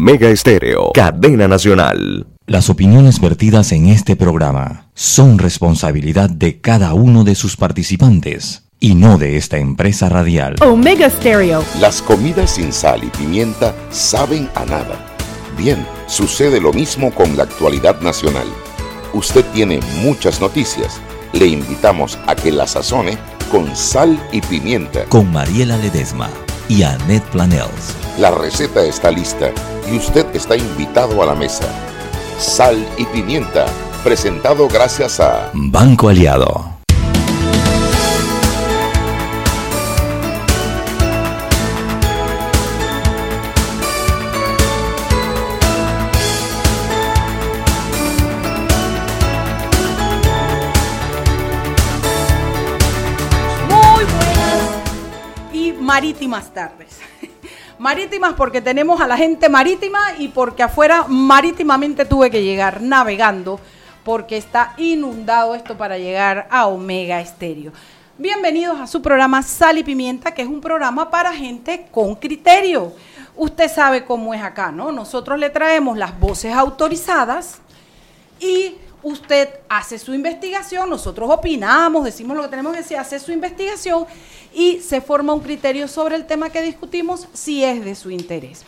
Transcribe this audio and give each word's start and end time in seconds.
Mega 0.00 0.28
Estéreo, 0.28 0.90
cadena 0.92 1.46
nacional. 1.46 2.26
Las 2.46 2.68
opiniones 2.68 3.20
vertidas 3.20 3.70
en 3.70 3.86
este 3.86 4.16
programa 4.16 4.90
son 4.94 5.38
responsabilidad 5.38 6.28
de 6.28 6.60
cada 6.60 6.94
uno 6.94 7.22
de 7.22 7.36
sus 7.36 7.56
participantes 7.56 8.64
y 8.80 8.96
no 8.96 9.18
de 9.18 9.36
esta 9.36 9.58
empresa 9.58 10.08
radial. 10.08 10.56
Omega 10.62 11.08
Stereo. 11.08 11.64
Las 11.80 12.02
comidas 12.02 12.56
sin 12.56 12.72
sal 12.72 13.04
y 13.04 13.16
pimienta 13.16 13.72
saben 13.90 14.50
a 14.56 14.64
nada. 14.64 14.98
Bien, 15.56 15.86
sucede 16.08 16.60
lo 16.60 16.72
mismo 16.72 17.14
con 17.14 17.36
la 17.36 17.44
actualidad 17.44 18.00
nacional. 18.00 18.48
Usted 19.12 19.44
tiene 19.54 19.78
muchas 20.02 20.40
noticias. 20.40 21.00
Le 21.32 21.46
invitamos 21.46 22.18
a 22.26 22.34
que 22.34 22.50
la 22.50 22.66
sazone 22.66 23.16
con 23.48 23.76
sal 23.76 24.20
y 24.32 24.40
pimienta. 24.40 25.04
Con 25.04 25.30
Mariela 25.30 25.76
Ledesma 25.76 26.30
y 26.68 26.82
Annette 26.82 27.24
Planels. 27.30 27.96
La 28.18 28.30
receta 28.30 28.82
está 28.82 29.10
lista 29.10 29.50
y 29.90 29.96
usted 29.96 30.26
está 30.34 30.56
invitado 30.56 31.22
a 31.22 31.26
la 31.26 31.34
mesa. 31.34 31.64
Sal 32.38 32.84
y 32.98 33.04
pimienta, 33.06 33.66
presentado 34.02 34.68
gracias 34.68 35.20
a 35.20 35.50
Banco 35.54 36.08
Aliado. 36.08 36.73
Marítimas 56.04 56.52
tardes. 56.52 56.98
Marítimas 57.78 58.34
porque 58.34 58.60
tenemos 58.60 59.00
a 59.00 59.06
la 59.06 59.16
gente 59.16 59.48
marítima 59.48 59.98
y 60.18 60.28
porque 60.28 60.62
afuera 60.62 61.06
marítimamente 61.08 62.04
tuve 62.04 62.30
que 62.30 62.42
llegar 62.42 62.82
navegando 62.82 63.58
porque 64.04 64.36
está 64.36 64.74
inundado 64.76 65.54
esto 65.54 65.78
para 65.78 65.96
llegar 65.96 66.46
a 66.50 66.66
Omega 66.66 67.22
Estéreo. 67.22 67.72
Bienvenidos 68.18 68.78
a 68.78 68.86
su 68.86 69.00
programa 69.00 69.42
Sal 69.42 69.78
y 69.78 69.82
Pimienta, 69.82 70.34
que 70.34 70.42
es 70.42 70.48
un 70.48 70.60
programa 70.60 71.10
para 71.10 71.32
gente 71.32 71.86
con 71.90 72.16
criterio. 72.16 72.92
Usted 73.34 73.72
sabe 73.72 74.04
cómo 74.04 74.34
es 74.34 74.42
acá, 74.42 74.70
¿no? 74.70 74.92
Nosotros 74.92 75.38
le 75.38 75.48
traemos 75.48 75.96
las 75.96 76.20
voces 76.20 76.52
autorizadas 76.52 77.60
y 78.38 78.74
usted 79.04 79.48
hace 79.68 79.98
su 79.98 80.12
investigación, 80.14 80.90
nosotros 80.90 81.30
opinamos, 81.30 82.04
decimos 82.04 82.36
lo 82.36 82.42
que 82.42 82.48
tenemos 82.48 82.72
que 82.72 82.78
decir, 82.78 82.96
hace 82.96 83.20
su 83.20 83.30
investigación 83.32 84.06
y 84.52 84.80
se 84.80 85.00
forma 85.00 85.32
un 85.34 85.40
criterio 85.40 85.86
sobre 85.88 86.16
el 86.16 86.26
tema 86.26 86.50
que 86.50 86.62
discutimos 86.62 87.28
si 87.32 87.62
es 87.62 87.84
de 87.84 87.94
su 87.94 88.10
interés. 88.10 88.64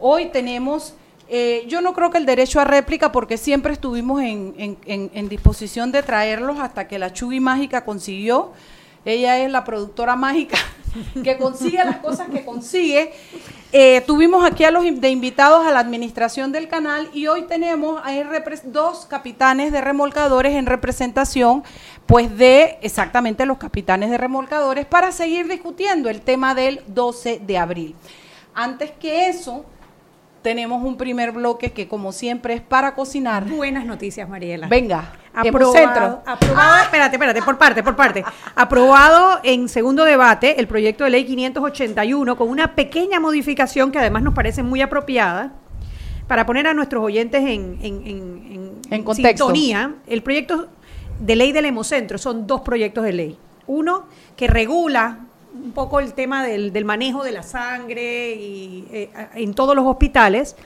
Hoy 0.00 0.26
tenemos, 0.26 0.94
eh, 1.28 1.64
yo 1.68 1.80
no 1.80 1.92
creo 1.94 2.10
que 2.10 2.18
el 2.18 2.26
derecho 2.26 2.60
a 2.60 2.64
réplica, 2.64 3.12
porque 3.12 3.36
siempre 3.36 3.72
estuvimos 3.74 4.20
en, 4.22 4.54
en- 4.86 5.28
disposición 5.28 5.92
de 5.92 6.02
traerlos 6.02 6.58
hasta 6.58 6.88
que 6.88 6.98
la 6.98 7.12
Chugui 7.12 7.40
Mágica 7.40 7.84
consiguió. 7.84 8.52
Ella 9.04 9.38
es 9.44 9.50
la 9.52 9.64
productora 9.64 10.16
mágica 10.16 10.56
que 11.22 11.36
consigue 11.36 11.76
las 11.84 11.98
cosas 11.98 12.28
que 12.30 12.44
consigue. 12.44 13.12
Eh, 13.76 14.02
tuvimos 14.06 14.44
aquí 14.44 14.62
a 14.62 14.70
los 14.70 14.84
de 14.84 15.10
invitados 15.10 15.66
a 15.66 15.72
la 15.72 15.80
administración 15.80 16.52
del 16.52 16.68
canal 16.68 17.08
y 17.12 17.26
hoy 17.26 17.42
tenemos 17.42 18.00
repres- 18.04 18.62
dos 18.62 19.04
capitanes 19.04 19.72
de 19.72 19.80
remolcadores 19.80 20.54
en 20.54 20.66
representación 20.66 21.64
pues 22.06 22.36
de 22.38 22.78
exactamente 22.82 23.44
los 23.46 23.58
capitanes 23.58 24.10
de 24.10 24.16
remolcadores 24.16 24.86
para 24.86 25.10
seguir 25.10 25.48
discutiendo 25.48 26.08
el 26.08 26.20
tema 26.20 26.54
del 26.54 26.82
12 26.86 27.40
de 27.44 27.58
abril. 27.58 27.96
Antes 28.54 28.92
que 28.92 29.26
eso, 29.26 29.64
tenemos 30.44 30.84
un 30.84 30.98
primer 30.98 31.32
bloque 31.32 31.72
que 31.72 31.88
como 31.88 32.12
siempre 32.12 32.52
es 32.52 32.60
para 32.60 32.94
cocinar. 32.94 33.46
Buenas 33.46 33.86
noticias, 33.86 34.28
Mariela. 34.28 34.68
Venga, 34.68 35.12
Aprobado, 35.32 35.74
Hemocentro. 35.74 36.22
aprobado, 36.26 36.82
espérate, 36.82 37.16
espérate, 37.16 37.42
por 37.42 37.56
parte, 37.56 37.82
por 37.82 37.96
parte. 37.96 38.22
Aprobado 38.54 39.40
en 39.42 39.70
segundo 39.70 40.04
debate 40.04 40.60
el 40.60 40.66
proyecto 40.68 41.04
de 41.04 41.10
ley 41.10 41.24
581 41.24 42.36
con 42.36 42.50
una 42.50 42.74
pequeña 42.74 43.20
modificación 43.20 43.90
que 43.90 43.98
además 43.98 44.22
nos 44.22 44.34
parece 44.34 44.62
muy 44.62 44.82
apropiada 44.82 45.54
para 46.28 46.44
poner 46.44 46.66
a 46.66 46.74
nuestros 46.74 47.02
oyentes 47.02 47.40
en, 47.40 47.78
en, 47.80 48.06
en- 48.06 48.72
En 48.90 49.02
contexto. 49.02 49.46
sintonía. 49.46 49.94
El 50.06 50.22
proyecto 50.22 50.68
de 51.20 51.36
ley 51.36 51.52
del 51.52 51.64
hemocentro 51.64 52.18
son 52.18 52.46
dos 52.46 52.60
proyectos 52.60 53.02
de 53.04 53.12
ley. 53.14 53.38
Uno 53.66 54.04
que 54.36 54.46
regula 54.46 55.20
un 55.54 55.72
poco 55.72 56.00
el 56.00 56.14
tema 56.14 56.44
del, 56.44 56.72
del 56.72 56.84
manejo 56.84 57.22
de 57.24 57.32
la 57.32 57.42
sangre 57.42 58.34
y, 58.34 58.86
eh, 58.92 59.10
en 59.34 59.54
todos 59.54 59.76
los 59.76 59.86
hospitales 59.86 60.56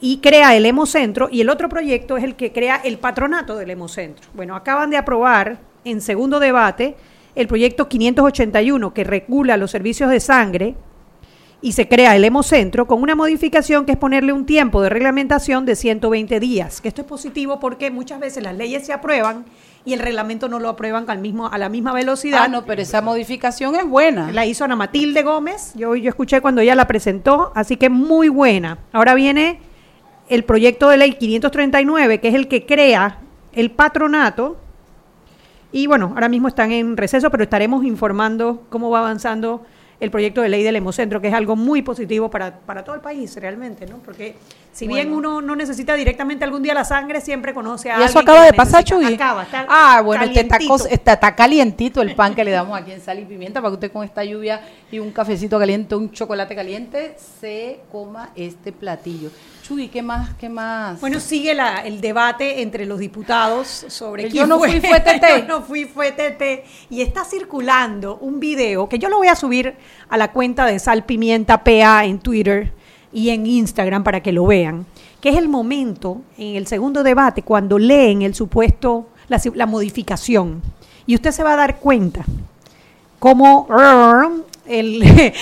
y 0.00 0.18
crea 0.18 0.56
el 0.56 0.66
hemocentro 0.66 1.28
y 1.30 1.40
el 1.40 1.48
otro 1.48 1.68
proyecto 1.68 2.16
es 2.16 2.24
el 2.24 2.34
que 2.34 2.52
crea 2.52 2.76
el 2.76 2.98
patronato 2.98 3.56
del 3.56 3.70
hemocentro. 3.70 4.28
Bueno, 4.34 4.56
acaban 4.56 4.90
de 4.90 4.96
aprobar 4.96 5.58
en 5.84 6.00
segundo 6.00 6.40
debate 6.40 6.96
el 7.34 7.46
proyecto 7.46 7.88
581 7.88 8.94
que 8.94 9.04
regula 9.04 9.56
los 9.56 9.70
servicios 9.70 10.10
de 10.10 10.20
sangre 10.20 10.74
y 11.60 11.72
se 11.72 11.88
crea 11.88 12.16
el 12.16 12.24
hemocentro 12.24 12.86
con 12.86 13.02
una 13.02 13.14
modificación 13.14 13.86
que 13.86 13.92
es 13.92 13.98
ponerle 13.98 14.32
un 14.32 14.46
tiempo 14.46 14.82
de 14.82 14.88
reglamentación 14.88 15.64
de 15.64 15.76
120 15.76 16.40
días, 16.40 16.80
que 16.80 16.88
esto 16.88 17.02
es 17.02 17.06
positivo 17.06 17.58
porque 17.60 17.90
muchas 17.90 18.20
veces 18.20 18.42
las 18.42 18.56
leyes 18.56 18.84
se 18.86 18.92
aprueban 18.92 19.44
y 19.86 19.92
el 19.92 20.00
reglamento 20.00 20.48
no 20.48 20.58
lo 20.58 20.68
aprueban 20.68 21.08
al 21.08 21.20
mismo, 21.20 21.46
a 21.46 21.56
la 21.58 21.68
misma 21.68 21.92
velocidad. 21.94 22.42
Ah, 22.42 22.48
no, 22.48 22.64
pero 22.66 22.82
esa 22.82 23.00
modificación 23.00 23.76
es 23.76 23.86
buena. 23.86 24.32
La 24.32 24.44
hizo 24.44 24.64
Ana 24.64 24.74
Matilde 24.74 25.22
Gómez, 25.22 25.72
yo, 25.76 25.94
yo 25.94 26.08
escuché 26.08 26.40
cuando 26.40 26.60
ella 26.60 26.74
la 26.74 26.88
presentó, 26.88 27.52
así 27.54 27.76
que 27.76 27.88
muy 27.88 28.28
buena. 28.28 28.78
Ahora 28.92 29.14
viene 29.14 29.60
el 30.28 30.44
proyecto 30.44 30.88
de 30.88 30.96
ley 30.96 31.14
539, 31.14 32.20
que 32.20 32.28
es 32.28 32.34
el 32.34 32.48
que 32.48 32.66
crea 32.66 33.20
el 33.52 33.70
patronato. 33.70 34.56
Y 35.70 35.86
bueno, 35.86 36.12
ahora 36.14 36.28
mismo 36.28 36.48
están 36.48 36.72
en 36.72 36.96
receso, 36.96 37.30
pero 37.30 37.44
estaremos 37.44 37.84
informando 37.84 38.64
cómo 38.68 38.90
va 38.90 38.98
avanzando 38.98 39.64
el 40.00 40.10
proyecto 40.10 40.42
de 40.42 40.48
ley 40.48 40.64
del 40.64 40.74
hemocentro, 40.74 41.20
que 41.20 41.28
es 41.28 41.34
algo 41.34 41.54
muy 41.54 41.82
positivo 41.82 42.28
para, 42.28 42.58
para 42.58 42.82
todo 42.82 42.96
el 42.96 43.00
país 43.00 43.36
realmente, 43.36 43.86
¿no? 43.86 43.98
Porque 43.98 44.34
si 44.76 44.86
bien 44.86 45.10
uno 45.12 45.40
no 45.40 45.56
necesita 45.56 45.94
directamente 45.94 46.44
algún 46.44 46.62
día 46.62 46.74
la 46.74 46.84
sangre, 46.84 47.20
siempre 47.22 47.54
conoce 47.54 47.88
a 47.90 47.92
¿Y 47.92 47.94
alguien. 47.94 48.08
eso 48.10 48.18
que 48.18 48.30
acaba 48.30 48.44
de 48.44 48.52
pasar. 48.52 48.84
Chuy? 48.84 49.14
Acaba, 49.14 49.42
está 49.44 49.66
Ah, 49.68 50.02
bueno, 50.04 50.24
este 50.24 50.40
está, 50.40 50.58
está, 50.90 51.12
está 51.14 51.34
calientito 51.34 52.02
el 52.02 52.14
pan 52.14 52.34
que 52.34 52.44
le 52.44 52.50
damos 52.50 52.78
aquí 52.78 52.92
en 52.92 53.00
Sal 53.00 53.18
y 53.18 53.24
Pimienta 53.24 53.60
para 53.62 53.70
que 53.70 53.74
usted 53.74 53.92
con 53.92 54.04
esta 54.04 54.22
lluvia 54.22 54.60
y 54.92 54.98
un 54.98 55.12
cafecito 55.12 55.58
caliente, 55.58 55.94
un 55.94 56.10
chocolate 56.12 56.54
caliente, 56.54 57.16
se 57.40 57.80
coma 57.90 58.30
este 58.36 58.70
platillo. 58.72 59.30
Chuy, 59.62 59.88
¿qué 59.88 60.00
más? 60.02 60.34
¿Qué 60.34 60.48
más? 60.48 61.00
Bueno, 61.00 61.18
sigue 61.20 61.54
la- 61.54 61.78
el 61.80 62.00
debate 62.00 62.60
entre 62.62 62.84
los 62.86 62.98
diputados 63.00 63.86
sobre 63.88 64.24
El 64.24 64.30
quién 64.30 64.42
yo 64.44 64.46
no 64.46 64.58
fui, 64.58 64.78
fue 64.80 65.00
TT. 65.00 65.40
yo 65.40 65.44
no 65.48 65.62
fui, 65.62 65.84
fue 65.86 66.12
TT. 66.12 66.64
Y 66.90 67.00
está 67.00 67.24
circulando 67.24 68.18
un 68.18 68.38
video 68.40 68.88
que 68.88 68.98
yo 68.98 69.08
lo 69.08 69.16
voy 69.16 69.28
a 69.28 69.34
subir 69.34 69.74
a 70.08 70.16
la 70.18 70.30
cuenta 70.32 70.66
de 70.66 70.78
Sal 70.78 71.04
Pimienta 71.04 71.64
PA 71.64 72.04
en 72.04 72.18
Twitter 72.20 72.72
y 73.12 73.30
en 73.30 73.46
Instagram 73.46 74.04
para 74.04 74.20
que 74.20 74.32
lo 74.32 74.46
vean, 74.46 74.86
que 75.20 75.30
es 75.30 75.36
el 75.36 75.48
momento 75.48 76.20
en 76.38 76.56
el 76.56 76.66
segundo 76.66 77.02
debate 77.02 77.42
cuando 77.42 77.78
leen 77.78 78.22
el 78.22 78.34
supuesto, 78.34 79.06
la, 79.28 79.40
la 79.54 79.66
modificación. 79.66 80.62
Y 81.06 81.14
usted 81.14 81.30
se 81.30 81.42
va 81.42 81.54
a 81.54 81.56
dar 81.56 81.78
cuenta 81.78 82.24
cómo 83.18 83.66
el, 84.66 85.02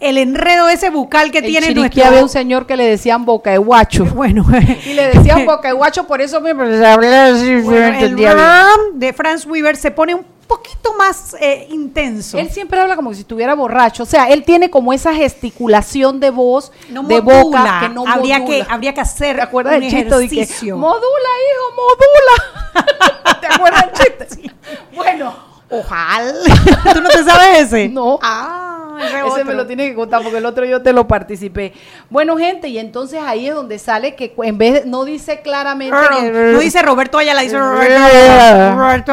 el 0.00 0.18
enredo 0.18 0.68
ese 0.68 0.90
bucal 0.90 1.30
que 1.30 1.38
en 1.38 1.46
tiene 1.46 1.74
nuestro... 1.74 2.04
había 2.04 2.22
un 2.22 2.28
señor 2.28 2.66
que 2.66 2.76
le 2.76 2.86
decían 2.86 3.24
boca 3.24 3.50
de 3.50 3.58
guacho. 3.58 4.04
Bueno, 4.14 4.44
Y 4.86 4.94
le 4.94 5.08
decían 5.08 5.46
boca 5.46 5.68
de 5.68 5.74
guacho 5.74 6.06
por 6.06 6.20
eso 6.20 6.40
mismo. 6.40 6.64
Bueno, 6.64 7.98
el 7.98 8.18
ram 8.18 8.80
de 8.94 9.12
Franz 9.12 9.46
Weaver 9.46 9.76
se 9.76 9.90
pone 9.90 10.14
un 10.14 10.37
poquito 10.48 10.94
más 10.94 11.36
eh, 11.40 11.68
intenso. 11.70 12.38
Él 12.38 12.50
siempre 12.50 12.80
habla 12.80 12.96
como 12.96 13.14
si 13.14 13.20
estuviera 13.20 13.54
borracho. 13.54 14.02
O 14.02 14.06
sea, 14.06 14.28
él 14.30 14.42
tiene 14.44 14.70
como 14.70 14.92
esa 14.92 15.14
gesticulación 15.14 16.18
de 16.18 16.30
voz, 16.30 16.72
no 16.88 17.04
de 17.04 17.20
modula. 17.22 17.42
boca, 17.42 17.80
que 17.82 17.88
no 17.90 18.04
habría 18.06 18.40
modula. 18.40 18.66
que 18.66 18.72
habría 18.72 18.94
que 18.94 19.00
hacer 19.00 19.36
¿Te 19.36 19.42
acuerdas 19.42 19.74
un 19.74 19.80
del 19.82 19.90
que 19.90 19.98
ejercicio. 20.00 20.76
modula, 20.76 21.28
hijo, 21.48 21.76
modula? 21.76 23.40
¿Te 23.40 23.46
acuerdas 23.46 23.82
del 23.82 23.92
chiste? 23.92 24.52
Bueno, 24.94 25.48
Ojalá. 25.70 26.32
¿Tú 26.94 27.00
no 27.00 27.08
te 27.10 27.24
sabes 27.24 27.58
ese? 27.66 27.88
No. 27.88 28.18
Ah, 28.22 28.77
ese, 29.04 29.44
me 29.44 29.54
lo 29.54 29.66
tienes 29.66 29.88
que 29.90 29.94
contar 29.94 30.22
porque 30.22 30.38
el 30.38 30.46
otro 30.46 30.64
yo 30.64 30.82
te 30.82 30.92
lo 30.92 31.06
participé. 31.08 31.72
Bueno, 32.10 32.36
gente, 32.36 32.68
y 32.68 32.78
entonces 32.78 33.20
ahí 33.22 33.48
es 33.48 33.54
donde 33.54 33.78
sale 33.78 34.14
que 34.14 34.34
en 34.42 34.58
vez 34.58 34.74
de, 34.84 34.90
no 34.90 35.04
dice 35.04 35.40
claramente 35.40 35.96
que- 36.20 36.52
No 36.52 36.58
dice 36.60 36.82
Roberto 36.82 37.18
Ayala, 37.18 37.42
dice 37.42 37.58
Roberto. 37.58 39.12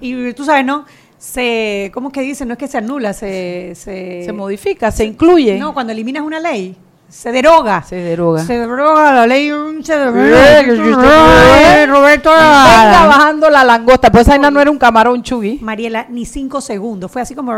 Y 0.00 0.32
tú 0.34 0.44
sabes, 0.44 0.64
¿no? 0.64 0.84
Se, 1.18 1.90
¿cómo 1.94 2.12
que 2.12 2.20
dice? 2.20 2.44
No 2.44 2.52
es 2.52 2.58
que 2.58 2.68
se 2.68 2.78
anula, 2.78 3.12
se... 3.12 3.72
Se, 3.74 4.22
se 4.24 4.32
modifica, 4.32 4.90
se 4.90 5.04
incluye. 5.04 5.58
No, 5.58 5.72
cuando 5.74 5.92
eliminas 5.92 6.22
una 6.22 6.38
ley, 6.40 6.76
se 7.08 7.32
deroga. 7.32 7.82
Se 7.82 7.96
deroga. 7.96 8.44
Se 8.44 8.58
deroga 8.58 9.12
la 9.12 9.26
ley. 9.26 9.50
Se 9.82 9.96
deroga. 9.96 11.86
Roberto 11.86 12.30
Venga 12.30 12.90
Ayala. 12.90 13.06
bajando 13.06 13.50
la 13.50 13.64
langosta, 13.64 14.10
pues 14.10 14.26
esa 14.28 14.38
no 14.50 14.60
era 14.60 14.70
un 14.70 14.78
camarón 14.78 15.22
chugui. 15.22 15.58
Mariela, 15.62 16.06
ni 16.08 16.26
cinco 16.26 16.60
segundos. 16.60 17.10
Fue 17.10 17.22
así 17.22 17.34
como 17.34 17.52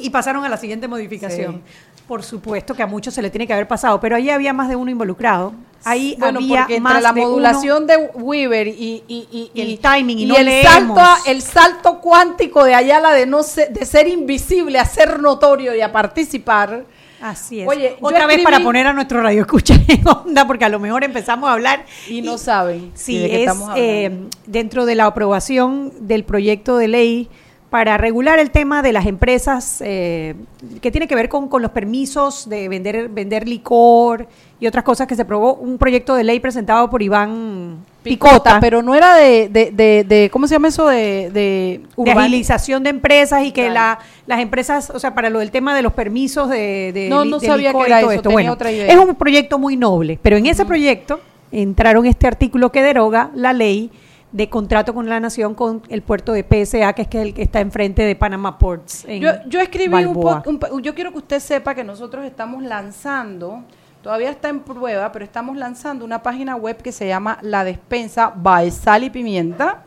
y 0.00 0.10
pasaron 0.10 0.44
a 0.44 0.48
la 0.48 0.56
siguiente 0.56 0.88
modificación. 0.88 1.62
Por 2.06 2.22
supuesto 2.24 2.74
que 2.74 2.82
a 2.82 2.88
muchos 2.88 3.14
se 3.14 3.22
le 3.22 3.30
tiene 3.30 3.46
que 3.46 3.52
haber 3.52 3.68
pasado, 3.68 4.00
pero 4.00 4.16
ahí 4.16 4.30
había 4.30 4.52
más 4.52 4.68
de 4.68 4.74
uno 4.74 4.90
involucrado. 4.90 5.52
Ahí 5.84 6.16
bueno, 6.18 6.40
había 6.40 6.62
porque 6.62 6.80
más 6.80 6.96
entre 6.96 7.02
la 7.04 7.12
de 7.12 7.20
modulación 7.20 7.86
de 7.86 7.96
Weaver 8.14 8.66
y, 8.66 9.04
y, 9.06 9.28
y- 9.30 9.50
Y 9.54 9.60
el 9.62 9.78
timing, 9.78 10.18
y 10.18 10.26
no 10.26 10.36
el 10.36 10.46
leemos. 10.46 10.98
salto, 10.98 11.22
el 11.30 11.40
salto 11.40 12.00
cuántico 12.00 12.64
de 12.64 12.74
Ayala 12.74 13.12
de 13.12 13.26
no 13.26 13.42
ser, 13.44 13.72
de 13.72 13.86
ser 13.86 14.08
invisible 14.08 14.78
a 14.80 14.84
ser 14.84 15.20
notorio 15.20 15.74
y 15.74 15.80
a 15.80 15.92
participar. 15.92 16.84
Así 17.20 17.60
es. 17.60 17.68
Oye, 17.68 17.96
otra 18.00 18.26
vez 18.26 18.38
escribí- 18.38 18.44
para 18.44 18.60
poner 18.60 18.86
a 18.86 18.92
nuestro 18.92 19.22
radio 19.22 19.42
escucha 19.42 19.74
en 19.88 20.06
onda, 20.08 20.46
porque 20.46 20.64
a 20.64 20.68
lo 20.68 20.78
mejor 20.78 21.04
empezamos 21.04 21.48
a 21.48 21.52
hablar 21.52 21.84
Y 22.08 22.22
no 22.22 22.38
saben 22.38 22.90
Sí, 22.94 23.18
de 23.18 23.28
qué 23.28 23.34
es 23.34 23.40
estamos 23.40 23.70
eh, 23.76 24.28
dentro 24.46 24.86
de 24.86 24.94
la 24.94 25.06
aprobación 25.06 25.92
del 26.00 26.24
proyecto 26.24 26.76
de 26.76 26.88
ley 26.88 27.28
para 27.68 27.96
regular 27.98 28.40
el 28.40 28.50
tema 28.50 28.82
de 28.82 28.92
las 28.92 29.06
empresas 29.06 29.80
eh, 29.84 30.34
que 30.80 30.90
tiene 30.90 31.06
que 31.06 31.14
ver 31.14 31.28
con, 31.28 31.48
con 31.48 31.62
los 31.62 31.70
permisos 31.70 32.48
de 32.48 32.68
vender, 32.68 33.08
vender 33.10 33.46
licor 33.46 34.26
y 34.58 34.66
otras 34.66 34.82
cosas 34.82 35.06
que 35.06 35.14
se 35.14 35.22
aprobó 35.22 35.54
un 35.54 35.78
proyecto 35.78 36.14
de 36.16 36.24
ley 36.24 36.40
presentado 36.40 36.90
por 36.90 37.00
Iván 37.00 37.76
Picota, 38.02 38.32
Picota, 38.34 38.60
pero 38.60 38.82
no 38.82 38.94
era 38.94 39.14
de, 39.16 39.48
de, 39.48 39.70
de, 39.72 40.04
de- 40.04 40.30
¿cómo 40.32 40.46
se 40.48 40.54
llama 40.54 40.68
eso? 40.68 40.86
De, 40.88 41.30
de, 41.32 41.82
de 41.96 42.10
agilización 42.12 42.82
de 42.82 42.90
empresas 42.90 43.44
y 43.44 43.52
que 43.52 43.68
la, 43.70 43.98
las 44.26 44.40
empresas, 44.40 44.90
o 44.90 44.98
sea, 44.98 45.14
para 45.14 45.28
lo 45.30 45.38
del 45.40 45.50
tema 45.50 45.74
de 45.74 45.82
los 45.82 45.92
permisos 45.92 46.48
de, 46.48 46.92
de 46.94 47.08
No, 47.10 47.24
no 47.24 47.38
de 47.38 47.46
sabía 47.46 47.72
que 47.72 47.80
era 47.86 47.98
eso, 48.00 48.10
esto. 48.10 48.22
tenía 48.22 48.34
Bueno, 48.34 48.52
otra 48.52 48.72
idea. 48.72 48.86
es 48.86 48.96
un 48.96 49.14
proyecto 49.16 49.58
muy 49.58 49.76
noble, 49.76 50.18
pero 50.22 50.36
en 50.36 50.46
ese 50.46 50.64
proyecto 50.64 51.20
entraron 51.52 52.06
este 52.06 52.26
artículo 52.26 52.72
que 52.72 52.82
deroga 52.82 53.30
la 53.34 53.52
ley 53.52 53.90
de 54.32 54.48
contrato 54.48 54.94
con 54.94 55.08
la 55.08 55.18
nación 55.18 55.54
con 55.56 55.82
el 55.88 56.02
puerto 56.02 56.32
de 56.32 56.44
PSA, 56.44 56.92
que 56.92 57.02
es 57.02 57.08
que 57.08 57.20
el 57.20 57.34
que 57.34 57.42
está 57.42 57.60
enfrente 57.60 58.02
de 58.04 58.14
Panama 58.14 58.56
Ports. 58.58 59.04
en 59.08 59.20
Yo, 59.20 59.30
yo 59.48 59.60
escribí 59.60 60.04
un, 60.04 60.14
po- 60.14 60.42
un 60.46 60.82
yo 60.82 60.94
quiero 60.94 61.10
que 61.10 61.18
usted 61.18 61.40
sepa 61.40 61.74
que 61.74 61.82
nosotros 61.82 62.24
estamos 62.24 62.62
lanzando, 62.62 63.64
todavía 64.02 64.30
está 64.30 64.48
en 64.48 64.60
prueba, 64.60 65.12
pero 65.12 65.24
estamos 65.24 65.56
lanzando 65.56 66.04
una 66.04 66.22
página 66.22 66.56
web 66.56 66.76
que 66.82 66.92
se 66.92 67.06
llama 67.06 67.38
La 67.42 67.64
Despensa 67.64 68.32
by 68.34 68.70
Sal 68.70 69.04
y 69.04 69.10
Pimienta. 69.10 69.84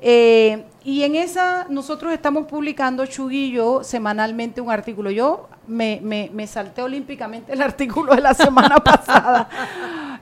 Eh, 0.00 0.64
y 0.82 1.02
en 1.02 1.14
esa 1.14 1.66
nosotros 1.68 2.12
estamos 2.12 2.46
publicando, 2.46 3.04
Chugui 3.06 3.46
y 3.46 3.52
yo, 3.52 3.84
semanalmente 3.84 4.60
un 4.60 4.70
artículo. 4.70 5.10
Yo 5.10 5.48
me, 5.70 6.00
me, 6.02 6.30
me 6.32 6.46
salté 6.46 6.82
olímpicamente 6.82 7.52
el 7.52 7.62
artículo 7.70 8.14
de 8.14 8.20
la 8.20 8.34
semana 8.34 8.76
pasada 8.84 9.48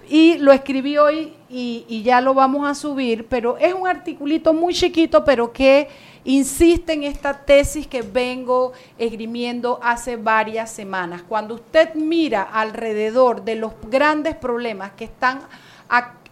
y 0.09 0.39
lo 0.39 0.53
escribí 0.53 0.97
hoy 0.97 1.35
y, 1.50 2.03
ya 2.03 2.21
lo 2.21 2.35
vamos 2.35 2.69
a 2.69 2.75
subir, 2.75 3.27
pero 3.29 3.59
es 3.59 3.75
un 3.75 3.87
articulito 3.87 4.55
muy 4.55 4.75
chiquito, 4.75 5.25
pero 5.25 5.53
que 5.53 5.89
insiste 6.25 6.95
en 6.95 7.05
esta 7.05 7.35
tesis 7.35 7.87
que 7.87 8.03
vengo 8.03 8.73
esgrimiendo 8.99 9.79
hace 9.83 10.17
varias 10.17 10.71
semanas. 10.71 11.23
Cuando 11.23 11.55
usted 11.55 11.95
mira 11.95 12.43
alrededor 12.43 13.45
de 13.45 13.56
los 13.56 13.73
grandes 13.91 14.35
problemas 14.35 14.93
que 14.93 15.05
están 15.05 15.41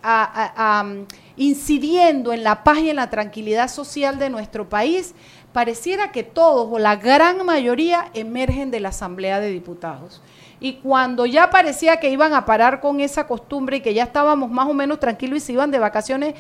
am, 0.02 1.06
incidiendo 1.36 2.32
en 2.32 2.44
la 2.44 2.64
paz 2.64 2.78
y 2.78 2.90
en 2.90 2.96
la 2.96 3.10
tranquilidad 3.10 3.68
social 3.68 4.18
de 4.18 4.30
nuestro 4.30 4.68
país, 4.68 5.14
pareciera 5.56 6.12
que 6.12 6.22
todos 6.22 6.68
o 6.70 6.78
la 6.78 6.96
gran 6.96 7.42
mayoría 7.46 8.10
emergen 8.12 8.70
de 8.70 8.78
la 8.78 8.90
Asamblea 8.90 9.40
de 9.40 9.48
Diputados. 9.48 10.20
Y 10.60 10.74
cuando 10.74 11.24
ya 11.24 11.48
parecía 11.48 11.98
que 11.98 12.10
iban 12.10 12.34
a 12.34 12.44
parar 12.44 12.82
con 12.82 13.00
esa 13.00 13.26
costumbre 13.26 13.78
y 13.78 13.80
que 13.80 13.94
ya 13.94 14.02
estábamos 14.02 14.50
más 14.50 14.68
o 14.68 14.74
menos 14.74 15.00
tranquilos 15.00 15.38
y 15.38 15.40
se 15.40 15.52
iban 15.54 15.70
de 15.70 15.78
vacaciones, 15.78 16.34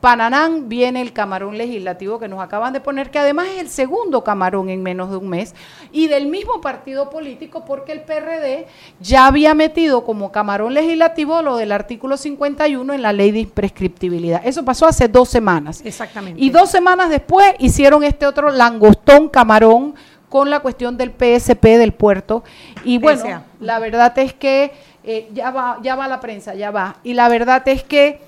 Pananán 0.00 0.68
viene 0.68 1.00
el 1.00 1.12
camarón 1.12 1.58
legislativo 1.58 2.20
que 2.20 2.28
nos 2.28 2.40
acaban 2.40 2.72
de 2.72 2.80
poner, 2.80 3.10
que 3.10 3.18
además 3.18 3.48
es 3.48 3.58
el 3.58 3.68
segundo 3.68 4.22
camarón 4.22 4.68
en 4.68 4.82
menos 4.82 5.10
de 5.10 5.16
un 5.16 5.28
mes, 5.28 5.54
y 5.90 6.06
del 6.06 6.26
mismo 6.26 6.60
partido 6.60 7.10
político, 7.10 7.64
porque 7.64 7.92
el 7.92 8.02
PRD 8.02 8.66
ya 9.00 9.26
había 9.26 9.54
metido 9.54 10.04
como 10.04 10.30
camarón 10.30 10.74
legislativo 10.74 11.42
lo 11.42 11.56
del 11.56 11.72
artículo 11.72 12.16
51 12.16 12.94
en 12.94 13.02
la 13.02 13.12
ley 13.12 13.32
de 13.32 13.40
imprescriptibilidad. 13.40 14.40
Eso 14.44 14.64
pasó 14.64 14.86
hace 14.86 15.08
dos 15.08 15.28
semanas. 15.28 15.82
Exactamente. 15.84 16.40
Y 16.40 16.50
dos 16.50 16.70
semanas 16.70 17.10
después 17.10 17.54
hicieron 17.58 18.04
este 18.04 18.26
otro 18.26 18.50
langostón 18.50 19.28
camarón 19.28 19.94
con 20.28 20.50
la 20.50 20.60
cuestión 20.60 20.96
del 20.96 21.10
PSP 21.10 21.64
del 21.64 21.92
puerto. 21.92 22.44
Y 22.84 22.98
bueno, 22.98 23.22
PSA. 23.22 23.42
la 23.60 23.78
verdad 23.78 24.16
es 24.18 24.32
que 24.32 24.72
eh, 25.02 25.28
ya 25.32 25.50
va, 25.50 25.78
ya 25.82 25.96
va 25.96 26.06
la 26.06 26.20
prensa, 26.20 26.54
ya 26.54 26.70
va. 26.70 26.96
Y 27.02 27.14
la 27.14 27.28
verdad 27.28 27.66
es 27.66 27.82
que 27.82 28.27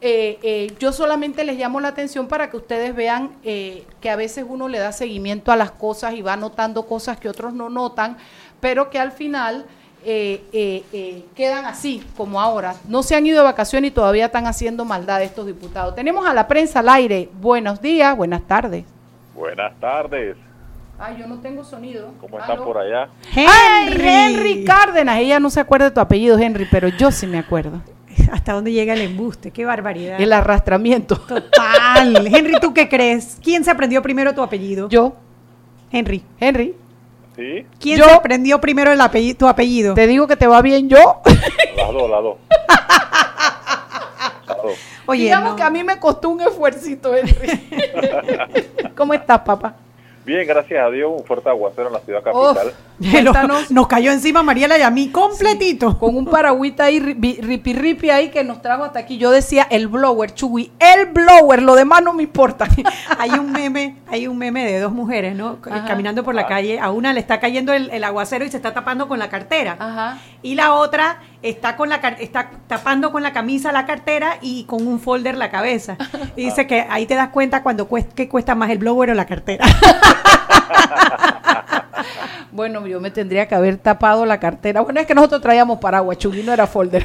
eh, 0.00 0.38
eh, 0.42 0.72
yo 0.78 0.92
solamente 0.92 1.44
les 1.44 1.58
llamo 1.58 1.80
la 1.80 1.88
atención 1.88 2.28
para 2.28 2.50
que 2.50 2.56
ustedes 2.56 2.94
vean 2.94 3.32
eh, 3.44 3.84
que 4.00 4.10
a 4.10 4.16
veces 4.16 4.44
uno 4.48 4.68
le 4.68 4.78
da 4.78 4.92
seguimiento 4.92 5.52
a 5.52 5.56
las 5.56 5.70
cosas 5.70 6.14
y 6.14 6.22
va 6.22 6.36
notando 6.36 6.86
cosas 6.86 7.18
que 7.18 7.28
otros 7.28 7.52
no 7.52 7.68
notan, 7.68 8.16
pero 8.60 8.90
que 8.90 8.98
al 8.98 9.12
final 9.12 9.64
eh, 10.04 10.44
eh, 10.52 10.84
eh, 10.92 11.24
quedan 11.34 11.66
así 11.66 12.02
como 12.16 12.40
ahora. 12.40 12.74
No 12.88 13.02
se 13.02 13.16
han 13.16 13.26
ido 13.26 13.38
de 13.38 13.44
vacaciones 13.44 13.90
y 13.90 13.94
todavía 13.94 14.26
están 14.26 14.46
haciendo 14.46 14.84
maldad 14.84 15.22
estos 15.22 15.46
diputados. 15.46 15.94
Tenemos 15.94 16.26
a 16.26 16.32
la 16.34 16.46
prensa 16.46 16.80
al 16.80 16.88
aire. 16.88 17.28
Buenos 17.40 17.80
días, 17.80 18.16
buenas 18.16 18.42
tardes. 18.42 18.84
Buenas 19.34 19.78
tardes, 19.78 20.36
Ay, 21.00 21.16
yo 21.20 21.28
no 21.28 21.38
tengo 21.38 21.62
sonido. 21.62 22.10
¿cómo 22.20 22.40
están 22.40 22.58
por 22.58 22.76
allá? 22.76 23.08
¡Ay, 23.36 23.96
Henry 24.00 24.64
Cárdenas! 24.64 25.18
Ella 25.18 25.38
no 25.38 25.48
se 25.48 25.60
acuerda 25.60 25.86
de 25.86 25.90
tu 25.92 26.00
apellido, 26.00 26.36
Henry, 26.36 26.66
pero 26.68 26.88
yo 26.88 27.12
sí 27.12 27.26
me 27.28 27.38
acuerdo. 27.38 27.80
¿Hasta 28.32 28.52
dónde 28.52 28.72
llega 28.72 28.94
el 28.94 29.00
embuste? 29.02 29.50
¡Qué 29.50 29.64
barbaridad! 29.64 30.20
El 30.20 30.32
arrastramiento. 30.32 31.16
Total. 31.28 32.26
Henry, 32.34 32.54
¿tú 32.60 32.72
qué 32.74 32.88
crees? 32.88 33.38
¿Quién 33.42 33.64
se 33.64 33.70
aprendió 33.70 34.02
primero 34.02 34.34
tu 34.34 34.42
apellido? 34.42 34.88
Yo, 34.88 35.14
Henry. 35.90 36.22
Henry, 36.40 36.74
¿Sí? 37.36 37.64
¿Quién 37.78 37.98
Yo- 38.00 38.04
se 38.06 38.12
aprendió 38.12 38.60
primero 38.60 38.90
el 38.92 39.00
apellido, 39.00 39.38
tu 39.38 39.46
apellido? 39.48 39.94
te 39.94 40.06
digo 40.08 40.26
que 40.26 40.36
te 40.36 40.46
va 40.46 40.60
bien 40.62 40.88
yo. 40.88 41.20
Las 41.76 41.92
dos, 41.92 42.10
las 42.10 42.22
dos. 42.22 42.36
Las 44.46 44.56
dos. 44.62 44.72
Oye, 45.06 45.22
Digamos 45.24 45.50
no. 45.50 45.56
que 45.56 45.62
a 45.62 45.70
mí 45.70 45.84
me 45.84 45.98
costó 45.98 46.28
un 46.30 46.40
esfuercito, 46.40 47.14
Henry. 47.14 47.68
¿Cómo 48.96 49.14
estás, 49.14 49.40
papá? 49.40 49.76
Bien, 50.28 50.46
gracias 50.46 50.84
a 50.84 50.90
Dios, 50.90 51.10
un 51.10 51.24
fuerte 51.24 51.48
aguacero 51.48 51.86
en 51.86 51.94
la 51.94 52.00
ciudad 52.00 52.22
capital. 52.22 52.74
Nos 53.70 53.86
cayó 53.86 54.12
encima 54.12 54.42
Mariela 54.42 54.76
y 54.76 54.82
a 54.82 54.90
mí 54.90 55.08
completito. 55.08 55.98
Con 55.98 56.14
un 56.14 56.26
paragüita 56.26 56.84
ahí, 56.84 57.00
ripi, 57.00 57.40
ripi 57.40 57.72
ripi 57.72 58.10
ahí 58.10 58.28
que 58.28 58.44
nos 58.44 58.60
trajo 58.60 58.84
hasta 58.84 58.98
aquí. 58.98 59.16
Yo 59.16 59.30
decía 59.30 59.66
el 59.70 59.88
blower, 59.88 60.34
Chugui, 60.34 60.70
el 60.78 61.06
blower, 61.06 61.62
lo 61.62 61.74
demás 61.74 62.02
no 62.02 62.12
me 62.12 62.24
importa. 62.24 62.68
hay 63.18 63.30
un 63.30 63.52
meme, 63.52 63.96
hay 64.06 64.26
un 64.26 64.36
meme 64.36 64.70
de 64.70 64.80
dos 64.80 64.92
mujeres, 64.92 65.34
¿no? 65.34 65.60
Ajá. 65.64 65.86
Caminando 65.86 66.22
por 66.22 66.34
la 66.34 66.46
calle, 66.46 66.78
a 66.78 66.90
una 66.90 67.14
le 67.14 67.20
está 67.20 67.40
cayendo 67.40 67.72
el, 67.72 67.88
el 67.90 68.04
aguacero 68.04 68.44
y 68.44 68.50
se 68.50 68.58
está 68.58 68.74
tapando 68.74 69.08
con 69.08 69.18
la 69.18 69.30
cartera. 69.30 69.76
Ajá. 69.78 70.18
Y 70.42 70.56
la 70.56 70.74
otra 70.74 71.22
está 71.42 71.76
con 71.76 71.88
la 71.88 72.00
car- 72.00 72.16
está 72.20 72.50
tapando 72.66 73.12
con 73.12 73.22
la 73.22 73.32
camisa 73.32 73.70
la 73.72 73.86
cartera 73.86 74.38
y 74.40 74.64
con 74.64 74.86
un 74.86 74.98
folder 75.00 75.36
la 75.36 75.50
cabeza. 75.50 75.96
Y 76.36 76.44
dice 76.46 76.66
que 76.66 76.84
ahí 76.88 77.06
te 77.06 77.14
das 77.14 77.28
cuenta 77.28 77.62
cuando 77.62 77.86
cuesta, 77.88 78.14
que 78.14 78.28
cuesta 78.28 78.54
más 78.54 78.70
el 78.70 78.78
blower 78.78 79.10
o 79.10 79.14
la 79.14 79.26
cartera. 79.26 79.64
Bueno, 82.52 82.86
yo 82.86 83.00
me 83.00 83.10
tendría 83.10 83.46
que 83.46 83.54
haber 83.54 83.76
tapado 83.76 84.24
la 84.26 84.40
cartera. 84.40 84.80
Bueno, 84.80 84.98
es 85.00 85.06
que 85.06 85.14
nosotros 85.14 85.40
traíamos 85.40 85.78
paraguas, 85.78 86.18
Chugui 86.18 86.42
no 86.42 86.52
era 86.52 86.66
folder. 86.66 87.04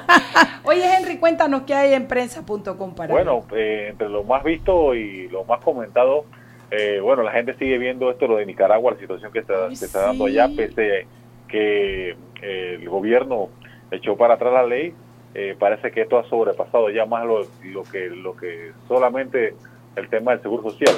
Oye, 0.64 0.82
Henry, 0.96 1.18
cuéntanos 1.18 1.62
qué 1.62 1.74
hay 1.74 1.94
en 1.94 2.06
prensa.com 2.08 2.94
para 2.94 3.12
Bueno, 3.12 3.44
eh, 3.54 3.88
entre 3.90 4.08
lo 4.08 4.24
más 4.24 4.42
visto 4.42 4.94
y 4.94 5.28
lo 5.28 5.44
más 5.44 5.60
comentado, 5.60 6.24
eh, 6.70 6.98
bueno, 7.00 7.22
la 7.22 7.30
gente 7.32 7.54
sigue 7.54 7.78
viendo 7.78 8.10
esto, 8.10 8.26
lo 8.26 8.36
de 8.36 8.46
Nicaragua, 8.46 8.92
la 8.92 8.98
situación 8.98 9.30
que 9.32 9.40
está, 9.40 9.66
Ay, 9.68 9.76
se 9.76 9.86
está 9.86 10.00
dando 10.06 10.26
allá, 10.26 10.48
pese 10.56 11.06
que 11.48 12.16
eh, 12.42 12.78
el 12.80 12.88
gobierno 12.88 13.48
echó 13.90 14.16
para 14.16 14.34
atrás 14.34 14.52
la 14.52 14.62
ley, 14.66 14.94
eh, 15.34 15.54
parece 15.58 15.90
que 15.90 16.02
esto 16.02 16.18
ha 16.18 16.28
sobrepasado 16.28 16.90
ya 16.90 17.06
más 17.06 17.24
lo, 17.24 17.46
lo 17.64 17.82
que 17.84 18.08
lo 18.10 18.36
que 18.36 18.72
solamente 18.88 19.54
el 19.96 20.08
tema 20.08 20.32
del 20.32 20.42
seguro 20.42 20.62
social. 20.70 20.94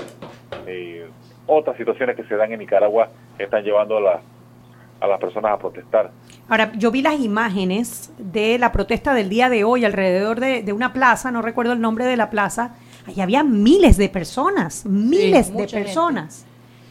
Eh, 0.67 1.07
otras 1.47 1.77
situaciones 1.77 2.17
que 2.17 2.25
se 2.25 2.37
dan 2.37 2.53
en 2.53 2.61
Nicaragua 2.61 3.09
están 3.39 3.65
llevando 3.65 3.97
a, 3.97 4.01
la- 4.01 4.21
a 5.01 5.07
las 5.09 5.19
personas 5.21 5.53
a 5.53 5.59
protestar. 5.59 6.11
Ahora, 6.49 6.71
yo 6.77 6.91
vi 6.93 7.03
las 7.03 7.19
imágenes 7.19 8.13
de 8.19 8.59
la 8.59 8.71
protesta 8.71 9.13
del 9.15 9.29
día 9.29 9.49
de 9.49 9.65
hoy 9.65 9.85
alrededor 9.85 10.39
de, 10.39 10.63
de 10.63 10.73
una 10.73 10.93
plaza, 10.93 11.31
no 11.33 11.43
recuerdo 11.43 11.73
el 11.73 11.81
nombre 11.81 12.05
de 12.05 12.17
la 12.17 12.31
plaza, 12.31 12.77
ahí 13.07 13.21
había 13.21 13.43
miles 13.43 13.97
de 13.97 14.09
personas, 14.09 14.87
miles 14.87 15.53
de 15.53 15.67
gente. 15.67 15.83
personas. 15.83 16.47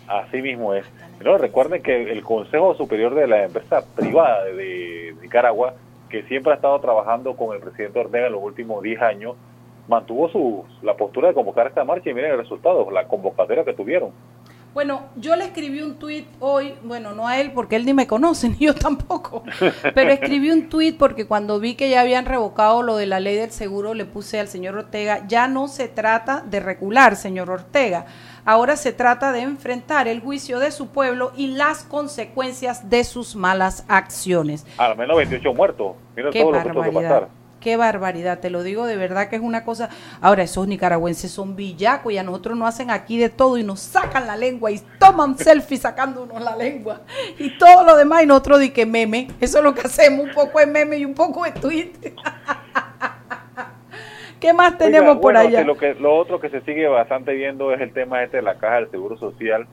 Así 0.07 0.41
mismo 0.41 0.73
es. 0.73 0.85
No, 1.23 1.37
recuerden 1.37 1.81
que 1.81 2.11
el 2.11 2.21
Consejo 2.23 2.75
Superior 2.75 3.15
de 3.15 3.27
la 3.27 3.45
Empresa 3.45 3.85
Privada 3.95 4.43
de 4.45 5.15
Nicaragua, 5.21 5.75
que 6.11 6.23
siempre 6.23 6.51
ha 6.51 6.55
estado 6.55 6.79
trabajando 6.79 7.35
con 7.35 7.55
el 7.55 7.61
presidente 7.61 7.99
Ortega 7.99 8.27
en 8.27 8.33
los 8.33 8.43
últimos 8.43 8.83
10 8.83 9.01
años, 9.01 9.35
mantuvo 9.87 10.29
su, 10.29 10.65
la 10.83 10.95
postura 10.95 11.29
de 11.29 11.33
convocar 11.33 11.67
esta 11.67 11.83
marcha 11.83 12.09
y 12.09 12.13
miren 12.13 12.31
el 12.31 12.37
resultado, 12.37 12.91
la 12.91 13.07
convocatoria 13.07 13.63
que 13.63 13.73
tuvieron. 13.73 14.11
Bueno, 14.73 15.09
yo 15.17 15.35
le 15.35 15.43
escribí 15.43 15.81
un 15.81 15.95
tuit 15.95 16.27
hoy, 16.39 16.75
bueno, 16.83 17.11
no 17.11 17.27
a 17.27 17.41
él 17.41 17.51
porque 17.51 17.75
él 17.75 17.85
ni 17.85 17.93
me 17.93 18.07
conoce, 18.07 18.47
ni 18.59 18.67
yo 18.67 18.73
tampoco, 18.73 19.43
pero 19.93 20.11
escribí 20.11 20.49
un 20.49 20.69
tuit 20.69 20.97
porque 20.97 21.27
cuando 21.27 21.59
vi 21.59 21.75
que 21.75 21.89
ya 21.89 21.99
habían 21.99 22.25
revocado 22.25 22.81
lo 22.81 22.95
de 22.95 23.05
la 23.05 23.19
ley 23.19 23.35
del 23.35 23.51
seguro, 23.51 23.93
le 23.93 24.05
puse 24.05 24.39
al 24.39 24.47
señor 24.47 24.77
Ortega, 24.77 25.27
ya 25.27 25.49
no 25.49 25.67
se 25.67 25.89
trata 25.89 26.41
de 26.41 26.61
regular, 26.61 27.17
señor 27.17 27.49
Ortega, 27.49 28.05
ahora 28.45 28.75
se 28.75 28.93
trata 28.93 29.31
de 29.31 29.41
enfrentar 29.41 30.07
el 30.07 30.21
juicio 30.21 30.59
de 30.59 30.71
su 30.71 30.87
pueblo 30.87 31.31
y 31.35 31.47
las 31.47 31.83
consecuencias 31.83 32.89
de 32.89 33.03
sus 33.03 33.35
malas 33.35 33.85
acciones. 33.87 34.65
Al 34.77 34.97
menos 34.97 35.17
28 35.17 35.53
muertos. 35.53 35.95
Mira 36.15 36.29
Qué 36.31 36.41
todo 36.41 36.51
lo 36.51 36.61
que 36.61 36.67
barbaridad. 36.69 37.01
pasar. 37.01 37.41
Qué 37.61 37.77
barbaridad, 37.77 38.39
te 38.39 38.49
lo 38.49 38.63
digo 38.63 38.87
de 38.87 38.97
verdad 38.97 39.29
que 39.29 39.35
es 39.35 39.41
una 39.43 39.63
cosa. 39.63 39.89
Ahora, 40.19 40.41
esos 40.41 40.67
nicaragüenses 40.67 41.31
son 41.31 41.55
villacos 41.55 42.11
y 42.11 42.17
a 42.17 42.23
nosotros 42.23 42.57
nos 42.57 42.67
hacen 42.67 42.89
aquí 42.89 43.19
de 43.19 43.29
todo 43.29 43.55
y 43.59 43.63
nos 43.63 43.79
sacan 43.81 44.25
la 44.25 44.35
lengua 44.35 44.71
y 44.71 44.81
toman 44.97 45.37
selfies 45.37 45.81
sacándonos 45.81 46.41
la 46.41 46.55
lengua 46.55 47.01
y 47.37 47.55
todo 47.59 47.83
lo 47.83 47.95
demás 47.97 48.23
y 48.23 48.25
nosotros 48.25 48.61
di 48.61 48.71
que 48.71 48.87
meme. 48.87 49.27
Eso 49.39 49.59
es 49.59 49.63
lo 49.63 49.75
que 49.75 49.81
hacemos, 49.81 50.25
un 50.25 50.31
poco 50.31 50.57
de 50.57 50.65
meme 50.65 50.97
y 50.97 51.05
un 51.05 51.13
poco 51.13 51.43
de 51.43 51.51
tweet. 51.51 51.91
¿Qué 54.41 54.53
más 54.53 54.75
tenemos 54.77 55.09
Oiga, 55.11 55.21
por 55.21 55.33
bueno, 55.33 55.39
allá? 55.39 55.63
Lo, 55.63 55.77
que, 55.77 55.93
lo 55.93 56.15
otro 56.15 56.39
que 56.39 56.49
se 56.49 56.61
sigue 56.61 56.87
bastante 56.87 57.31
viendo 57.33 57.71
es 57.73 57.79
el 57.79 57.93
tema 57.93 58.23
este 58.23 58.37
de 58.37 58.43
la 58.43 58.55
caja 58.57 58.77
del 58.77 58.89
Seguro 58.89 59.15
Social 59.15 59.67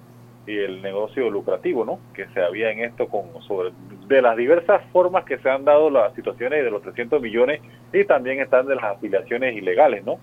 y 0.47 0.59
el 0.59 0.83
negocio 0.83 1.31
lucrativo, 1.31 1.87
¿no? 1.87 1.99
Que 2.15 2.27
se 2.29 2.43
había 2.43 2.71
en 2.71 2.81
esto 2.81 3.09
con 3.09 3.25
sobre 3.43 3.71
de 4.07 4.23
las 4.23 4.37
diversas 4.37 4.83
formas 4.93 5.25
que 5.25 5.39
se 5.39 5.49
han 5.51 5.65
dado 5.65 5.89
las 5.91 6.15
situaciones 6.15 6.63
de 6.63 6.71
los 6.71 6.83
300 6.83 7.21
millones 7.21 7.61
y 7.93 8.05
también 8.05 8.41
están 8.41 8.67
de 8.67 8.75
las 8.75 8.85
afiliaciones 8.85 9.57
ilegales, 9.57 10.05
¿no? 10.05 10.19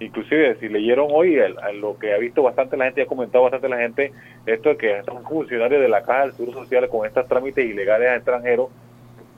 Inclusive 0.00 0.56
si 0.58 0.68
leyeron 0.68 1.06
hoy 1.12 1.36
el- 1.36 1.56
lo 1.80 1.96
que 1.98 2.12
ha 2.14 2.18
visto 2.18 2.42
bastante 2.42 2.76
la 2.76 2.86
gente, 2.86 3.02
ha 3.02 3.06
comentado 3.06 3.44
bastante 3.44 3.68
la 3.68 3.78
gente, 3.78 4.12
esto 4.46 4.70
de 4.70 4.76
que 4.76 5.02
un 5.12 5.22
funcionario 5.22 5.80
de 5.80 5.88
la 5.88 6.02
caja 6.02 6.22
del 6.22 6.32
Seguro 6.32 6.58
Social 6.64 6.88
con 6.88 7.06
estos 7.06 7.28
trámites 7.28 7.64
ilegales 7.64 8.08
a 8.08 8.16
extranjeros, 8.16 8.70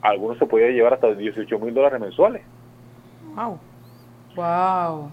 algunos 0.01 0.39
se 0.39 0.47
podía 0.47 0.71
llevar 0.71 0.95
hasta 0.95 1.15
18 1.15 1.59
mil 1.59 1.75
dólares 1.75 2.01
mensuales. 2.01 2.41
Wow. 3.35 3.59
Wow. 4.37 5.11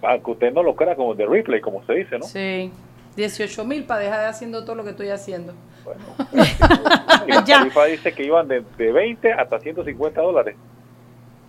Para 0.00 0.18
que 0.18 0.30
usted 0.30 0.52
no 0.52 0.62
lo 0.62 0.74
crea 0.74 0.96
como 0.96 1.14
de 1.14 1.26
replay, 1.26 1.60
como 1.60 1.84
se 1.84 1.92
dice, 1.94 2.18
¿no? 2.18 2.24
Sí. 2.24 2.72
18 3.16 3.64
mil 3.64 3.84
para 3.84 4.00
dejar 4.00 4.20
de 4.20 4.26
haciendo 4.26 4.64
todo 4.64 4.74
lo 4.76 4.84
que 4.84 4.90
estoy 4.90 5.08
haciendo. 5.10 5.52
Bueno. 5.84 6.00
y 7.26 7.32
la 7.32 7.44
tarifa 7.44 7.84
dice 7.84 8.12
que 8.12 8.24
iban 8.24 8.48
de, 8.48 8.64
de 8.78 8.92
20 8.92 9.32
hasta 9.32 9.60
150 9.60 10.20
dólares. 10.20 10.56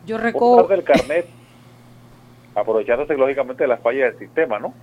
Yo 0.05 0.17
recojo, 0.17 0.63
del 0.67 0.83
carnet, 0.83 1.25
aprovechándose 2.55 3.15
lógicamente 3.15 3.63
de 3.63 3.67
las 3.69 3.79
fallas 3.79 4.11
del 4.11 4.19
sistema, 4.19 4.59
¿no? 4.59 4.73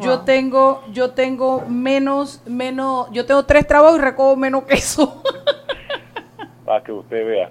Yo 0.00 0.16
Wow. 0.16 0.24
tengo, 0.26 0.84
yo 0.92 1.10
tengo 1.12 1.64
menos, 1.66 2.42
menos, 2.46 3.08
yo 3.10 3.24
tengo 3.24 3.44
tres 3.46 3.66
trabajos 3.66 3.98
y 3.98 4.02
recojo 4.02 4.36
menos 4.36 4.64
que 4.66 4.74
eso. 4.74 5.22
Para 6.64 6.82
que 6.82 6.92
usted 6.92 7.26
vea. 7.26 7.50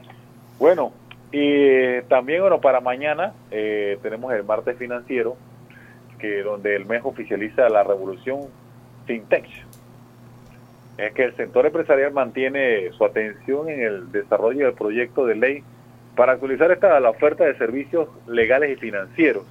Bueno, 0.60 0.91
y 1.31 1.39
eh, 1.39 2.03
también, 2.07 2.41
bueno, 2.41 2.62
para 2.62 2.79
mañana 2.79 3.34
eh, 3.51 3.98
tenemos 4.01 4.34
el 4.34 4.43
martes 4.43 4.77
financiero, 4.77 5.36
que 6.19 6.41
donde 6.41 6.75
el 6.75 6.86
mes 6.86 7.01
oficializa 7.03 7.69
la 7.69 7.84
revolución 7.84 8.48
FinTech. 9.05 9.46
Es 10.98 11.13
que 11.13 11.24
el 11.25 11.36
sector 11.36 11.65
empresarial 11.65 12.12
mantiene 12.12 12.91
su 12.93 13.05
atención 13.05 13.69
en 13.69 13.81
el 13.81 14.12
desarrollo 14.12 14.65
del 14.65 14.74
proyecto 14.74 15.25
de 15.25 15.36
ley 15.36 15.63
para 16.15 16.34
actualizar 16.34 16.72
esta 16.72 17.00
la 17.00 17.12
oferta 17.12 17.43
de 17.46 17.55
servicios 17.57 18.10
legales 18.25 18.72
y 18.72 18.75
financieros. 18.77 19.46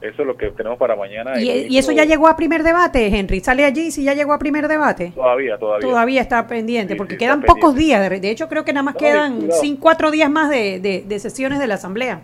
Eso 0.00 0.22
es 0.22 0.26
lo 0.26 0.36
que 0.36 0.50
tenemos 0.50 0.78
para 0.78 0.96
mañana. 0.96 1.38
¿Y, 1.40 1.66
y 1.68 1.76
eso 1.78 1.92
ya 1.92 2.04
llegó 2.04 2.26
a 2.28 2.36
primer 2.36 2.62
debate, 2.62 3.06
Henry? 3.08 3.40
¿Sale 3.40 3.64
allí 3.66 3.90
si 3.90 4.02
ya 4.02 4.14
llegó 4.14 4.32
a 4.32 4.38
primer 4.38 4.66
debate? 4.66 5.12
Todavía, 5.14 5.58
todavía. 5.58 5.86
Todavía 5.88 6.20
está 6.22 6.46
pendiente, 6.46 6.94
Sí, 6.94 6.98
porque 6.98 7.14
sí, 7.14 7.18
quedan 7.18 7.42
pocos 7.42 7.74
pendiente. 7.74 8.08
días. 8.08 8.22
De, 8.22 8.30
hecho, 8.30 8.48
creo 8.48 8.64
que 8.64 8.72
nada 8.72 8.82
más 8.84 8.94
No, 8.94 9.00
quedan 9.00 9.48
cinco, 9.60 9.80
cuatro 9.82 10.10
días 10.10 10.30
más 10.30 10.48
de, 10.48 10.80
de- 10.80 11.04
de 11.06 11.18
sesiones 11.18 11.58
de 11.58 11.66
la 11.66 11.74
Asamblea. 11.74 12.22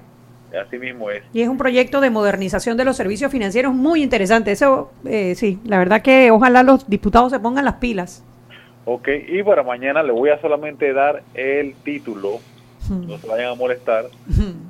Así 0.66 0.78
mismo 0.78 1.10
es. 1.10 1.22
Y 1.34 1.42
es 1.42 1.48
un 1.48 1.58
proyecto 1.58 2.00
de 2.00 2.08
modernización 2.08 2.78
de 2.78 2.84
los 2.86 2.96
servicios 2.96 3.30
financieros 3.30 3.74
muy 3.74 4.02
interesante. 4.02 4.52
Eso, 4.52 4.90
eh, 5.04 5.34
sí, 5.34 5.58
la 5.66 5.76
verdad 5.78 6.00
que 6.00 6.30
ojalá 6.30 6.62
los 6.62 6.88
diputados 6.88 7.30
se 7.32 7.40
pongan 7.40 7.66
las 7.66 7.74
pilas. 7.74 8.24
Ok, 8.86 9.08
y 9.28 9.42
para 9.42 9.62
mañana 9.64 10.02
le 10.02 10.12
voy 10.12 10.30
a 10.30 10.40
solamente 10.40 10.92
dar 10.94 11.22
el 11.34 11.74
título, 11.74 12.38
no 12.88 13.18
se 13.18 13.26
vayan 13.26 13.48
a 13.48 13.54
molestar, 13.54 14.06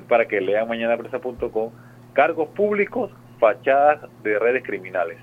para 0.09 0.27
que 0.27 0.41
lean 0.41 0.67
mañana 0.67 0.97
prensa.com, 0.97 1.71
cargos 2.17 2.49
públicos, 2.49 3.11
fachadas 3.39 4.01
de 4.25 4.39
redes 4.39 4.65
criminales. 4.65 5.19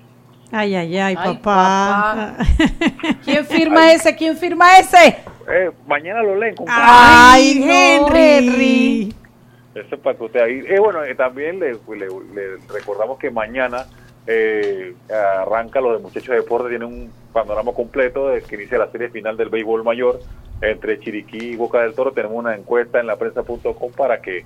Ay, 0.52 0.76
ay, 0.76 0.96
ay, 0.98 1.16
Ay, 1.18 1.34
papá. 1.34 2.36
¿Quién 3.24 3.44
firma 3.56 3.92
ese? 3.92 4.14
¿Quién 4.14 4.36
firma 4.36 4.78
ese? 4.78 5.16
Eh, 5.50 5.70
mañana 5.86 6.22
lo 6.22 6.36
leen 6.36 6.54
con 6.54 6.66
Ay, 6.70 7.60
Henry. 7.62 8.18
Henry. 8.18 9.14
Eso 9.74 9.96
es 9.96 10.00
para 10.00 10.16
que 10.16 10.24
usted 10.24 10.40
ahí. 10.40 10.62
Eh, 10.68 10.78
bueno, 10.78 11.02
eh, 11.02 11.16
también 11.16 11.58
le, 11.58 11.72
le- 11.72 12.06
le 12.34 12.56
recordamos 12.72 13.18
que 13.18 13.30
mañana 13.32 13.86
eh, 14.28 14.94
arranca 15.42 15.80
lo 15.80 15.92
de 15.92 15.98
Muchachos 15.98 16.28
de 16.28 16.36
Deporte, 16.36 16.68
tiene 16.68 16.84
un 16.84 17.10
panorama 17.32 17.72
completo 17.72 18.28
de 18.28 18.40
que 18.42 18.54
inicia 18.54 18.78
la 18.78 18.90
serie 18.92 19.08
final 19.08 19.36
del 19.36 19.48
béisbol 19.48 19.82
mayor 19.82 20.20
entre 20.62 21.00
Chiriquí 21.00 21.50
y 21.52 21.56
Boca 21.56 21.80
del 21.80 21.94
Toro. 21.94 22.12
Tenemos 22.12 22.36
una 22.36 22.54
encuesta 22.54 23.00
en 23.00 23.08
la 23.08 23.16
prensa.com 23.16 23.90
para 23.96 24.22
que 24.22 24.44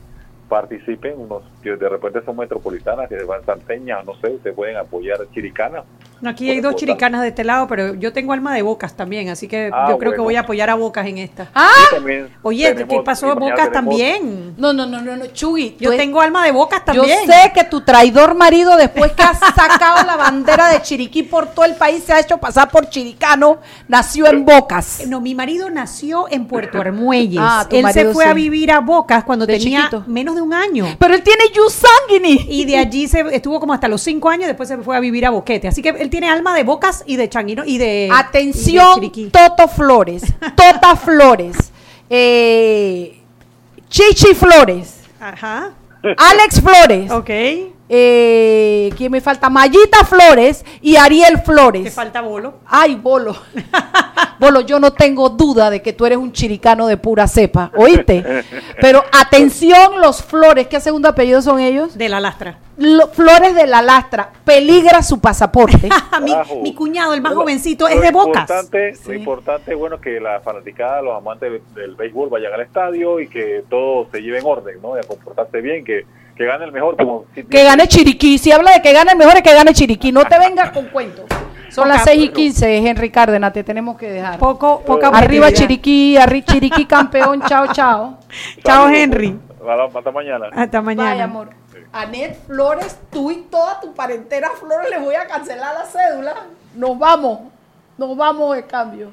participen, 0.49 1.15
unos 1.19 1.43
que 1.63 1.77
de 1.77 1.89
repente 1.89 2.21
son 2.25 2.37
metropolitanas, 2.37 3.09
que 3.09 3.23
van 3.25 3.45
santeñas, 3.45 4.05
no 4.05 4.15
sé, 4.21 4.29
ustedes 4.33 4.57
pueden 4.57 4.77
apoyar 4.77 5.19
chiricanas. 5.35 5.85
No, 6.21 6.31
aquí 6.31 6.51
hay 6.51 6.57
dos 6.61 6.73
votar. 6.73 6.81
chiricanas 6.81 7.23
de 7.23 7.29
este 7.29 7.45
lado, 7.45 7.69
pero 7.69 7.95
yo 7.95 8.13
tengo 8.13 8.33
alma 8.33 8.53
de 8.55 8.63
bocas 8.63 8.95
también, 8.97 9.29
así 9.29 9.47
que 9.47 9.71
Ah, 9.73 9.87
yo 9.89 9.99
creo 9.99 10.13
que 10.15 10.21
voy 10.21 10.35
a 10.35 10.41
apoyar 10.41 10.69
a 10.71 10.75
bocas 10.75 11.07
en 11.07 11.19
esta. 11.19 11.49
Ah, 11.55 11.69
Oye, 12.43 12.75
¿qué 12.89 13.01
pasó 13.05 13.29
bocas 13.37 13.57
tenemos- 13.57 13.73
también? 13.73 14.55
no, 14.57 14.73
no, 14.73 14.87
no, 14.87 15.01
no, 15.01 15.17
no, 15.17 15.27
Chugui. 15.27 15.77
Yo 15.79 15.93
es- 15.93 15.99
tengo 15.99 16.21
alma 16.21 16.45
de 16.45 16.51
bocas 16.53 16.81
Yo 16.93 17.03
también. 17.03 17.19
sé 17.27 17.53
que 17.55 17.65
tu 17.65 17.83
traidor 17.83 18.35
marido, 18.35 18.77
después 18.77 19.13
que 19.13 19.23
ha 19.23 19.35
sacado 19.35 20.05
la 20.07 20.17
bandera 20.17 20.69
de 20.71 20.83
Chiriquí 20.83 21.23
por 21.23 21.47
todo 21.49 21.65
el 21.67 21.75
país, 21.75 22.03
se 22.03 22.13
ha 22.13 22.21
hecho 22.21 22.39
pasar 22.39 22.69
por 22.71 22.89
chiricano, 22.89 23.59
nació 23.87 24.27
en 24.27 24.45
Bocas. 24.45 25.07
No, 25.07 25.21
mi 25.21 25.35
marido 25.35 25.71
nació 25.71 26.27
en 26.31 26.47
Puerto 26.47 26.81
Armuelles. 26.81 27.39
Ah, 27.41 27.67
tu 27.69 27.77
Él 27.77 27.87
se 27.93 28.07
fue 28.13 28.25
sí. 28.25 28.31
a 28.31 28.35
vivir 28.35 28.73
a 28.73 28.81
Bocas 28.81 29.25
cuando 29.25 29.47
De 29.47 29.59
tenía 29.59 29.83
chiquito. 29.85 30.05
menos 30.07 30.38
de 30.39 30.43
un 30.43 30.55
año. 30.55 30.97
Pero 30.99 31.15
él 31.15 31.23
tiene 31.23 31.45
you 31.55 31.65
sanguini. 31.69 32.47
Y 32.49 32.65
de 32.65 32.77
allí 32.79 33.07
se 33.09 33.21
estuvo 33.33 33.61
como 33.61 33.73
hasta 33.73 33.89
los 33.89 34.01
cinco 34.01 34.29
años, 34.29 34.47
después 34.47 34.69
se 34.69 34.79
fue 34.79 34.97
a 34.97 35.01
vivir 35.01 35.27
a 35.27 35.31
Boquete. 35.31 35.69
Así 35.69 35.83
que 35.83 35.91
él 35.91 36.11
tiene 36.11 36.29
alma 36.29 36.55
de 36.55 36.65
Bocas 36.65 37.03
y 37.07 37.17
de 37.17 37.29
Changuino 37.29 37.65
y 37.65 37.79
de. 37.79 38.05
y 38.07 38.09
de 38.09 38.11
Atención. 38.15 39.13
Toto 39.31 39.69
Flores, 39.69 40.23
Tota 40.57 40.97
Flores, 40.97 41.57
eh, 42.09 43.21
Chichi 43.89 44.35
Flores, 44.35 45.01
Ajá. 45.21 45.73
Alex 46.17 46.61
Flores, 46.61 47.11
Ok. 47.11 47.31
Eh, 47.89 48.91
¿quién 48.97 49.11
me 49.13 49.21
falta? 49.21 49.49
Mayita 49.51 50.05
Flores 50.05 50.65
y 50.81 50.97
Ariel 50.97 51.35
Te 51.37 51.43
Flores. 51.43 51.95
falta 51.95 52.21
bolo. 52.21 52.55
Ay, 52.67 52.95
Bolo. 52.97 53.37
Bolo, 54.41 54.61
yo 54.61 54.79
no 54.79 54.93
tengo 54.93 55.31
duda 55.31 55.69
de 55.69 55.83
que 55.83 55.93
tú 55.93 56.07
eres 56.07 56.17
un 56.17 56.31
chiricano 56.33 56.87
de 56.87 56.97
pura 56.97 57.27
cepa, 57.27 57.73
¿oíste? 57.75 58.45
Pero 58.81 59.03
atención, 59.11 60.01
los 60.01 60.23
Flores, 60.23 60.69
¿qué 60.69 60.79
segundo 60.81 61.09
apellido 61.09 61.43
son 61.43 61.59
ellos? 61.59 61.99
De 61.99 62.09
la 62.09 62.21
lastra. 62.21 62.57
Lo- 62.77 63.09
Flores 63.09 63.57
de 63.57 63.67
la 63.67 63.83
Lastra, 63.83 64.31
peligra 64.45 65.03
su 65.03 65.19
pasaporte. 65.21 65.89
mi, 66.23 66.31
Carajo. 66.31 66.61
mi 66.63 66.73
cuñado, 66.73 67.15
el 67.15 67.21
más 67.21 67.35
jovencito, 67.35 67.89
lo 67.89 67.95
es 67.95 68.01
de 68.01 68.13
Bocas. 68.13 68.43
Importante, 68.49 68.95
Sí. 68.95 69.09
Lo 69.09 69.15
importante 69.15 69.73
es 69.73 69.77
bueno 69.79 70.01
que 70.01 70.21
la 70.21 70.39
fanaticada, 70.39 71.03
los 71.03 71.17
amantes 71.17 71.51
del, 71.51 71.63
del 71.75 71.97
béisbol 71.97 72.29
vayan 72.29 72.53
al 72.53 72.61
estadio 72.61 73.19
y 73.19 73.27
que 73.29 73.65
todo 73.69 74.07
se 74.13 74.21
lleve 74.23 74.39
en 74.39 74.47
orden, 74.47 74.81
¿no? 74.81 74.97
Y 74.97 75.01
a 75.01 75.03
comportarse 75.03 75.61
bien, 75.61 75.85
que, 75.85 76.07
que 76.39 76.47
gane 76.47 76.65
el 76.65 76.73
mejor. 76.73 76.97
Como 76.97 77.25
si- 77.35 77.45
Que 77.45 77.65
gane 77.65 77.87
Chiriquí. 77.89 78.39
Si 78.39 78.51
habla 78.53 78.73
de 78.73 78.81
que 78.81 78.93
gane 78.93 79.13
el 79.13 79.19
mejor, 79.19 79.37
es 79.37 79.43
que 79.43 79.53
gane 79.53 79.75
Chiriquí. 79.75 80.13
No 80.13 80.25
te 80.25 80.39
vengas 80.39 80.71
con 80.71 80.87
cuentos. 80.87 81.27
Son 81.69 81.85
Poca- 81.85 81.97
las 81.97 82.05
6 82.05 82.23
y 82.23 82.29
15, 82.31 82.77
Henry 82.79 83.11
Cárdenas, 83.11 83.53
te 83.53 83.63
tenemos 83.63 83.99
que 83.99 84.09
dejar. 84.11 84.39
Poco, 84.39 84.81
poca 84.81 85.09
Arriba. 85.09 85.53
Chiriquí, 85.53 86.17
arri 86.17 86.43
Chiriquí 86.43 86.87
campeón, 86.87 87.43
chao, 87.43 87.67
chao. 87.75 88.19
Chao, 88.65 88.89
Henry. 88.89 89.39
Hasta 89.95 90.11
mañana. 90.11 90.47
Hasta 90.55 90.81
mañana. 90.81 91.11
Vaya, 91.11 91.25
amor. 91.25 91.51
Anet 91.93 92.39
Flores, 92.47 92.99
tú 93.11 93.31
y 93.31 93.37
toda 93.51 93.81
tu 93.81 93.93
parentela 93.95 94.49
Flores 94.59 94.89
les 94.91 95.01
voy 95.01 95.15
a 95.15 95.27
cancelar 95.27 95.75
la 95.75 95.85
cédula. 95.85 96.35
Nos 96.75 96.99
vamos. 96.99 97.41
Nos 97.99 98.17
vamos 98.17 98.55
de 98.57 98.65
cambio. 98.65 99.13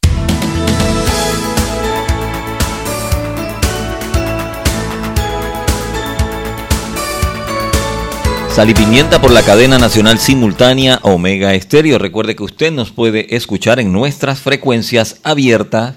Sal 8.53 8.69
y 8.69 8.73
Pimienta 8.73 9.21
por 9.21 9.31
la 9.31 9.43
cadena 9.43 9.79
nacional 9.79 10.19
simultánea 10.19 10.99
Omega 11.03 11.53
Estéreo. 11.53 11.97
Recuerde 11.97 12.35
que 12.35 12.43
usted 12.43 12.69
nos 12.69 12.91
puede 12.91 13.33
escuchar 13.33 13.79
en 13.79 13.93
nuestras 13.93 14.41
frecuencias 14.41 15.21
abiertas 15.23 15.95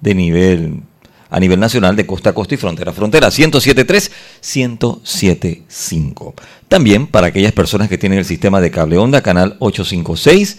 de 0.00 0.14
nivel 0.14 0.80
a 1.28 1.38
nivel 1.38 1.60
nacional 1.60 1.96
de 1.96 2.06
costa 2.06 2.30
a 2.30 2.32
costa 2.32 2.54
y 2.54 2.56
frontera 2.56 2.92
a 2.92 2.94
frontera 2.94 3.28
1073 3.28 4.12
1075. 4.42 6.34
También 6.68 7.06
para 7.06 7.26
aquellas 7.26 7.52
personas 7.52 7.90
que 7.90 7.98
tienen 7.98 8.18
el 8.18 8.24
sistema 8.24 8.62
de 8.62 8.70
cable 8.70 8.96
onda 8.96 9.20
canal 9.20 9.56
856 9.58 10.56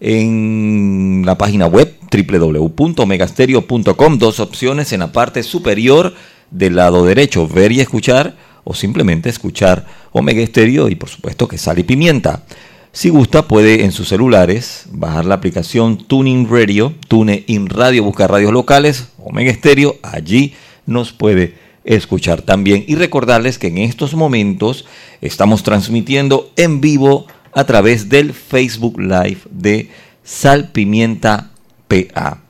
en 0.00 1.22
la 1.26 1.36
página 1.36 1.66
web 1.66 1.96
www.omegastereo.com 2.10 4.18
dos 4.18 4.40
opciones 4.40 4.94
en 4.94 5.00
la 5.00 5.12
parte 5.12 5.42
superior 5.42 6.14
del 6.50 6.76
lado 6.76 7.04
derecho, 7.04 7.46
ver 7.46 7.72
y 7.72 7.80
escuchar 7.80 8.47
o 8.68 8.74
simplemente 8.74 9.30
escuchar 9.30 9.86
Omega 10.12 10.42
Estéreo 10.42 10.90
y 10.90 10.94
por 10.94 11.08
supuesto 11.08 11.48
que 11.48 11.56
sale 11.56 11.84
pimienta. 11.84 12.44
Si 12.92 13.08
gusta 13.08 13.48
puede 13.48 13.84
en 13.84 13.92
sus 13.92 14.08
celulares 14.08 14.84
bajar 14.92 15.24
la 15.24 15.36
aplicación 15.36 15.96
Tuning 15.96 16.46
Radio, 16.50 16.92
TuneIn 17.08 17.70
Radio, 17.70 18.04
buscar 18.04 18.30
radios 18.30 18.52
locales, 18.52 19.08
Omega 19.24 19.50
Estéreo, 19.50 19.96
allí 20.02 20.52
nos 20.84 21.12
puede 21.12 21.54
escuchar 21.84 22.42
también 22.42 22.84
y 22.86 22.96
recordarles 22.96 23.58
que 23.58 23.68
en 23.68 23.78
estos 23.78 24.12
momentos 24.12 24.84
estamos 25.22 25.62
transmitiendo 25.62 26.52
en 26.56 26.82
vivo 26.82 27.26
a 27.54 27.64
través 27.64 28.10
del 28.10 28.34
Facebook 28.34 29.00
Live 29.00 29.40
de 29.50 29.88
Sal 30.24 30.72
Pimienta 30.72 31.52
PA. 31.88 32.42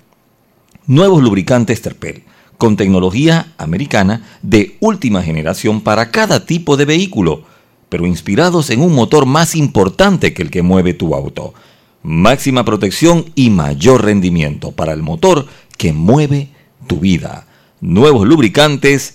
Nuevos 0.85 1.23
lubricantes 1.23 1.81
Terpel 1.81 2.25
con 2.59 2.77
tecnología 2.77 3.53
americana 3.57 4.23
de 4.43 4.77
última 4.81 5.23
generación 5.23 5.81
para 5.81 6.11
cada 6.11 6.45
tipo 6.45 6.77
de 6.77 6.85
vehículo, 6.85 7.45
pero 7.89 8.07
inspirados 8.07 8.69
en 8.71 8.83
un 8.83 8.95
motor 8.95 9.25
más 9.25 9.55
importante 9.55 10.35
que 10.35 10.43
el 10.43 10.51
que 10.51 10.63
mueve 10.63 10.93
tu 10.93 11.15
auto. 11.15 11.55
Máxima 12.03 12.65
protección 12.65 13.27
y 13.35 13.51
mayor 13.51 14.05
rendimiento 14.05 14.73
para 14.73 14.93
el 14.93 15.03
motor 15.03 15.47
que 15.77 15.93
mueve 15.93 16.49
tu 16.87 16.99
vida. 16.99 17.47
Nuevos 17.81 18.27
lubricantes 18.27 19.15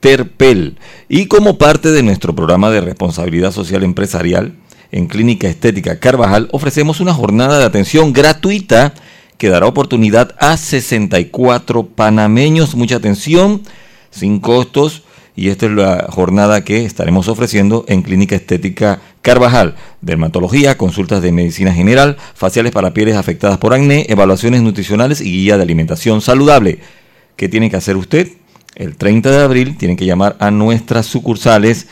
Terpel. 0.00 0.78
Y 1.08 1.26
como 1.26 1.58
parte 1.58 1.90
de 1.90 2.02
nuestro 2.02 2.34
programa 2.34 2.70
de 2.70 2.80
responsabilidad 2.80 3.52
social 3.52 3.82
empresarial, 3.82 4.54
en 4.90 5.06
Clínica 5.06 5.48
Estética 5.48 5.98
Carvajal 6.00 6.48
ofrecemos 6.52 7.00
una 7.00 7.12
jornada 7.12 7.58
de 7.58 7.64
atención 7.64 8.12
gratuita 8.12 8.94
que 9.38 9.48
dará 9.48 9.66
oportunidad 9.66 10.34
a 10.38 10.56
64 10.56 11.86
panameños. 11.86 12.74
Mucha 12.74 12.96
atención, 12.96 13.62
sin 14.10 14.40
costos. 14.40 15.04
Y 15.36 15.50
esta 15.50 15.66
es 15.66 15.72
la 15.72 16.08
jornada 16.10 16.64
que 16.64 16.84
estaremos 16.84 17.28
ofreciendo 17.28 17.84
en 17.86 18.02
Clínica 18.02 18.34
Estética 18.34 19.00
Carvajal. 19.22 19.76
Dermatología, 20.00 20.76
consultas 20.76 21.22
de 21.22 21.30
medicina 21.30 21.72
general, 21.72 22.16
faciales 22.34 22.72
para 22.72 22.92
pieles 22.92 23.14
afectadas 23.14 23.58
por 23.58 23.72
acné, 23.72 24.06
evaluaciones 24.08 24.62
nutricionales 24.62 25.20
y 25.20 25.30
guía 25.30 25.56
de 25.56 25.62
alimentación 25.62 26.20
saludable. 26.20 26.80
¿Qué 27.36 27.48
tiene 27.48 27.70
que 27.70 27.76
hacer 27.76 27.96
usted? 27.96 28.32
El 28.74 28.96
30 28.96 29.30
de 29.30 29.42
abril 29.44 29.78
tiene 29.78 29.94
que 29.94 30.06
llamar 30.06 30.36
a 30.40 30.50
nuestras 30.50 31.06
sucursales. 31.06 31.86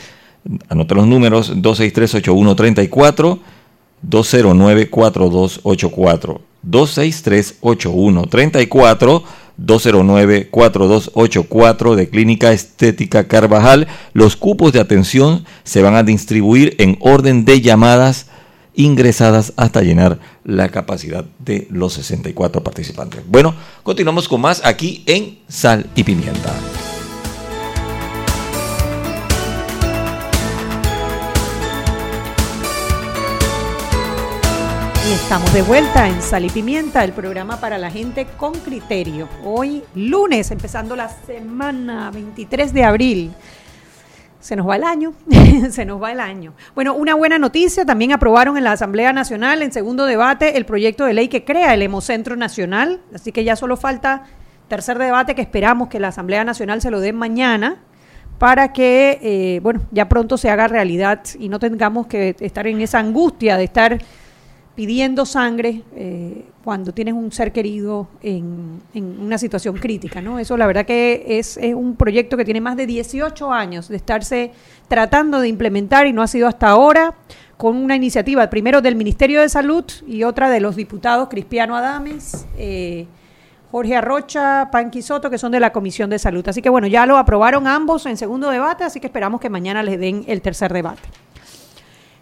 Anota 0.67 0.95
los 0.95 1.07
números 1.07 1.55
263-8134, 1.55 3.39
209-4284. 4.05 6.41
263-8134, 6.67 9.23
209-4284 9.59 11.95
de 11.95 12.09
Clínica 12.09 12.51
Estética 12.51 13.27
Carvajal. 13.27 13.87
Los 14.13 14.35
cupos 14.35 14.73
de 14.73 14.79
atención 14.79 15.45
se 15.63 15.81
van 15.81 15.95
a 15.95 16.03
distribuir 16.03 16.75
en 16.79 16.97
orden 16.99 17.45
de 17.45 17.61
llamadas 17.61 18.27
ingresadas 18.75 19.53
hasta 19.57 19.81
llenar 19.81 20.19
la 20.43 20.69
capacidad 20.69 21.25
de 21.39 21.67
los 21.71 21.93
64 21.93 22.63
participantes. 22.63 23.23
Bueno, 23.27 23.55
continuamos 23.83 24.27
con 24.27 24.41
más 24.41 24.63
aquí 24.63 25.01
en 25.07 25.39
Sal 25.47 25.87
y 25.95 26.03
Pimienta. 26.03 26.53
Y 35.07 35.13
estamos 35.13 35.53
de 35.53 35.61
vuelta 35.61 36.05
en 36.09 36.21
Sal 36.21 36.43
y 36.43 36.49
Pimienta, 36.49 37.01
el 37.05 37.13
programa 37.13 37.61
para 37.61 37.77
la 37.77 37.89
gente 37.89 38.27
con 38.35 38.53
criterio. 38.53 39.29
Hoy, 39.41 39.81
lunes, 39.95 40.51
empezando 40.51 40.97
la 40.97 41.07
semana 41.07 42.11
23 42.11 42.73
de 42.73 42.83
abril. 42.83 43.31
Se 44.41 44.57
nos 44.57 44.67
va 44.67 44.75
el 44.75 44.83
año, 44.83 45.13
se 45.69 45.85
nos 45.85 46.03
va 46.03 46.11
el 46.11 46.19
año. 46.19 46.53
Bueno, 46.75 46.93
una 46.93 47.15
buena 47.15 47.39
noticia, 47.39 47.85
también 47.85 48.11
aprobaron 48.11 48.57
en 48.57 48.65
la 48.65 48.73
Asamblea 48.73 49.13
Nacional 49.13 49.61
en 49.61 49.71
segundo 49.71 50.05
debate 50.05 50.57
el 50.57 50.65
proyecto 50.65 51.05
de 51.05 51.13
ley 51.13 51.29
que 51.29 51.45
crea 51.45 51.73
el 51.73 51.83
Hemocentro 51.83 52.35
Nacional, 52.35 52.99
así 53.15 53.31
que 53.31 53.45
ya 53.45 53.55
solo 53.55 53.77
falta 53.77 54.25
tercer 54.67 54.97
debate 54.97 55.35
que 55.35 55.41
esperamos 55.41 55.87
que 55.87 56.01
la 56.01 56.09
Asamblea 56.09 56.43
Nacional 56.43 56.81
se 56.81 56.91
lo 56.91 56.99
dé 56.99 57.13
mañana 57.13 57.77
para 58.39 58.73
que, 58.73 59.19
eh, 59.21 59.61
bueno, 59.61 59.83
ya 59.91 60.09
pronto 60.09 60.37
se 60.37 60.49
haga 60.49 60.67
realidad 60.67 61.21
y 61.39 61.47
no 61.47 61.59
tengamos 61.59 62.07
que 62.07 62.35
estar 62.41 62.67
en 62.67 62.81
esa 62.81 62.99
angustia 62.99 63.55
de 63.55 63.63
estar 63.63 63.99
pidiendo 64.77 65.25
sangre 65.25 65.81
eh, 65.95 66.45
cuando 66.63 66.93
tienes 66.93 67.15
un 67.15 67.31
ser 67.31 67.51
querido 67.51 68.07
en, 68.21 68.79
una 68.93 69.39
situación 69.39 69.75
crítica, 69.77 70.21
¿no? 70.21 70.37
Eso 70.37 70.55
la 70.55 70.67
verdad 70.67 70.85
que 70.85 71.39
es, 71.39 71.57
es, 71.57 71.73
un 71.73 71.95
proyecto 71.95 72.37
que 72.37 72.45
tiene 72.45 72.61
más 72.61 72.77
de 72.77 72.85
18 72.85 73.51
años 73.51 73.87
de 73.87 73.95
estarse 73.95 74.51
tratando 74.87 75.39
de 75.39 75.47
implementar 75.47 76.05
y 76.05 76.13
no 76.13 76.21
ha 76.21 76.27
sido 76.27 76.47
hasta 76.47 76.69
ahora 76.69 77.15
con 77.57 77.75
una 77.75 77.95
iniciativa 77.95 78.47
primero 78.51 78.79
del 78.79 78.95
Ministerio 78.95 79.41
de 79.41 79.49
Salud 79.49 79.83
y 80.05 80.21
otra 80.21 80.47
de 80.51 80.59
los 80.59 80.75
diputados 80.75 81.27
Cristiano 81.27 81.75
Adames, 81.75 82.45
eh, 82.55 83.07
Jorge 83.71 83.95
Arrocha, 83.95 84.69
Panqui 84.71 85.01
Soto, 85.01 85.31
que 85.31 85.39
son 85.39 85.51
de 85.51 85.59
la 85.59 85.73
Comisión 85.73 86.11
de 86.11 86.19
Salud. 86.19 86.47
Así 86.47 86.61
que 86.61 86.69
bueno, 86.69 86.85
ya 86.85 87.07
lo 87.07 87.17
aprobaron 87.17 87.65
ambos 87.65 88.05
en 88.05 88.15
segundo 88.15 88.51
debate, 88.51 88.83
así 88.83 88.99
que 88.99 89.07
esperamos 89.07 89.41
que 89.41 89.49
mañana 89.49 89.81
les 89.81 89.99
den 89.99 90.23
el 90.27 90.43
tercer 90.43 90.71
debate. 90.71 91.09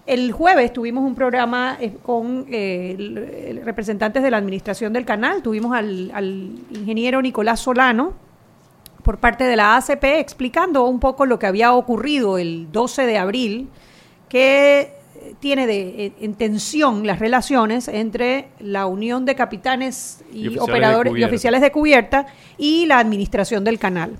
El 0.06 0.32
jueves 0.32 0.72
tuvimos 0.72 1.04
un 1.04 1.16
programa 1.16 1.78
eh, 1.80 1.98
con 2.04 2.46
eh, 2.52 3.60
representantes 3.64 4.22
de 4.22 4.30
la 4.30 4.38
administración 4.38 4.94
del 4.94 5.04
canal. 5.04 5.42
Tuvimos 5.42 5.76
al, 5.76 6.60
ingeniero 6.70 7.22
Nicolás 7.22 7.60
Solano 7.60 8.14
por 9.04 9.18
parte 9.18 9.44
de 9.46 9.56
la 9.56 9.76
ACP 9.78 10.04
explicando 10.04 10.86
un 10.86 11.00
poco 11.00 11.26
lo 11.26 11.40
que 11.40 11.48
había 11.48 11.74
ocurrido 11.74 12.38
el 12.38 12.72
12 12.72 13.06
de 13.06 13.18
abril, 13.18 13.70
que 14.30 14.94
tiene 15.40 15.66
de, 15.66 16.14
en 16.20 16.36
tensión 16.36 17.06
las 17.06 17.20
relaciones 17.20 17.88
entre 17.88 18.50
la 18.60 18.86
Unión 18.86 19.26
de 19.26 19.36
Capitanes 19.36 20.24
y, 20.32 20.58
operadores 20.58 21.14
y 21.18 21.24
oficiales 21.24 21.62
de 21.62 21.72
cubierta 21.72 22.28
y 22.58 22.86
la 22.86 23.00
administración 23.00 23.64
del 23.64 23.80
canal. 23.80 24.18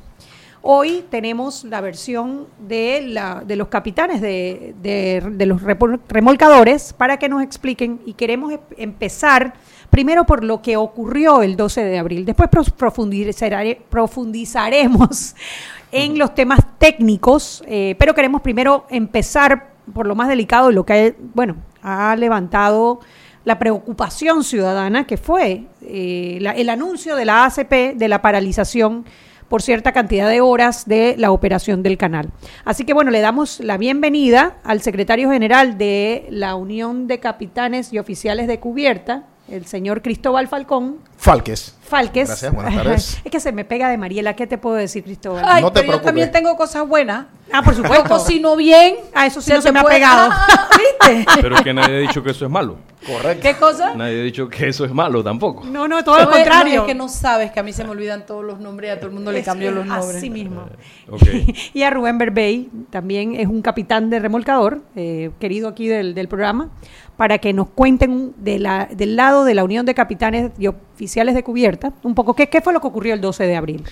Hoy 0.68 1.06
tenemos 1.12 1.64
la 1.64 1.80
versión 1.80 2.48
de, 2.58 3.04
la, 3.08 3.44
de 3.46 3.56
los 3.56 3.68
capitanes 3.68 4.20
de, 4.20 4.74
de, 4.82 5.46
los 5.46 5.62
remolcadores 5.62 6.92
para 6.92 7.18
que 7.18 7.30
nos 7.30 7.44
expliquen 7.44 8.02
y 8.04 8.14
queremos 8.14 8.52
em, 8.52 8.60
empezar 8.76 9.54
primero 9.92 10.26
por 10.26 10.44
lo 10.44 10.64
que 10.64 10.76
ocurrió 10.76 11.44
el 11.44 11.56
12 11.56 11.84
de 11.84 12.00
abril. 12.00 12.26
Después 12.26 12.50
profundizaremos 12.80 15.36
en 15.92 16.18
los 16.18 16.34
temas 16.34 16.62
técnicos, 16.80 17.64
eh, 17.68 17.96
pero 18.00 18.16
queremos 18.16 18.42
primero 18.42 18.88
empezar 18.90 19.76
por 19.94 20.08
lo 20.08 20.16
más 20.16 20.28
delicado 20.28 20.72
y 20.72 20.74
lo 20.74 20.84
que 20.84 21.16
bueno, 21.36 21.58
ha 21.84 22.16
levantado 22.16 23.02
la 23.44 23.60
preocupación 23.60 24.44
ciudadana, 24.44 25.06
que 25.06 25.18
fue 25.18 25.68
eh, 25.84 26.40
el 26.56 26.70
anuncio 26.70 27.16
de 27.16 27.26
la 27.26 27.46
ACP 27.46 27.96
de 27.96 28.08
la 28.08 28.24
paralización 28.24 29.06
por 29.50 29.62
cierta 29.62 29.92
cantidad 29.92 30.30
de 30.30 30.42
horas 30.42 30.86
de 30.86 31.16
la 31.18 31.32
operación 31.32 31.84
del 31.84 31.98
canal. 31.98 32.32
Así 32.64 32.86
que 32.86 32.94
bueno, 32.94 33.12
le 33.12 33.22
damos 33.22 33.60
la 33.60 33.78
bienvenida 33.78 34.58
al 34.64 34.82
secretario 34.82 35.32
general 35.32 35.78
de 35.78 36.28
la 36.30 36.56
Unión 36.56 37.08
de 37.08 37.20
Capitanes 37.20 37.94
y 37.94 38.00
Oficiales 38.00 38.48
de 38.48 38.60
Cubierta, 38.60 39.24
el 39.50 39.66
señor 39.66 40.02
Cristóbal 40.02 40.48
Falcón. 40.48 40.98
Falques. 41.18 41.76
Falques. 41.88 42.28
Gracias, 42.28 42.54
buenas 42.54 42.76
tardes. 42.84 43.22
Es 43.24 43.32
que 43.32 43.40
se 43.40 43.52
me 43.52 43.64
pega 43.66 43.90
de 43.90 43.98
Mariela. 43.98 44.36
¿Qué 44.36 44.48
te 44.48 44.58
puedo 44.58 44.76
decir, 44.76 45.04
Cristóbal? 45.04 45.44
Ay, 45.48 45.62
No 45.62 45.72
te 45.72 45.82
pero 45.82 45.94
yo 45.94 46.02
también 46.02 46.32
tengo 46.32 46.56
cosas 46.58 46.88
buenas. 46.88 47.28
Ah, 47.54 47.62
por 47.62 47.76
Yo 47.76 47.84
supuesto. 47.84 48.10
cocino 48.10 48.56
bien. 48.56 48.96
Ah, 49.14 49.28
eso 49.28 49.40
sí 49.40 49.52
no 49.54 49.62
se 49.62 49.72
me 49.72 49.80
ha 49.80 49.84
pegado. 49.84 50.30
Ah, 50.48 50.70
¿Viste? 50.78 51.26
Pero 51.42 51.56
es 51.58 51.62
que 51.62 51.74
nadie 51.74 51.98
ha 51.98 52.00
dicho 52.00 52.24
que 52.24 52.32
eso 52.32 52.46
es 52.46 52.52
malo. 52.52 52.78
Correcto. 53.06 53.42
¿Qué 53.44 53.54
cosa? 53.56 53.94
Nadie 53.94 54.20
ha 54.22 54.24
dicho 54.24 54.50
que 54.50 54.68
eso 54.68 54.84
es 54.86 54.92
malo 54.92 55.24
tampoco. 55.24 55.64
No, 55.66 55.88
no, 55.88 56.04
todo 56.04 56.18
lo 56.18 56.26
No, 56.26 56.32
contrario. 56.32 56.76
no, 56.78 56.82
es 56.82 56.88
que 56.88 56.96
no 56.96 57.08
sabes 57.08 57.52
que 57.52 57.60
a 57.60 57.64
mí 57.64 57.72
se 57.72 57.84
me 57.84 57.92
olvidan 57.92 58.26
todos 58.26 58.44
los 58.44 58.60
nombres 58.60 58.90
y 58.90 58.92
a 58.94 58.96
todo 58.98 59.08
el 59.10 59.14
mundo 59.14 59.32
le 59.32 59.40
Es- 59.40 59.46
cambio 59.46 59.70
los 59.72 59.84
es 59.84 59.90
nombres. 59.90 60.16
Así 60.18 60.30
mismo. 60.32 60.64
Ok. 61.10 61.22
y 61.76 61.84
a 61.84 61.92
Rubén 61.92 62.18
Berbey, 62.18 62.70
también 62.90 63.36
es 63.36 63.46
un 63.48 63.62
capitán 63.62 64.10
de 64.10 64.20
remolcador, 64.20 64.82
eh, 64.96 65.30
querido 65.40 65.68
aquí 65.70 65.88
del, 65.88 66.16
del 66.16 66.28
programa, 66.28 66.70
para 67.16 67.38
que 67.38 67.54
nos 67.54 67.68
cuenten 67.70 68.34
de 68.38 68.58
la, 68.58 68.88
del 68.92 69.16
lado 69.16 69.46
de 69.46 69.54
la 69.54 69.64
Unión 69.64 69.86
de 69.86 69.94
Capitanes 69.94 70.52
y 70.58 70.66
Oficiales 70.96 71.36
de 71.36 71.44
Cubierta 71.44 71.92
un 72.04 72.16
poco 72.16 72.34
qué, 72.34 72.48
qué 72.48 72.62
fue 72.62 72.72
lo 72.72 72.80
que 72.80 72.88
ocurrió 72.88 73.14
el 73.14 73.20
12 73.20 73.46
de 73.46 73.56
abril. 73.58 73.84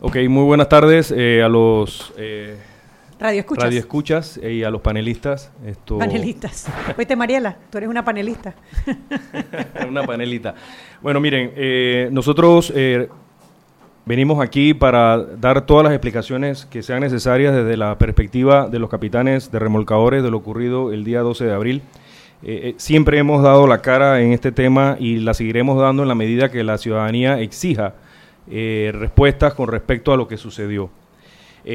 Ok, 0.00 0.16
muy 0.28 0.42
buenas 0.42 0.68
tardes 0.68 1.14
eh, 1.16 1.40
a 1.40 1.48
los 1.48 2.12
eh, 2.16 2.56
Radio 3.20 3.40
Escuchas. 3.40 3.64
radioescuchas 3.64 4.40
y 4.42 4.64
a 4.64 4.70
los 4.70 4.80
panelistas. 4.80 5.52
Esto, 5.64 5.98
Panelistas. 5.98 6.66
Oíste, 6.96 7.14
Mariela, 7.14 7.56
tú 7.70 7.78
eres 7.78 7.88
una 7.88 8.04
panelista. 8.04 8.54
una 9.88 10.02
panelita. 10.02 10.56
Bueno, 11.00 11.20
miren, 11.20 11.52
eh, 11.54 12.08
nosotros 12.10 12.72
eh, 12.74 13.08
venimos 14.04 14.40
aquí 14.40 14.74
para 14.74 15.16
dar 15.16 15.64
todas 15.64 15.84
las 15.84 15.92
explicaciones 15.92 16.66
que 16.66 16.82
sean 16.82 17.00
necesarias 17.00 17.54
desde 17.54 17.76
la 17.76 17.98
perspectiva 17.98 18.68
de 18.68 18.80
los 18.80 18.90
capitanes 18.90 19.52
de 19.52 19.60
remolcadores 19.60 20.24
de 20.24 20.30
lo 20.32 20.38
ocurrido 20.38 20.92
el 20.92 21.04
día 21.04 21.20
12 21.20 21.44
de 21.44 21.52
abril. 21.52 21.82
Eh, 22.42 22.60
eh, 22.70 22.74
siempre 22.76 23.18
hemos 23.18 23.42
dado 23.42 23.66
la 23.66 23.78
cara 23.82 24.20
en 24.20 24.32
este 24.32 24.52
tema 24.52 24.96
y 25.00 25.16
la 25.18 25.34
seguiremos 25.34 25.80
dando 25.80 26.02
en 26.02 26.08
la 26.08 26.14
medida 26.14 26.50
que 26.50 26.62
la 26.62 26.78
ciudadanía 26.78 27.40
exija 27.40 27.94
eh, 28.50 28.92
respuestas 28.94 29.54
con 29.54 29.68
respecto 29.68 30.12
a 30.12 30.16
lo 30.16 30.28
que 30.28 30.36
sucedió. 30.36 30.90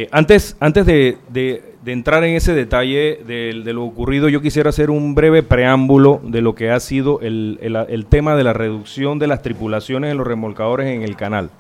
Antes 0.10 0.58
antes 0.60 0.88
de, 0.88 1.76
entrar 1.86 2.24
en 2.24 2.36
ese 2.36 2.56
detalle 2.56 3.20
de, 3.28 3.54
lo 3.74 3.84
ocurrido, 3.84 4.28
yo 4.28 4.42
quisiera 4.42 4.70
hacer 4.70 4.90
un 4.90 5.14
breve 5.14 5.44
preámbulo 5.44 6.20
de 6.24 6.42
lo 6.42 6.56
que 6.56 6.72
ha 6.72 6.80
sido 6.80 7.20
el, 7.22 7.60
el- 7.62 8.06
tema 8.08 8.36
de 8.36 8.44
la 8.44 8.54
reducción 8.54 9.20
de 9.20 9.28
las 9.28 9.44
tripulaciones 9.44 10.10
en 10.10 10.18
los 10.18 10.26
remolcadores 10.26 10.88
en 10.88 11.04
el 11.04 11.16
canal. 11.16 11.52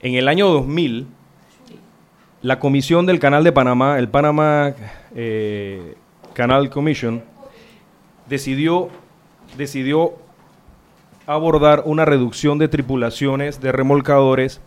En 0.00 0.14
el 0.14 0.26
año 0.26 0.48
2000, 0.48 1.06
la 2.42 2.58
comisión 2.58 3.06
del 3.06 3.20
Canal 3.20 3.44
de 3.44 3.52
Panamá, 3.52 3.98
el 4.00 4.08
Panama 4.08 4.74
eh, 5.14 5.94
Canal 6.32 6.68
Commission, 6.68 7.22
decidió, 8.28 8.88
decidió 9.56 10.14
abordar 11.26 11.82
una 11.86 12.04
reducción 12.04 12.58
de 12.58 12.68
tripulaciones 12.68 13.60
de 13.60 13.72
remolcadores 13.72 14.60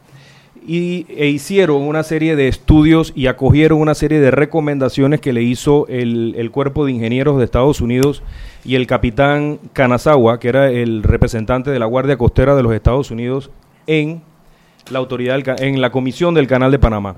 y, 0.65 1.05
e 1.09 1.27
hicieron 1.27 1.83
una 1.83 2.03
serie 2.03 2.35
de 2.35 2.47
estudios 2.47 3.13
y 3.15 3.27
acogieron 3.27 3.79
una 3.79 3.95
serie 3.95 4.19
de 4.19 4.31
recomendaciones 4.31 5.21
que 5.21 5.33
le 5.33 5.43
hizo 5.43 5.87
el, 5.87 6.35
el 6.37 6.51
cuerpo 6.51 6.85
de 6.85 6.91
ingenieros 6.91 7.37
de 7.37 7.45
Estados 7.45 7.79
Unidos 7.79 8.23
y 8.65 8.75
el 8.75 8.87
capitán 8.87 9.59
Kanazawa, 9.73 10.39
que 10.39 10.49
era 10.49 10.69
el 10.69 11.03
representante 11.03 11.71
de 11.71 11.79
la 11.79 11.85
Guardia 11.85 12.17
Costera 12.17 12.55
de 12.55 12.63
los 12.63 12.73
Estados 12.73 13.11
Unidos 13.11 13.51
en 13.85 14.21
la 14.91 14.99
autoridad 14.99 15.37
del 15.37 15.55
en 15.59 15.81
la 15.81 15.91
comisión 15.91 16.33
del 16.33 16.47
Canal 16.47 16.71
de 16.71 16.79
Panamá. 16.79 17.15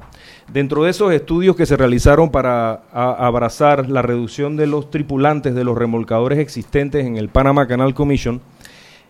Dentro 0.52 0.84
de 0.84 0.92
esos 0.92 1.14
estudios 1.14 1.56
que 1.56 1.66
se 1.66 1.78
realizaron 1.78 2.32
para 2.32 2.84
abrazar 2.92 3.90
la 3.90 4.02
reducción 4.02 4.58
de 4.58 4.68
los 4.68 4.90
tripulantes 4.90 5.54
de 5.54 5.64
los 5.64 5.78
remolcadores 5.78 6.40
existentes 6.40 7.06
en 7.06 7.18
el 7.18 7.30
Panama 7.30 7.68
Canal 7.68 7.94
Commission, 7.94 8.42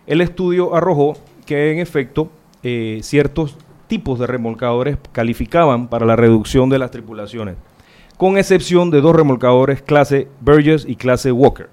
el 0.07 0.21
estudio 0.21 0.75
arrojó 0.75 1.17
que 1.45 1.71
en 1.71 1.79
efecto 1.79 2.29
eh, 2.63 2.99
ciertos 3.03 3.57
tipos 3.87 4.19
de 4.19 4.27
remolcadores 4.27 4.97
calificaban 5.11 5.87
para 5.87 6.05
la 6.05 6.15
reducción 6.15 6.69
de 6.69 6.79
las 6.79 6.91
tripulaciones, 6.91 7.55
con 8.17 8.37
excepción 8.37 8.91
de 8.91 9.01
dos 9.01 9.15
remolcadores 9.15 9.81
clase 9.81 10.27
Burgess 10.41 10.85
y 10.87 10.95
clase 10.95 11.31
Walker. 11.31 11.69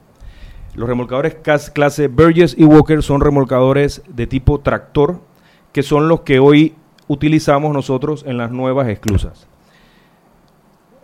Los 0.74 0.88
remolcadores 0.88 1.36
clase 1.72 2.08
Burgess 2.08 2.54
y 2.56 2.64
Walker 2.64 3.02
son 3.02 3.20
remolcadores 3.20 4.02
de 4.08 4.26
tipo 4.26 4.60
tractor, 4.60 5.20
que 5.76 5.82
son 5.82 6.08
los 6.08 6.22
que 6.22 6.38
hoy 6.38 6.72
utilizamos 7.06 7.70
nosotros 7.74 8.24
en 8.26 8.38
las 8.38 8.50
nuevas 8.50 8.88
esclusas. 8.88 9.46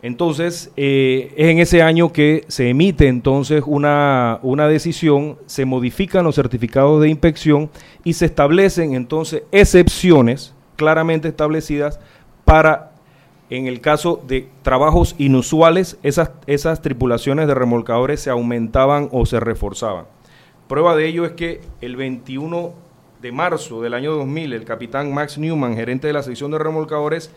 Entonces, 0.01 0.73
eh, 0.79 1.35
es 1.37 1.49
en 1.49 1.59
ese 1.59 1.83
año 1.83 2.11
que 2.11 2.47
se 2.49 2.71
emite 2.71 3.07
entonces 3.07 3.63
una, 3.67 4.39
una 4.41 4.69
decisión, 4.69 5.37
se 5.45 5.67
modifican 5.67 6.25
los 6.25 6.37
certificados 6.37 7.03
de 7.03 7.11
inspección 7.11 7.69
y 8.03 8.15
se 8.15 8.25
establecen 8.25 8.95
entonces 8.95 9.43
excepciones 9.53 10.55
claramente 10.77 11.29
establecidas 11.29 12.01
para, 12.47 12.93
en 13.51 13.67
el 13.67 13.83
caso 13.83 14.25
de 14.27 14.49
trabajos 14.63 15.15
inusuales, 15.19 15.99
esas, 16.03 16.31
esas 16.47 16.81
tripulaciones 16.81 17.47
de 17.47 17.55
remolcadores 17.55 18.23
se 18.23 18.31
aumentaban 18.31 19.11
o 19.13 19.27
se 19.27 19.39
reforzaban. 19.39 20.07
Prueba 20.67 20.97
de 20.97 21.09
ello 21.09 21.27
es 21.27 21.33
que 21.33 21.61
el 21.83 21.97
21 21.97 22.73
de 23.23 23.33
marzo 23.33 23.81
del 23.81 23.95
año 23.95 24.13
2000, 24.13 24.53
el 24.53 24.65
capitán 24.65 25.15
Max 25.15 25.39
Newman, 25.39 25.77
gerente 25.77 26.09
de 26.09 26.13
la 26.13 26.23
sección 26.23 26.51
de 26.51 26.59
remolcadores, 26.59 27.31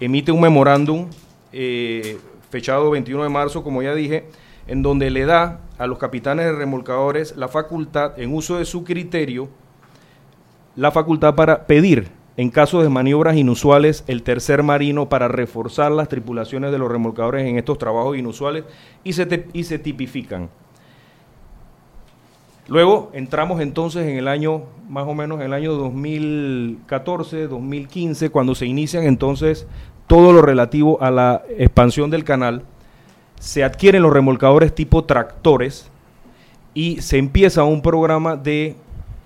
emite 0.00 0.32
un 0.32 0.40
memorándum 0.40 1.08
eh, 1.52 2.18
fechado 2.50 2.90
21 2.90 3.24
de 3.24 3.28
marzo, 3.28 3.62
como 3.64 3.82
ya 3.82 3.94
dije, 3.94 4.24
en 4.68 4.82
donde 4.82 5.10
le 5.10 5.26
da 5.26 5.60
a 5.78 5.86
los 5.86 5.98
capitanes 5.98 6.46
de 6.46 6.52
remolcadores 6.52 7.36
la 7.36 7.48
facultad, 7.48 8.18
en 8.18 8.32
uso 8.32 8.58
de 8.58 8.64
su 8.64 8.84
criterio, 8.84 9.48
la 10.76 10.90
facultad 10.90 11.34
para 11.34 11.66
pedir, 11.66 12.08
en 12.36 12.50
caso 12.50 12.82
de 12.82 12.88
maniobras 12.88 13.36
inusuales, 13.36 14.04
el 14.06 14.22
tercer 14.22 14.62
marino 14.62 15.08
para 15.08 15.28
reforzar 15.28 15.92
las 15.92 16.08
tripulaciones 16.08 16.72
de 16.72 16.78
los 16.78 16.90
remolcadores 16.90 17.46
en 17.46 17.58
estos 17.58 17.78
trabajos 17.78 18.16
inusuales 18.16 18.64
y 19.04 19.12
se, 19.12 19.26
te- 19.26 19.48
y 19.52 19.64
se 19.64 19.78
tipifican. 19.78 20.50
Luego 22.66 23.10
entramos 23.12 23.60
entonces 23.60 24.06
en 24.06 24.16
el 24.16 24.26
año, 24.26 24.62
más 24.88 25.06
o 25.06 25.14
menos 25.14 25.38
en 25.40 25.46
el 25.46 25.52
año 25.52 25.74
2014, 25.74 27.46
2015, 27.46 28.30
cuando 28.30 28.54
se 28.54 28.66
inician 28.66 29.04
entonces 29.04 29.66
todo 30.06 30.32
lo 30.32 30.40
relativo 30.40 31.02
a 31.02 31.10
la 31.10 31.42
expansión 31.58 32.10
del 32.10 32.24
canal, 32.24 32.62
se 33.38 33.64
adquieren 33.64 34.02
los 34.02 34.12
remolcadores 34.12 34.74
tipo 34.74 35.04
tractores 35.04 35.90
y 36.72 37.02
se 37.02 37.18
empieza 37.18 37.64
un 37.64 37.82
programa 37.82 38.36
de 38.36 38.76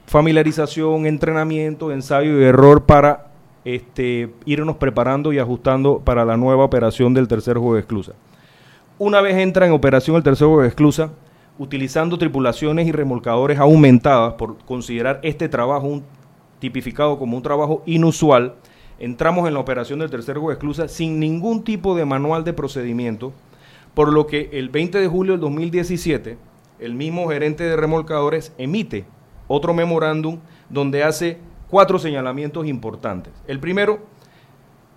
familiarización, 0.07 1.07
entrenamiento, 1.07 1.93
ensayo 1.93 2.41
y 2.41 2.45
error 2.45 2.85
para 2.85 3.27
este, 3.65 4.33
irnos 4.47 4.77
preparando 4.77 5.33
y 5.33 5.39
ajustando 5.39 6.01
para 6.01 6.25
la 6.25 6.37
nueva 6.37 6.65
operación 6.65 7.15
del 7.15 7.29
tercer 7.29 7.57
juego 7.57 7.75
de 7.75 7.81
esclusa. 7.81 8.13
Una 8.99 9.21
vez 9.21 9.37
entra 9.37 9.67
en 9.67 9.73
operación 9.73 10.17
el 10.17 10.23
tercer 10.23 10.47
juego 10.47 10.63
de 10.63 10.69
esclusa, 10.69 11.11
utilizando 11.59 12.19
tripulaciones 12.19 12.87
y 12.87 12.93
remolcadores 12.93 13.59
aumentadas 13.59 14.35
por 14.35 14.59
considerar 14.65 15.21
este 15.23 15.49
trabajo 15.49 15.87
un- 15.87 16.05
tipificado 16.61 17.19
como 17.19 17.37
un 17.37 17.43
trabajo 17.43 17.83
inusual, 17.87 18.55
entramos 18.99 19.47
en 19.47 19.55
la 19.55 19.61
operación 19.61 19.99
del 20.01 20.11
tercer 20.11 20.35
juego 20.35 20.49
de 20.49 20.55
esclusa 20.55 20.89
sin 20.89 21.21
ningún 21.21 21.63
tipo 21.63 21.95
de 21.95 22.05
manual 22.05 22.43
de 22.45 22.53
procedimiento, 22.53 23.33
por 23.95 24.13
lo 24.13 24.27
que 24.27 24.51
el 24.53 24.69
20 24.69 24.99
de 24.99 25.07
julio 25.09 25.33
del 25.35 25.41
2017, 25.41 26.37
el 26.81 26.95
mismo 26.95 27.29
gerente 27.29 27.65
de 27.65 27.77
remolcadores 27.77 28.53
emite 28.59 29.05
otro 29.49 29.73
memorándum 29.75 30.39
donde 30.69 31.03
hace 31.05 31.39
cuatro 31.69 31.99
señalamientos 31.99 32.67
importantes. 32.67 33.33
El 33.47 33.61
primero, 33.61 34.01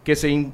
que 0.03 0.15
se 0.15 0.49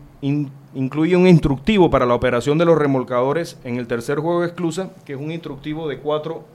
incluye 0.77 1.15
un 1.15 1.25
instructivo 1.25 1.89
para 1.89 2.05
la 2.05 2.13
operación 2.13 2.59
de 2.59 2.65
los 2.65 2.77
remolcadores 2.77 3.57
en 3.63 3.77
el 3.77 3.87
tercer 3.87 4.19
juego 4.19 4.41
de 4.41 4.47
esclusa, 4.49 4.91
que 5.05 5.13
es 5.13 5.19
un 5.19 5.31
instructivo 5.31 5.89
de 5.89 5.97
cuatro, 5.97 6.45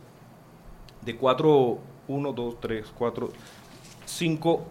de 1.05 1.17
cuatro, 1.17 1.79
uno, 2.07 2.33
dos, 2.33 2.61
tres, 2.61 2.87
cuatro, 2.97 3.31
cinco, 4.05 4.63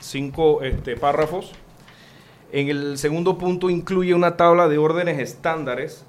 cinco 0.00 0.62
este, 0.62 0.96
párrafos. 0.96 1.52
En 2.50 2.70
el 2.70 2.96
segundo 2.96 3.36
punto 3.36 3.68
incluye 3.68 4.14
una 4.14 4.38
tabla 4.38 4.68
de 4.68 4.78
órdenes 4.78 5.18
estándares, 5.18 6.06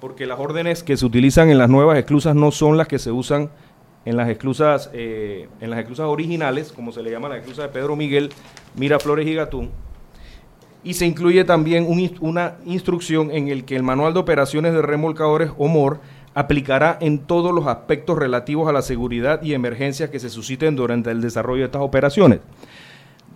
porque 0.00 0.26
las 0.26 0.38
órdenes 0.38 0.84
que 0.84 0.96
se 0.96 1.04
utilizan 1.04 1.50
en 1.50 1.58
las 1.58 1.68
nuevas 1.68 1.98
esclusas 1.98 2.36
no 2.36 2.52
son 2.52 2.76
las 2.76 2.86
que 2.86 3.00
se 3.00 3.10
usan 3.10 3.50
en 4.04 4.16
las 4.16 4.28
esclusas, 4.28 4.90
eh, 4.92 5.48
en 5.60 5.70
las 5.70 5.80
esclusas 5.80 6.06
originales, 6.06 6.70
como 6.70 6.92
se 6.92 7.02
le 7.02 7.10
llama 7.10 7.28
la 7.28 7.38
esclusa 7.38 7.62
de 7.62 7.68
Pedro 7.70 7.96
Miguel, 7.96 8.30
Miraflores 8.76 9.26
y 9.26 9.34
Gatún. 9.34 9.85
Y 10.86 10.94
se 10.94 11.04
incluye 11.04 11.42
también 11.42 11.84
una 12.20 12.54
instrucción 12.64 13.32
en 13.32 13.48
el 13.48 13.64
que 13.64 13.74
el 13.74 13.82
manual 13.82 14.14
de 14.14 14.20
operaciones 14.20 14.72
de 14.72 14.82
remolcadores 14.82 15.50
o 15.58 15.66
MOR 15.66 15.98
aplicará 16.32 16.96
en 17.00 17.18
todos 17.18 17.52
los 17.52 17.66
aspectos 17.66 18.16
relativos 18.16 18.68
a 18.68 18.72
la 18.72 18.82
seguridad 18.82 19.42
y 19.42 19.54
emergencias 19.54 20.10
que 20.10 20.20
se 20.20 20.30
susciten 20.30 20.76
durante 20.76 21.10
el 21.10 21.20
desarrollo 21.20 21.62
de 21.62 21.64
estas 21.66 21.82
operaciones. 21.82 22.38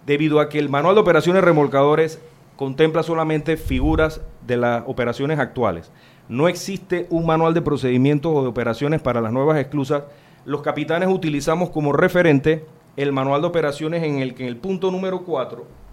Debido 0.07 0.39
a 0.39 0.49
que 0.49 0.61
el 0.61 0.69
manual 0.69 0.95
de 0.95 1.01
operaciones 1.01 1.43
remolcadores 1.43 2.21
contempla 2.55 3.03
solamente 3.03 3.57
figuras 3.57 4.21
de 4.47 4.57
las 4.57 4.85
operaciones 4.87 5.41
actuales. 5.41 5.91
No 6.29 6.47
existe 6.47 7.09
un 7.11 7.27
manual 7.27 7.53
de 7.53 7.63
procedimientos 7.63 8.31
o 8.33 8.43
de 8.43 8.49
operaciones 8.49 9.03
para 9.03 9.21
las 9.21 9.33
nuevas 9.33 9.59
esclusas. 9.59 10.05
Los 10.45 10.63
capitanes 10.63 11.09
utilizamos 11.09 11.71
como 11.71 11.93
referente 11.93 12.65
el 12.97 13.11
manual 13.11 13.41
de 13.41 13.49
operaciones 13.49 14.05
en 14.05 14.21
el 14.21 14.35
que 14.35 14.45
en 14.45 14.51
el 14.51 14.57
punto 14.57 14.93
número 14.93 15.25
4, 15.25 15.90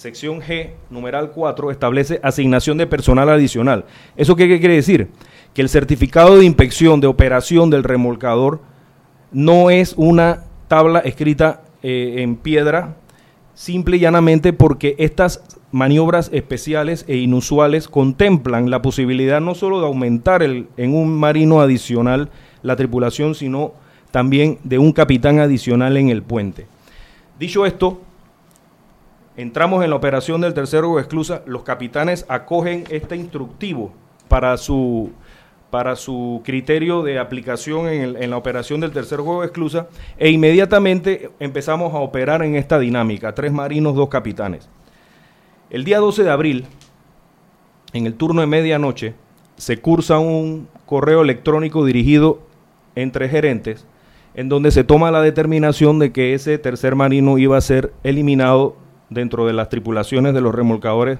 sección 0.00 0.40
G, 0.40 0.70
numeral 0.88 1.30
4, 1.30 1.70
establece 1.70 2.20
asignación 2.22 2.78
de 2.78 2.86
personal 2.86 3.28
adicional. 3.28 3.84
¿Eso 4.16 4.34
qué, 4.34 4.58
quiere 4.58 4.76
decir? 4.76 5.08
Que 5.52 5.60
el 5.60 5.68
certificado 5.68 6.38
de 6.38 6.46
inspección 6.46 7.02
de 7.02 7.06
operación 7.06 7.68
del 7.68 7.84
remolcador 7.84 8.62
no 9.30 9.68
es 9.68 9.92
una 9.98 10.44
tabla 10.68 11.00
escrita 11.00 11.64
eh, 11.82 12.14
en 12.20 12.36
piedra, 12.36 12.96
simple 13.52 13.98
y 13.98 14.00
llanamente 14.00 14.54
porque 14.54 14.94
estas 14.96 15.44
maniobras 15.70 16.30
especiales 16.32 17.04
e 17.06 17.18
inusuales 17.18 17.86
contemplan 17.86 18.70
la 18.70 18.80
posibilidad 18.80 19.42
no 19.42 19.54
solo 19.54 19.80
de 19.80 19.86
aumentar 19.86 20.42
el, 20.42 20.68
en 20.78 20.94
un 20.94 21.14
marino 21.14 21.60
adicional 21.60 22.30
la 22.62 22.74
tripulación, 22.74 23.34
sino 23.34 23.74
también 24.12 24.60
de 24.64 24.78
un 24.78 24.94
capitán 24.94 25.40
adicional 25.40 25.98
en 25.98 26.08
el 26.08 26.22
puente. 26.22 26.66
Dicho 27.38 27.66
esto, 27.66 28.00
entramos 29.36 29.84
en 29.84 29.90
la 29.90 29.96
operación 29.96 30.40
del 30.40 30.54
tercero 30.54 30.94
de 30.96 31.02
esclusa, 31.02 31.42
los 31.46 31.62
capitanes 31.62 32.24
acogen 32.28 32.84
este 32.90 33.16
instructivo 33.16 33.92
para 34.28 34.56
su 34.56 35.12
para 35.70 35.94
su 35.94 36.42
criterio 36.44 37.04
de 37.04 37.20
aplicación 37.20 37.86
en, 37.86 38.20
en 38.20 38.30
la 38.30 38.36
operación 38.36 38.80
del 38.80 38.90
tercer 38.90 39.20
juego 39.20 39.42
de 39.42 39.46
esclusa 39.46 39.86
e 40.18 40.28
inmediatamente 40.30 41.30
empezamos 41.38 41.94
a 41.94 41.98
operar 41.98 42.42
en 42.42 42.56
esta 42.56 42.76
dinámica, 42.80 43.36
tres 43.36 43.52
marinos, 43.52 43.94
dos 43.94 44.08
capitanes. 44.08 44.68
El 45.70 45.84
día 45.84 46.00
12 46.00 46.24
de 46.24 46.30
abril, 46.30 46.66
en 47.92 48.06
el 48.06 48.14
turno 48.14 48.40
de 48.40 48.48
medianoche, 48.48 49.14
se 49.56 49.80
cursa 49.80 50.18
un 50.18 50.66
correo 50.86 51.22
electrónico 51.22 51.84
dirigido 51.84 52.40
entre 52.96 53.28
gerentes 53.28 53.86
en 54.34 54.48
donde 54.48 54.70
se 54.70 54.84
toma 54.84 55.10
la 55.10 55.22
determinación 55.22 55.98
de 55.98 56.12
que 56.12 56.34
ese 56.34 56.58
tercer 56.58 56.94
marino 56.94 57.38
iba 57.38 57.56
a 57.56 57.60
ser 57.60 57.92
eliminado 58.04 58.76
dentro 59.10 59.46
de 59.46 59.52
las 59.52 59.68
tripulaciones 59.68 60.32
de 60.32 60.40
los 60.40 60.54
remolcadores, 60.54 61.18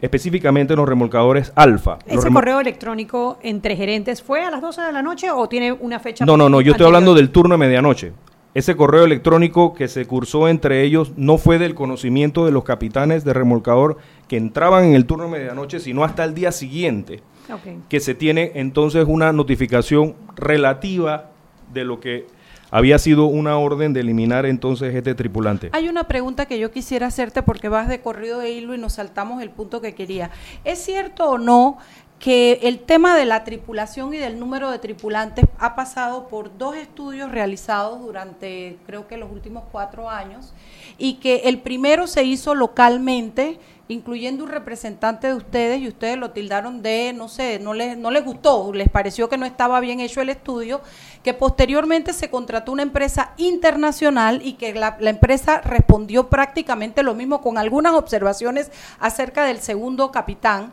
específicamente 0.00 0.74
los 0.74 0.88
remolcadores 0.88 1.52
alfa. 1.54 1.98
¿Ese 2.06 2.30
correo 2.30 2.60
electrónico 2.60 3.38
entre 3.42 3.76
gerentes 3.76 4.22
fue 4.22 4.42
a 4.44 4.50
las 4.50 4.62
12 4.62 4.80
de 4.82 4.92
la 4.92 5.02
noche 5.02 5.30
o 5.30 5.48
tiene 5.48 5.72
una 5.72 6.00
fecha? 6.00 6.24
No, 6.24 6.36
no, 6.36 6.48
no, 6.48 6.60
yo 6.60 6.72
estoy 6.72 6.86
hablando 6.86 7.14
del 7.14 7.30
turno 7.30 7.54
de 7.54 7.58
medianoche. 7.58 8.12
Ese 8.52 8.74
correo 8.74 9.04
electrónico 9.04 9.74
que 9.74 9.86
se 9.86 10.06
cursó 10.06 10.48
entre 10.48 10.82
ellos 10.82 11.12
no 11.16 11.38
fue 11.38 11.60
del 11.60 11.76
conocimiento 11.76 12.44
de 12.46 12.50
los 12.50 12.64
capitanes 12.64 13.24
de 13.24 13.32
remolcador 13.32 13.98
que 14.26 14.36
entraban 14.36 14.84
en 14.86 14.94
el 14.94 15.06
turno 15.06 15.24
de 15.26 15.30
medianoche, 15.30 15.78
sino 15.78 16.02
hasta 16.02 16.24
el 16.24 16.34
día 16.34 16.50
siguiente, 16.50 17.22
Ok. 17.52 17.86
que 17.88 18.00
se 18.00 18.14
tiene 18.16 18.50
entonces 18.56 19.04
una 19.06 19.32
notificación 19.32 20.16
relativa 20.34 21.30
de 21.72 21.84
lo 21.84 22.00
que 22.00 22.26
había 22.70 22.98
sido 22.98 23.26
una 23.26 23.58
orden 23.58 23.92
de 23.92 24.00
eliminar 24.00 24.46
entonces 24.46 24.94
este 24.94 25.14
tripulante. 25.14 25.70
Hay 25.72 25.88
una 25.88 26.04
pregunta 26.04 26.46
que 26.46 26.58
yo 26.58 26.70
quisiera 26.70 27.06
hacerte 27.06 27.42
porque 27.42 27.68
vas 27.68 27.88
de 27.88 28.00
corrido 28.00 28.38
de 28.38 28.50
hilo 28.50 28.74
y 28.74 28.78
nos 28.78 28.94
saltamos 28.94 29.42
el 29.42 29.50
punto 29.50 29.80
que 29.80 29.94
quería. 29.94 30.30
¿Es 30.64 30.78
cierto 30.78 31.28
o 31.30 31.38
no 31.38 31.78
que 32.20 32.60
el 32.64 32.80
tema 32.80 33.16
de 33.16 33.24
la 33.24 33.44
tripulación 33.44 34.12
y 34.12 34.18
del 34.18 34.38
número 34.38 34.70
de 34.70 34.78
tripulantes 34.78 35.46
ha 35.58 35.74
pasado 35.74 36.28
por 36.28 36.56
dos 36.58 36.76
estudios 36.76 37.32
realizados 37.32 38.00
durante 38.02 38.76
creo 38.86 39.08
que 39.08 39.16
los 39.16 39.32
últimos 39.32 39.64
cuatro 39.72 40.10
años 40.10 40.52
y 40.98 41.14
que 41.14 41.36
el 41.46 41.60
primero 41.60 42.06
se 42.06 42.22
hizo 42.24 42.54
localmente 42.54 43.58
incluyendo 43.88 44.44
un 44.44 44.50
representante 44.50 45.28
de 45.28 45.34
ustedes 45.34 45.80
y 45.80 45.88
ustedes 45.88 46.16
lo 46.16 46.30
tildaron 46.30 46.82
de, 46.82 47.12
no 47.12 47.26
sé, 47.26 47.58
no 47.58 47.74
les, 47.74 47.96
no 47.96 48.10
les 48.10 48.24
gustó, 48.24 48.72
les 48.72 48.88
pareció 48.88 49.28
que 49.28 49.36
no 49.36 49.46
estaba 49.46 49.80
bien 49.80 49.98
hecho 49.98 50.20
el 50.20 50.28
estudio, 50.28 50.80
que 51.24 51.34
posteriormente 51.34 52.12
se 52.12 52.30
contrató 52.30 52.70
una 52.70 52.82
empresa 52.82 53.32
internacional 53.36 54.42
y 54.44 54.52
que 54.52 54.74
la, 54.74 54.96
la 55.00 55.10
empresa 55.10 55.60
respondió 55.62 56.28
prácticamente 56.28 57.02
lo 57.02 57.14
mismo 57.14 57.40
con 57.40 57.58
algunas 57.58 57.94
observaciones 57.94 58.70
acerca 59.00 59.44
del 59.44 59.58
segundo 59.58 60.12
capitán. 60.12 60.72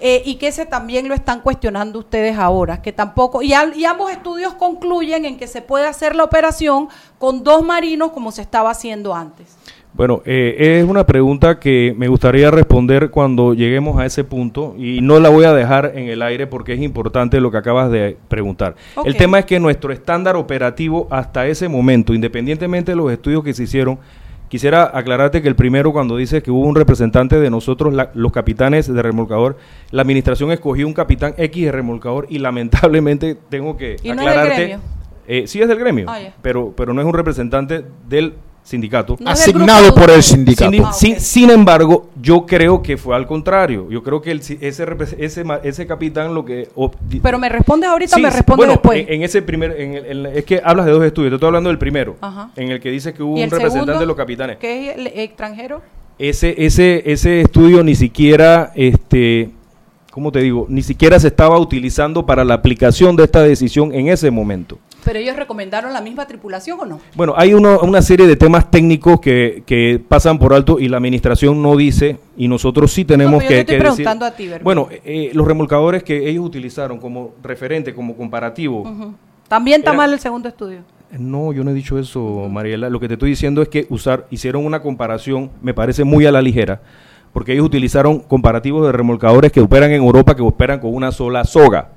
Eh, 0.00 0.22
y 0.24 0.36
que 0.36 0.48
ese 0.48 0.66
también 0.66 1.08
lo 1.08 1.14
están 1.14 1.40
cuestionando 1.40 1.98
ustedes 2.00 2.36
ahora, 2.38 2.82
que 2.82 2.92
tampoco, 2.92 3.42
y, 3.42 3.52
al- 3.52 3.76
y 3.76 3.84
ambos 3.84 4.10
estudios 4.10 4.54
concluyen 4.54 5.24
en 5.24 5.36
que 5.38 5.46
se 5.46 5.62
puede 5.62 5.86
hacer 5.86 6.14
la 6.16 6.24
operación 6.24 6.88
con 7.18 7.44
dos 7.44 7.62
marinos 7.64 8.10
como 8.12 8.32
se 8.32 8.42
estaba 8.42 8.70
haciendo 8.70 9.14
antes. 9.14 9.56
Bueno, 9.96 10.22
eh, 10.24 10.80
es 10.80 10.84
una 10.84 11.06
pregunta 11.06 11.60
que 11.60 11.94
me 11.96 12.08
gustaría 12.08 12.50
responder 12.50 13.10
cuando 13.10 13.54
lleguemos 13.54 13.96
a 13.96 14.04
ese 14.04 14.24
punto 14.24 14.74
y 14.76 15.00
no 15.00 15.20
la 15.20 15.28
voy 15.28 15.44
a 15.44 15.52
dejar 15.52 15.92
en 15.94 16.08
el 16.08 16.20
aire 16.22 16.48
porque 16.48 16.72
es 16.72 16.80
importante 16.80 17.40
lo 17.40 17.52
que 17.52 17.58
acabas 17.58 17.92
de 17.92 18.16
preguntar. 18.26 18.74
El 19.04 19.16
tema 19.16 19.38
es 19.38 19.44
que 19.44 19.60
nuestro 19.60 19.92
estándar 19.92 20.34
operativo 20.34 21.06
hasta 21.10 21.46
ese 21.46 21.68
momento, 21.68 22.12
independientemente 22.12 22.90
de 22.90 22.96
los 22.96 23.12
estudios 23.12 23.44
que 23.44 23.54
se 23.54 23.62
hicieron, 23.62 24.00
quisiera 24.48 24.90
aclararte 24.96 25.42
que 25.42 25.48
el 25.48 25.56
primero 25.56 25.92
cuando 25.92 26.16
dice 26.16 26.42
que 26.42 26.50
hubo 26.50 26.60
un 26.66 26.76
representante 26.76 27.40
de 27.40 27.50
nosotros, 27.50 27.92
la- 27.94 28.10
los 28.14 28.30
capitanes 28.32 28.92
de 28.92 29.02
remolcador, 29.02 29.56
la 29.90 30.02
administración 30.02 30.52
escogió 30.52 30.86
un 30.86 30.94
capitán 30.94 31.34
X 31.36 31.64
de 31.64 31.72
remolcador 31.72 32.26
y 32.28 32.38
lamentablemente 32.38 33.36
tengo 33.48 33.76
que 33.76 33.96
¿Y 34.02 34.08
no 34.08 34.14
es 34.14 34.18
del 34.20 34.28
aclararte. 34.28 34.54
gremio? 34.56 34.78
eh, 35.26 35.46
sí 35.46 35.60
es 35.60 35.68
del 35.68 35.78
gremio, 35.78 36.06
Ah, 36.08 36.18
pero, 36.42 36.72
pero 36.76 36.92
no 36.94 37.00
es 37.00 37.06
un 37.06 37.14
representante 37.14 37.84
del 38.08 38.34
sindicato. 38.64 39.16
No 39.20 39.30
Asignado 39.30 39.84
grupo 39.84 40.00
por 40.00 40.10
el 40.10 40.22
sindicato. 40.22 40.70
Sin, 40.72 40.84
Ah, 40.84 40.92
sin- 40.92 41.20
sin 41.20 41.50
embargo, 41.50 42.08
yo 42.20 42.46
creo 42.46 42.82
que 42.82 42.96
fue 42.96 43.14
al 43.14 43.26
contrario. 43.26 43.88
Yo 43.90 44.02
creo 44.02 44.20
que 44.22 44.30
el 44.30 44.38
ese, 44.40 44.58
ese, 45.18 45.44
ese 45.62 45.86
capitán 45.86 46.34
lo 46.34 46.44
que... 46.44 46.68
Pero 47.22 47.38
me 47.38 47.48
respondes 47.50 47.90
ahorita 47.90 48.16
Sí, 48.16 48.22
me 48.22 48.30
respondes 48.30 48.56
bueno, 48.66 48.72
después. 48.72 49.06
En, 49.06 49.12
en 49.16 49.22
ese 49.22 49.42
primer... 49.42 49.78
en 49.80 49.94
el- 49.94 50.26
en 50.26 50.36
es 50.36 50.44
que 50.44 50.60
hablas 50.64 50.86
de 50.86 50.92
dos 50.92 51.04
estudios. 51.04 51.30
Te 51.30 51.34
estoy 51.36 51.46
hablando 51.48 51.68
del 51.68 51.78
primero. 51.78 52.16
Ajá. 52.22 52.50
En 52.56 52.70
el 52.70 52.80
que 52.80 52.90
dice 52.90 53.12
que 53.12 53.22
hubo 53.22 53.36
¿Y 53.38 53.44
un 53.44 53.50
representante 53.50 53.72
segundo, 53.80 54.00
de 54.00 54.06
los 54.06 54.16
capitanes. 54.16 54.56
que 54.56 54.90
es 54.90 54.96
el 54.96 55.06
extranjero? 55.08 55.82
Ese, 56.18 56.54
ese, 56.64 57.02
ese 57.12 57.42
estudio 57.42 57.84
ni 57.84 57.94
siquiera... 57.94 58.72
este 58.74 59.50
¿Cómo 60.10 60.30
te 60.30 60.38
digo? 60.38 60.66
Ni 60.68 60.82
siquiera 60.84 61.18
se 61.18 61.26
estaba 61.26 61.58
utilizando 61.58 62.24
para 62.24 62.44
la 62.44 62.54
aplicación 62.54 63.16
de 63.16 63.24
esta 63.24 63.42
decisión 63.42 63.92
en 63.92 64.06
ese 64.06 64.30
momento. 64.30 64.78
¿Pero 65.04 65.18
ellos 65.18 65.36
recomendaron 65.36 65.92
la 65.92 66.00
misma 66.00 66.26
tripulación 66.26 66.80
o 66.80 66.84
no? 66.86 67.00
Bueno, 67.14 67.34
hay 67.36 67.54
uno- 67.54 67.80
una 67.80 68.00
serie 68.02 68.26
de 68.26 68.36
temas 68.36 68.70
técnicos 68.70 69.20
que, 69.20 69.62
que 69.66 70.00
pasan 70.08 70.38
por 70.38 70.54
alto 70.54 70.78
y 70.80 70.88
la 70.88 70.96
administración 70.96 71.62
no 71.62 71.76
dice 71.76 72.18
y 72.36 72.48
nosotros 72.48 72.92
sí 72.92 73.04
tenemos 73.04 73.34
No, 73.34 73.38
pero 73.38 73.50
yo 73.50 73.50
que, 73.50 73.54
te 73.54 73.60
estoy 73.60 73.76
que 73.76 73.82
decir- 73.84 73.94
preguntando 74.04 74.24
a 74.26 74.30
ti. 74.30 74.50
Bueno, 74.62 74.88
eh, 75.04 75.30
los 75.34 75.46
remolcadores 75.46 76.02
que 76.02 76.28
ellos 76.28 76.44
utilizaron 76.44 76.98
como 76.98 77.34
referente, 77.42 77.94
como 77.94 78.16
comparativo. 78.16 78.84
También 79.48 79.80
está 79.80 79.90
Era- 79.90 79.98
mal 79.98 80.12
el 80.12 80.18
segundo 80.20 80.48
estudio. 80.48 80.80
No, 81.16 81.52
yo 81.52 81.62
no 81.62 81.70
he 81.70 81.74
dicho 81.74 81.98
eso, 81.98 82.48
Mariela. 82.50 82.90
Lo 82.90 82.98
que 82.98 83.06
te 83.06 83.14
estoy 83.14 83.30
diciendo 83.30 83.62
es 83.62 83.68
que 83.68 83.86
usar, 83.90 84.26
hicieron 84.30 84.64
una 84.66 84.80
comparación, 84.82 85.50
me 85.62 85.72
parece 85.72 86.02
muy 86.02 86.26
a 86.26 86.32
la 86.32 86.42
ligera, 86.42 86.80
porque 87.32 87.52
ellos 87.52 87.66
utilizaron 87.66 88.18
comparativos 88.20 88.84
de 88.86 88.90
remolcadores 88.92 89.52
que 89.52 89.60
operan 89.60 89.90
en 89.92 90.02
Europa, 90.02 90.34
que 90.34 90.42
operan 90.42 90.80
con 90.80 90.92
una 90.94 91.12
sola 91.12 91.44
soga. 91.44 91.90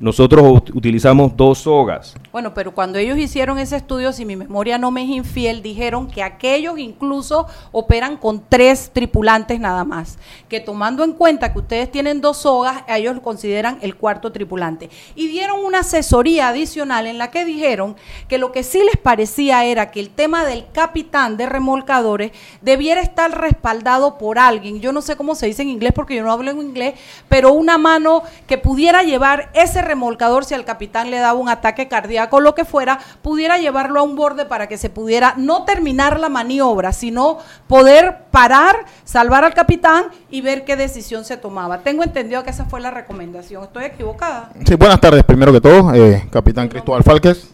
Nosotros 0.00 0.42
ut- 0.42 0.74
utilizamos 0.74 1.36
dos 1.36 1.58
sogas. 1.58 2.14
Bueno, 2.32 2.54
pero 2.54 2.72
cuando 2.74 2.98
ellos 2.98 3.18
hicieron 3.18 3.58
ese 3.58 3.76
estudio, 3.76 4.14
si 4.14 4.24
mi 4.24 4.34
memoria 4.34 4.78
no 4.78 4.90
me 4.90 5.02
es 5.04 5.10
infiel, 5.10 5.60
dijeron 5.62 6.06
que 6.08 6.22
aquellos 6.22 6.78
incluso 6.78 7.46
operan 7.70 8.16
con 8.16 8.42
tres 8.48 8.90
tripulantes 8.94 9.60
nada 9.60 9.84
más. 9.84 10.18
Que 10.48 10.58
tomando 10.58 11.04
en 11.04 11.12
cuenta 11.12 11.52
que 11.52 11.58
ustedes 11.58 11.92
tienen 11.92 12.22
dos 12.22 12.38
sogas, 12.38 12.82
ellos 12.88 13.14
lo 13.14 13.20
consideran 13.20 13.78
el 13.82 13.94
cuarto 13.94 14.32
tripulante. 14.32 14.88
Y 15.14 15.28
dieron 15.28 15.62
una 15.62 15.80
asesoría 15.80 16.48
adicional 16.48 17.06
en 17.06 17.18
la 17.18 17.30
que 17.30 17.44
dijeron 17.44 17.94
que 18.26 18.38
lo 18.38 18.52
que 18.52 18.62
sí 18.62 18.78
les 18.78 18.96
parecía 18.96 19.64
era 19.66 19.90
que 19.90 20.00
el 20.00 20.08
tema 20.08 20.46
del 20.46 20.64
capitán 20.72 21.36
de 21.36 21.44
remolcadores 21.46 22.32
debiera 22.62 23.02
estar 23.02 23.38
respaldado 23.38 24.16
por 24.16 24.38
alguien. 24.38 24.80
Yo 24.80 24.92
no 24.92 25.02
sé 25.02 25.16
cómo 25.16 25.34
se 25.34 25.44
dice 25.46 25.60
en 25.60 25.68
inglés 25.68 25.92
porque 25.94 26.16
yo 26.16 26.22
no 26.22 26.32
hablo 26.32 26.50
en 26.50 26.60
inglés, 26.62 26.94
pero 27.28 27.52
una 27.52 27.76
mano 27.76 28.22
que 28.46 28.56
pudiera 28.56 29.02
llevar 29.02 29.50
ese 29.52 29.89
remolcador 29.90 30.44
si 30.44 30.54
al 30.54 30.64
capitán 30.64 31.10
le 31.10 31.18
daba 31.18 31.38
un 31.38 31.48
ataque 31.48 31.88
cardíaco 31.88 32.36
o 32.36 32.40
lo 32.40 32.54
que 32.54 32.64
fuera, 32.64 33.00
pudiera 33.22 33.58
llevarlo 33.58 34.00
a 34.00 34.02
un 34.02 34.14
borde 34.14 34.46
para 34.46 34.68
que 34.68 34.78
se 34.78 34.88
pudiera 34.88 35.34
no 35.36 35.64
terminar 35.64 36.20
la 36.20 36.28
maniobra, 36.28 36.92
sino 36.92 37.38
poder 37.66 38.18
parar, 38.30 38.76
salvar 39.04 39.44
al 39.44 39.54
capitán 39.54 40.04
y 40.30 40.40
ver 40.40 40.64
qué 40.64 40.76
decisión 40.76 41.24
se 41.24 41.36
tomaba. 41.36 41.78
Tengo 41.78 42.04
entendido 42.04 42.42
que 42.44 42.50
esa 42.50 42.64
fue 42.64 42.80
la 42.80 42.90
recomendación. 42.90 43.64
¿Estoy 43.64 43.84
equivocada? 43.84 44.50
Sí, 44.64 44.74
buenas 44.76 45.00
tardes, 45.00 45.24
primero 45.24 45.52
que 45.52 45.60
todo, 45.60 45.92
eh, 45.94 46.26
capitán 46.30 46.68
Cristóbal 46.68 47.02
Falques. 47.02 47.50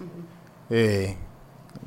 Eh, 0.69 1.17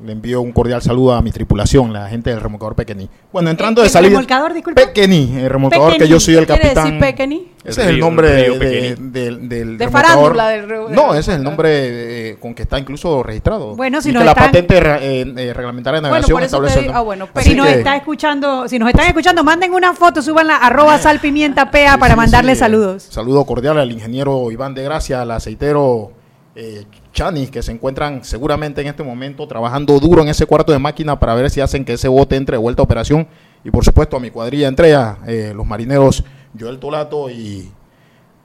le 0.04 0.12
envío 0.12 0.40
un 0.40 0.52
cordial 0.52 0.80
saludo 0.82 1.12
a 1.12 1.22
mi 1.22 1.30
tripulación, 1.30 1.92
la 1.92 2.08
gente 2.08 2.30
del 2.30 2.40
remolcador 2.40 2.74
Pequeñí. 2.74 3.08
Bueno, 3.32 3.50
entrando 3.50 3.80
¿El- 3.82 3.84
de 3.84 3.88
el 3.88 3.92
salida. 3.92 4.10
remolcador, 4.10 4.54
disculpa? 4.54 4.80
Pequeñí, 4.80 5.36
el 5.36 5.50
remolcador 5.50 5.96
que 5.98 6.08
yo 6.08 6.18
soy 6.18 6.34
el 6.36 6.40
¿Qué 6.46 6.54
quiere 6.54 6.62
capitán. 6.74 6.84
decir 6.84 7.00
Pequeñí? 7.00 7.52
Ese 7.62 7.82
El 7.82 7.88
es 7.88 7.94
el 7.94 8.00
nombre 8.00 8.30
de- 8.30 8.96
del, 8.96 9.48
De 9.48 9.60
remolcador. 9.86 9.90
farándula 9.90 10.48
del 10.48 10.66
del 10.68 10.92
No, 10.92 11.12
ese 11.12 11.32
es 11.32 11.36
el 11.36 11.42
nombre 11.44 12.30
eh, 12.30 12.36
con 12.40 12.54
que 12.54 12.62
está 12.62 12.78
incluso 12.78 13.22
registrado. 13.22 13.76
Bueno, 13.76 14.00
si 14.00 14.08
Y 14.08 14.12
nos 14.12 14.20
que 14.22 14.24
la 14.24 14.30
están- 14.32 14.46
patente 14.46 14.80
ra- 14.80 14.98
eh, 15.02 15.20
eh, 15.36 15.52
reglamentaria 15.52 16.00
de 16.00 16.08
navegación 16.08 16.42
establece. 16.42 16.90
ah, 16.92 17.00
bueno, 17.02 17.28
Así 17.34 17.50
Si 17.50 17.56
nos 17.56 17.66
que- 17.66 17.74
está 17.74 17.96
escuchando, 17.96 18.66
si 18.68 18.78
nos 18.78 18.88
están 18.88 19.06
escuchando, 19.06 19.44
manden 19.44 19.74
una 19.74 19.92
foto, 19.92 20.22
suban 20.22 20.46
la 20.46 20.56
arroba 20.56 20.96
sal 20.98 21.20
pimienta 21.20 21.70
pea 21.70 21.98
para 21.98 22.14
Sí, 22.14 22.16
mandarle 22.16 22.54
sí, 22.54 22.60
saludos. 22.60 23.02
Saludo 23.02 23.44
cordial 23.44 23.78
al 23.78 23.92
ingeniero 23.92 24.50
Iván 24.50 24.72
de 24.74 24.82
Gracia, 24.84 25.20
al 25.20 25.30
aceitero 25.30 26.12
eh, 26.56 26.84
Chanis, 27.12 27.50
que 27.50 27.62
se 27.62 27.72
encuentran 27.72 28.24
seguramente 28.24 28.80
en 28.80 28.86
este 28.86 29.02
momento 29.02 29.46
trabajando 29.46 29.98
duro 29.98 30.22
en 30.22 30.28
ese 30.28 30.46
cuarto 30.46 30.72
de 30.72 30.78
máquina 30.78 31.18
para 31.18 31.34
ver 31.34 31.50
si 31.50 31.60
hacen 31.60 31.84
que 31.84 31.94
ese 31.94 32.08
bote 32.08 32.36
entre 32.36 32.56
de 32.56 32.62
vuelta 32.62 32.82
a 32.82 32.84
operación. 32.84 33.26
Y 33.64 33.70
por 33.70 33.84
supuesto 33.84 34.16
a 34.16 34.20
mi 34.20 34.30
cuadrilla 34.30 34.68
entre 34.68 34.92
eh, 35.26 35.52
los 35.54 35.66
marineros 35.66 36.24
Joel 36.58 36.78
Tolato 36.78 37.28
y 37.30 37.70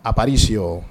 Aparicio 0.04 0.82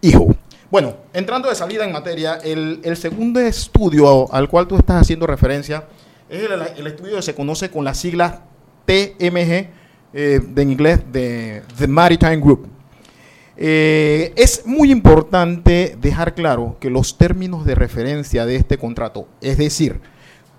Hijo. 0.00 0.34
Bueno, 0.70 0.94
entrando 1.12 1.48
de 1.48 1.54
salida 1.54 1.84
en 1.84 1.92
materia, 1.92 2.34
el, 2.44 2.80
el 2.82 2.96
segundo 2.96 3.40
estudio 3.40 4.32
al 4.32 4.48
cual 4.48 4.66
tú 4.66 4.76
estás 4.76 5.02
haciendo 5.02 5.26
referencia 5.26 5.84
es 6.28 6.42
el, 6.76 6.86
estudio 6.86 7.16
que 7.16 7.22
se 7.22 7.34
conoce 7.34 7.70
con 7.70 7.84
las 7.84 7.98
siglas 7.98 8.40
TMG, 8.84 9.68
eh, 10.12 10.40
de 10.42 10.62
en 10.62 10.70
inglés, 10.70 11.00
de 11.12 11.62
The 11.78 11.86
Maritime 11.86 12.38
Group. 12.38 12.68
Eh, 13.58 14.34
es 14.36 14.66
muy 14.66 14.90
importante 14.90 15.96
dejar 16.00 16.34
claro 16.34 16.76
que 16.78 16.90
los 16.90 17.16
términos 17.16 17.64
de 17.64 17.74
referencia 17.74 18.44
de 18.44 18.56
este 18.56 18.76
contrato, 18.76 19.28
es 19.40 19.56
decir, 19.56 20.00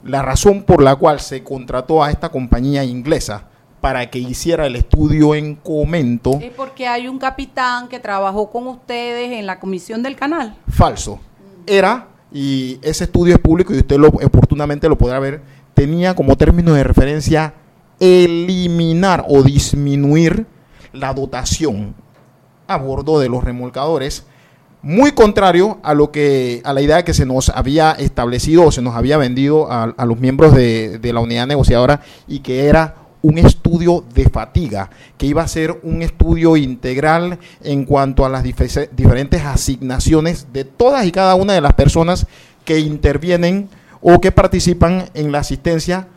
la 0.04 0.22
razón 0.22 0.64
por 0.64 0.82
la 0.82 0.96
cual 0.96 1.20
se 1.20 1.44
contrató 1.44 2.04
a 2.04 2.10
esta 2.10 2.30
compañía 2.30 2.84
inglesa 2.84 3.50
para 3.82 4.10
que 4.10 4.20
hiciera 4.20 4.66
el 4.66 4.76
estudio 4.76 5.36
en 5.36 5.56
comento. 5.56 6.40
Es 6.42 6.52
porque 6.52 6.88
hay 6.88 7.08
un 7.08 7.20
capitán 7.20 7.88
que 7.88 8.00
trabajó 8.00 8.50
con 8.50 8.68
ustedes 8.68 9.32
en 9.32 9.46
la 9.46 9.60
comisión 9.60 10.02
del 10.02 10.16
canal. 10.16 10.56
Falso. 10.68 11.20
Era, 11.68 12.08
y 12.32 12.80
ese 12.82 13.04
estudio 13.04 13.36
es 13.36 13.40
público 13.40 13.74
y 13.74 13.78
usted 13.78 13.98
lo, 13.98 14.08
oportunamente 14.08 14.90
lo 14.90 14.98
podrá 14.98 15.20
ver, 15.20 15.42
tenía 15.76 16.16
como 16.16 16.36
término 16.36 16.74
de 16.74 16.84
referencia 16.84 17.54
eliminar 18.00 19.26
o 19.28 19.44
disminuir 19.44 20.48
la 20.94 21.14
dotación 21.14 21.94
a 22.68 22.78
bordo 22.78 23.20
de 23.20 23.30
los 23.30 23.44
remolcadores, 23.44 24.26
muy 24.82 25.12
contrario 25.12 25.80
a 25.84 25.94
lo 25.94 26.12
que 26.12 26.62
a 26.64 26.74
la 26.74 26.82
idea 26.82 27.04
que 27.04 27.14
se 27.14 27.26
nos 27.26 27.50
había 27.50 27.92
establecido 27.92 28.66
o 28.66 28.72
se 28.72 28.82
nos 28.82 28.96
había 28.96 29.18
vendido 29.18 29.72
a, 29.72 29.94
los 30.06 30.20
miembros 30.20 30.54
de, 30.54 31.00
la 31.14 31.20
unidad 31.20 31.48
negociadora 31.48 32.02
y 32.28 32.40
que 32.40 32.68
era 32.68 32.96
un 33.22 33.40
estudio 33.40 34.06
de 34.14 34.30
fatiga, 34.30 34.90
que 35.18 35.26
iba 35.26 35.42
a 35.42 35.48
ser 35.48 35.80
un 35.84 36.04
estudio 36.04 36.56
integral 36.56 37.40
en 37.64 37.84
cuanto 37.84 38.26
a 38.26 38.30
las 38.30 38.44
dife- 38.44 38.90
diferentes 38.96 39.44
asignaciones 39.44 40.54
de 40.54 40.64
todas 40.64 41.06
y 41.06 41.12
cada 41.12 41.36
una 41.36 41.54
de 41.54 41.62
las 41.62 41.74
personas 41.74 42.28
que 42.64 42.80
intervienen 42.80 43.70
o 44.02 44.22
que 44.22 44.32
participan 44.32 45.10
en 45.16 45.32
la 45.32 45.40
asistencia 45.40 46.08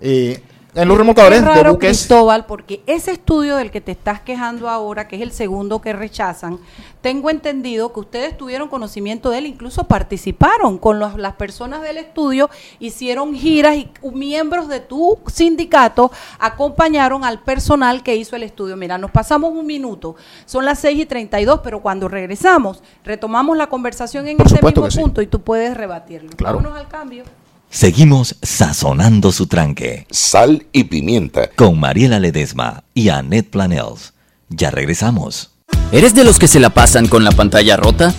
eh, 0.00 0.42
en 0.82 0.88
los 0.88 0.96
remolcadores 0.98 1.42
de 1.44 1.68
buques. 1.70 1.88
Cristóbal, 1.98 2.46
porque 2.46 2.82
ese 2.86 3.10
estudio 3.12 3.56
del 3.56 3.70
que 3.70 3.80
te 3.80 3.92
estás 3.92 4.20
quejando 4.20 4.68
ahora, 4.68 5.08
que 5.08 5.16
es 5.16 5.22
el 5.22 5.32
segundo 5.32 5.80
que 5.80 5.92
rechazan, 5.92 6.58
tengo 7.00 7.30
entendido 7.30 7.92
que 7.92 8.00
ustedes 8.00 8.36
tuvieron 8.36 8.68
conocimiento 8.68 9.30
de 9.30 9.38
él, 9.38 9.46
incluso 9.46 9.84
participaron 9.84 10.78
con 10.78 10.98
los- 10.98 11.16
las 11.16 11.34
personas 11.34 11.82
del 11.82 11.96
estudio, 11.98 12.50
hicieron 12.80 13.34
giras 13.34 13.76
y 13.76 13.88
miembros 14.12 14.68
de 14.68 14.80
tu 14.80 15.18
sindicato 15.26 16.10
acompañaron 16.38 17.24
al 17.24 17.40
personal 17.40 18.02
que 18.02 18.16
hizo 18.16 18.36
el 18.36 18.42
estudio. 18.42 18.76
Mira, 18.76 18.98
nos 18.98 19.10
pasamos 19.10 19.52
un 19.52 19.66
minuto, 19.66 20.16
son 20.44 20.64
las 20.64 20.78
6 20.80 20.98
y 20.98 21.06
32, 21.06 21.60
pero 21.62 21.80
cuando 21.80 22.08
regresamos, 22.08 22.82
retomamos 23.04 23.56
la 23.56 23.68
conversación 23.68 24.26
en 24.28 24.36
Por 24.36 24.46
este 24.46 24.64
mismo 24.64 24.90
sí. 24.90 25.00
punto 25.00 25.22
y 25.22 25.26
tú 25.26 25.40
puedes 25.40 25.76
rebatirlo. 25.76 26.30
Claro. 26.36 26.58
Vámonos 26.58 26.78
al 26.78 26.88
cambio. 26.88 27.24
Seguimos 27.70 28.36
sazonando 28.42 29.30
su 29.30 29.46
tranque 29.46 30.06
Sal 30.10 30.66
y 30.72 30.84
pimienta. 30.84 31.50
con 31.54 31.78
Mariela 31.78 32.18
Ledesma 32.18 32.82
y 32.94 33.10
Annette 33.10 33.50
Planels. 33.50 34.14
Ya 34.48 34.70
regresamos. 34.70 35.50
¿Eres 35.92 36.14
de 36.14 36.24
los 36.24 36.38
que 36.38 36.48
se 36.48 36.60
la 36.60 36.70
pasan 36.70 37.08
con 37.08 37.24
la 37.24 37.32
pantalla 37.32 37.76
rota? 37.76 38.14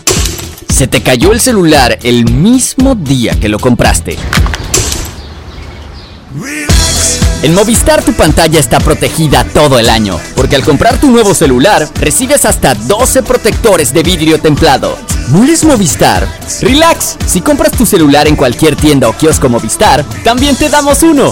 ¿Se 0.70 0.88
te 0.88 1.02
cayó 1.02 1.32
el 1.34 1.40
celular 1.42 1.98
el 2.04 2.32
mismo 2.32 2.94
día 2.94 3.40
que 3.40 3.50
lo 3.50 3.58
compraste? 3.60 4.18
En 7.42 7.56
Movistar 7.56 8.04
tu 8.04 8.14
pantalla 8.14 8.60
está 8.60 8.80
protegida 8.80 9.44
todo 9.46 9.80
el 9.80 9.90
año, 9.90 10.20
porque 10.36 10.56
al 10.58 10.64
comprar 10.64 11.00
tu 11.00 11.10
nuevo 11.10 11.34
celular 11.34 11.88
recibes 12.00 12.46
hasta 12.46 12.76
12 12.76 13.24
protectores 13.24 13.94
de 13.94 14.04
vidrio 14.04 14.40
templado. 14.40 14.96
¿No 15.32 15.46
Movistar? 15.68 16.28
Relax, 16.62 17.18
si 17.28 17.42
compras 17.42 17.72
tu 17.74 17.86
celular 17.86 18.28
en 18.28 18.36
cualquier 18.36 18.76
tienda 18.76 19.08
o 19.08 19.14
kiosco 19.14 19.48
Movistar, 19.48 20.04
también 20.24 20.56
te 20.56 20.70
damos 20.70 21.04
uno. 21.04 21.32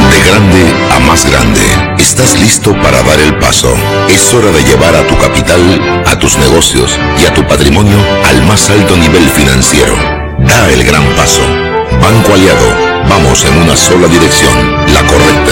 De 0.09 0.21
grande 0.21 0.73
a 0.91 0.99
más 0.99 1.29
grande, 1.29 1.61
estás 1.97 2.39
listo 2.39 2.73
para 2.81 3.03
dar 3.03 3.19
el 3.19 3.37
paso. 3.39 3.73
Es 4.09 4.33
hora 4.33 4.51
de 4.51 4.63
llevar 4.63 4.95
a 4.95 5.05
tu 5.07 5.17
capital, 5.17 6.03
a 6.05 6.17
tus 6.19 6.37
negocios 6.37 6.97
y 7.21 7.25
a 7.25 7.33
tu 7.33 7.45
patrimonio 7.47 7.97
al 8.25 8.45
más 8.45 8.69
alto 8.69 8.95
nivel 8.95 9.27
financiero. 9.29 9.95
Da 10.39 10.69
el 10.71 10.83
gran 10.83 11.03
paso. 11.15 11.41
Banco 12.01 12.33
Aliado, 12.33 12.67
vamos 13.09 13.45
en 13.45 13.57
una 13.57 13.75
sola 13.75 14.07
dirección, 14.07 14.53
la 14.93 15.01
correcta. 15.07 15.51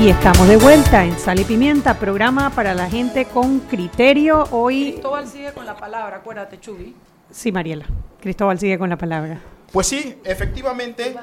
Y 0.00 0.08
estamos 0.08 0.48
de 0.48 0.56
vuelta 0.56 1.04
en 1.04 1.18
Sal 1.18 1.40
y 1.40 1.44
Pimienta, 1.44 1.98
programa 1.98 2.48
para 2.54 2.72
la 2.72 2.88
gente 2.88 3.26
con 3.26 3.60
criterio. 3.60 4.44
Hoy, 4.50 4.92
Cristóbal 4.92 5.26
sigue 5.28 5.52
con 5.52 5.66
la 5.66 5.76
palabra, 5.76 6.16
acuérdate, 6.16 6.58
Chubi. 6.58 6.96
sí, 7.30 7.52
Mariela. 7.52 7.84
Cristóbal 8.18 8.58
sigue 8.58 8.78
con 8.78 8.88
la 8.88 8.96
palabra. 8.96 9.38
Pues 9.70 9.88
sí, 9.88 10.18
efectivamente, 10.24 11.14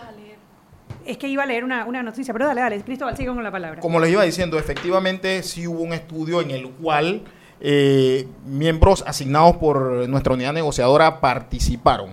Es 1.05 1.17
que 1.17 1.27
iba 1.27 1.41
a 1.41 1.45
leer 1.47 1.63
una, 1.63 1.85
una 1.85 2.03
noticia, 2.03 2.31
pero 2.33 2.45
dale, 2.45 2.61
dale, 2.61 2.81
Cristóbal 2.81 3.17
sigue 3.17 3.29
con 3.29 3.43
la 3.43 3.51
palabra. 3.51 3.81
como 3.81 3.99
les 3.99 4.11
iba 4.11 4.21
diciendo, 4.23 4.59
efectivamente 4.59 5.41
sí 5.41 5.65
hubo 5.65 5.81
un 5.81 5.93
estudio 5.93 6.41
en 6.41 6.51
el 6.51 6.69
cual 6.69 7.23
eh, 7.59 8.27
miembros 8.45 9.03
asignados 9.07 9.57
por 9.57 10.07
nuestra 10.07 10.33
unidad 10.35 10.53
negociadora 10.53 11.19
participaron. 11.19 12.11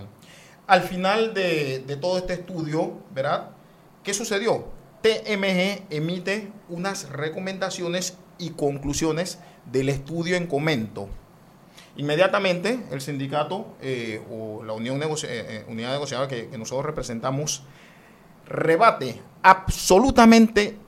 Al 0.66 0.80
final 0.80 1.34
de, 1.34 1.80
de 1.86 1.96
todo 1.96 2.16
este 2.16 2.32
estudio, 2.32 2.94
¿verdad? 3.14 3.50
¿Qué 4.02 4.14
sucedió? 4.14 4.73
TMG 5.04 5.82
emite 5.90 6.50
unas 6.70 7.10
recomendaciones 7.10 8.16
y 8.38 8.50
conclusiones 8.52 9.38
del 9.70 9.90
estudio 9.90 10.34
en 10.34 10.46
comento. 10.46 11.10
Inmediatamente 11.96 12.80
el 12.90 13.02
sindicato 13.02 13.76
eh, 13.82 14.22
o 14.30 14.64
la 14.64 14.72
unión 14.72 15.02
eh, 15.02 15.06
eh, 15.28 15.64
unidad 15.68 15.92
negociadora 15.92 16.26
que, 16.26 16.48
nosotros 16.56 16.86
representamos 16.86 17.64
rebate 18.46 19.20
absolutamente 19.42 20.78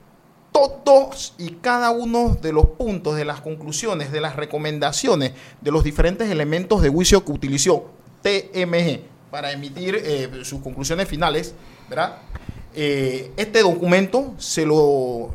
todos 0.51 1.35
y 1.37 1.51
cada 1.61 1.91
uno 1.91 2.39
de 2.41 2.53
los 2.53 2.65
puntos, 2.69 3.17
de 3.17 3.23
las 3.25 3.41
conclusiones, 3.41 4.11
de 4.11 4.19
las 4.19 4.35
recomendaciones, 4.35 5.33
de 5.61 5.71
los 5.71 5.83
diferentes 5.83 6.31
elementos 6.31 6.81
de 6.81 6.89
juicio 6.89 7.23
que 7.23 7.33
utilizó 7.33 7.91
TMG 8.23 9.01
para 9.29 9.51
emitir 9.51 10.01
sus 10.43 10.59
conclusiones 10.61 11.07
finales, 11.07 11.53
¿verdad? 11.87 12.17
Eh, 12.75 13.31
este 13.37 13.61
documento 13.61 14.33
se 14.37 14.65
lo 14.65 15.31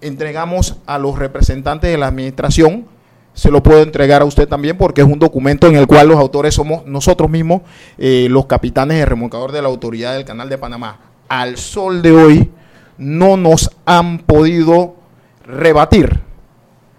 entregamos 0.00 0.76
a 0.86 0.98
los 0.98 1.18
representantes 1.18 1.90
de 1.90 1.98
la 1.98 2.08
administración, 2.08 2.86
se 3.32 3.50
lo 3.50 3.62
puedo 3.62 3.82
entregar 3.82 4.22
a 4.22 4.24
usted 4.24 4.46
también 4.46 4.76
porque 4.76 5.00
es 5.00 5.06
un 5.06 5.18
documento 5.18 5.66
en 5.66 5.76
el 5.76 5.86
cual 5.86 6.08
los 6.08 6.18
autores 6.18 6.54
somos 6.54 6.86
nosotros 6.86 7.28
mismos, 7.30 7.62
eh, 7.98 8.28
los 8.30 8.46
capitanes 8.46 8.98
de 8.98 9.06
remolcador 9.06 9.50
de 9.50 9.62
la 9.62 9.68
autoridad 9.68 10.14
del 10.14 10.24
Canal 10.24 10.48
de 10.48 10.58
Panamá. 10.58 11.00
Al 11.28 11.56
sol 11.56 12.02
de 12.02 12.12
hoy 12.12 12.50
no 12.96 13.36
nos 13.36 13.70
han 13.86 14.18
podido 14.18 14.94
rebatir 15.44 16.20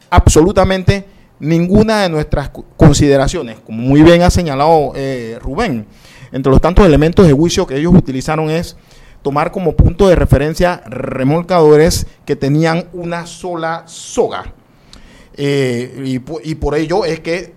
absolutamente 0.10 1.06
ninguna 1.40 2.02
de 2.02 2.10
nuestras 2.10 2.52
consideraciones. 2.78 3.58
Como 3.66 3.82
muy 3.82 4.02
bien 4.02 4.22
ha 4.22 4.30
señalado 4.30 4.94
eh, 4.96 5.38
Rubén, 5.42 5.86
entre 6.32 6.52
los 6.52 6.62
tantos 6.62 6.86
elementos 6.86 7.26
de 7.28 7.34
juicio 7.34 7.66
que 7.66 7.78
ellos 7.78 7.94
utilizaron 7.94 8.50
es 8.50 8.76
tomar 9.26 9.52
como 9.52 9.76
punto 9.76 10.08
de 10.08 10.16
referencia 10.16 10.84
remolcadores 10.86 12.06
que 12.28 12.36
tenían 12.36 12.90
una 12.94 13.26
sola 13.26 13.82
soga. 13.88 14.54
Eh, 15.36 16.04
y, 16.06 16.20
po- 16.20 16.40
y 16.44 16.54
por 16.54 16.76
ello 16.76 17.06
es 17.06 17.22
que 17.22 17.56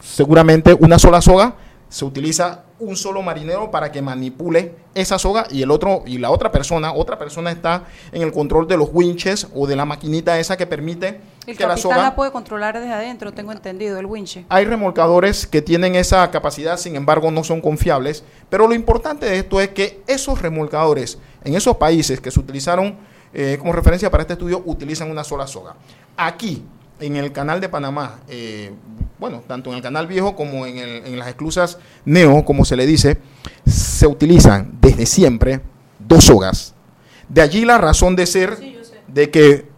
seguramente 0.00 0.72
una 0.78 1.00
sola 1.00 1.20
soga 1.20 1.56
se 1.90 2.04
utiliza 2.04 2.64
un 2.78 2.96
solo 2.96 3.20
marinero 3.20 3.70
para 3.70 3.92
que 3.92 4.00
manipule 4.00 4.74
esa 4.94 5.18
soga 5.18 5.46
y 5.50 5.60
el 5.60 5.70
otro 5.70 6.04
y 6.06 6.18
la 6.18 6.30
otra 6.30 6.50
persona, 6.50 6.92
otra 6.92 7.18
persona 7.18 7.50
está 7.50 7.84
en 8.12 8.22
el 8.22 8.32
control 8.32 8.66
de 8.66 8.76
los 8.76 8.88
winches 8.92 9.48
o 9.54 9.66
de 9.66 9.76
la 9.76 9.84
maquinita 9.84 10.38
esa 10.38 10.56
que 10.56 10.66
permite 10.66 11.20
El 11.46 11.58
que 11.58 11.66
la 11.66 11.76
soga 11.76 11.98
la 11.98 12.14
puede 12.14 12.30
controlar 12.30 12.78
desde 12.78 12.92
adentro, 12.92 13.32
tengo 13.32 13.52
entendido, 13.52 13.98
el 13.98 14.06
winche. 14.06 14.46
hay 14.48 14.64
remolcadores 14.64 15.46
que 15.46 15.60
tienen 15.60 15.96
esa 15.96 16.30
capacidad, 16.30 16.78
sin 16.78 16.94
embargo 16.96 17.30
no 17.30 17.44
son 17.44 17.60
confiables, 17.60 18.24
pero 18.48 18.68
lo 18.68 18.74
importante 18.74 19.26
de 19.26 19.38
esto 19.38 19.60
es 19.60 19.70
que 19.70 20.02
esos 20.06 20.40
remolcadores 20.40 21.18
en 21.44 21.56
esos 21.56 21.76
países 21.76 22.20
que 22.20 22.30
se 22.30 22.38
utilizaron 22.38 22.96
eh, 23.32 23.56
como 23.58 23.72
referencia 23.72 24.10
para 24.10 24.22
este 24.22 24.34
estudio 24.34 24.62
utilizan 24.64 25.10
una 25.10 25.24
sola 25.24 25.46
soga. 25.46 25.74
Aquí, 26.16 26.64
en 27.00 27.16
el 27.16 27.32
canal 27.32 27.60
de 27.60 27.68
Panamá, 27.68 28.20
eh, 28.28 28.72
bueno, 29.18 29.42
tanto 29.46 29.70
en 29.70 29.76
el 29.76 29.82
canal 29.82 30.06
viejo 30.06 30.36
como 30.36 30.66
en, 30.66 30.78
el- 30.78 31.06
en 31.06 31.18
las 31.18 31.28
esclusas 31.28 31.78
neo, 32.04 32.44
como 32.44 32.64
se 32.64 32.76
le 32.76 32.86
dice, 32.86 33.18
se 33.66 34.06
utilizan 34.06 34.72
desde 34.80 35.06
siempre 35.06 35.60
dos 35.98 36.24
sogas. 36.24 36.74
De 37.28 37.40
allí 37.42 37.64
la 37.64 37.78
razón 37.78 38.16
de 38.16 38.26
ser 38.26 38.58
de 39.08 39.30
que 39.30 39.68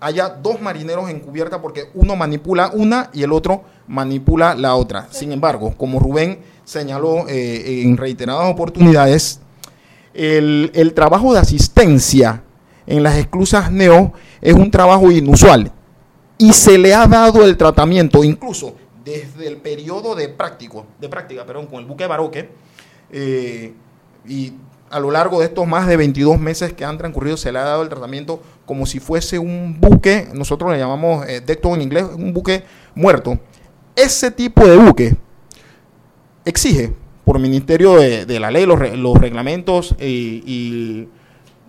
haya 0.00 0.28
dos 0.28 0.60
marineros 0.60 1.10
en 1.10 1.20
cubierta 1.20 1.60
porque 1.60 1.90
uno 1.94 2.14
manipula 2.16 2.70
una 2.72 3.10
y 3.12 3.22
el 3.22 3.32
otro 3.32 3.64
manipula 3.88 4.54
la 4.54 4.74
otra. 4.74 5.08
Sin 5.10 5.32
embargo, 5.32 5.74
como 5.76 5.98
Rubén 5.98 6.40
señaló 6.64 7.26
eh, 7.28 7.82
en 7.82 7.96
reiteradas 7.96 8.50
oportunidades, 8.52 9.40
el, 10.14 10.70
el 10.74 10.94
trabajo 10.94 11.32
de 11.32 11.40
asistencia 11.40 12.42
en 12.86 13.02
las 13.02 13.16
esclusas 13.16 13.70
neo 13.70 14.12
es 14.40 14.54
un 14.54 14.70
trabajo 14.70 15.10
inusual 15.10 15.72
y 16.38 16.52
se 16.52 16.78
le 16.78 16.94
ha 16.94 17.06
dado 17.06 17.44
el 17.44 17.56
tratamiento 17.56 18.22
incluso 18.24 18.74
desde 19.04 19.48
el 19.48 19.56
periodo 19.56 20.14
de 20.14 20.28
práctico, 20.28 20.86
de 21.00 21.08
práctica, 21.08 21.44
perdón, 21.44 21.66
con 21.66 21.80
el 21.80 21.86
buque 21.86 22.06
Baroque 22.06 22.48
eh, 23.10 23.72
y 24.26 24.52
a 24.90 25.00
lo 25.00 25.10
largo 25.10 25.40
de 25.40 25.46
estos 25.46 25.66
más 25.66 25.86
de 25.86 25.96
22 25.96 26.38
meses 26.38 26.72
que 26.72 26.84
han 26.84 26.96
transcurrido 26.98 27.36
se 27.36 27.52
le 27.52 27.58
ha 27.58 27.62
dado 27.64 27.82
el 27.82 27.88
tratamiento 27.88 28.40
como 28.66 28.86
si 28.86 29.00
fuese 29.00 29.38
un 29.38 29.78
buque, 29.80 30.28
nosotros 30.34 30.70
le 30.72 30.78
llamamos 30.78 31.26
eh, 31.26 31.40
decto 31.40 31.74
en 31.74 31.82
inglés, 31.82 32.04
un 32.16 32.32
buque 32.32 32.62
muerto. 32.94 33.38
Ese 33.96 34.30
tipo 34.30 34.66
de 34.66 34.76
buque 34.76 35.16
exige 36.44 36.92
por 37.24 37.38
Ministerio 37.38 37.96
de, 37.96 38.40
la 38.40 38.50
Ley, 38.50 38.64
los, 38.64 38.78
re- 38.78 38.96
los 38.96 39.18
reglamentos 39.18 39.94
eh, 39.98 40.08
y 40.44 41.08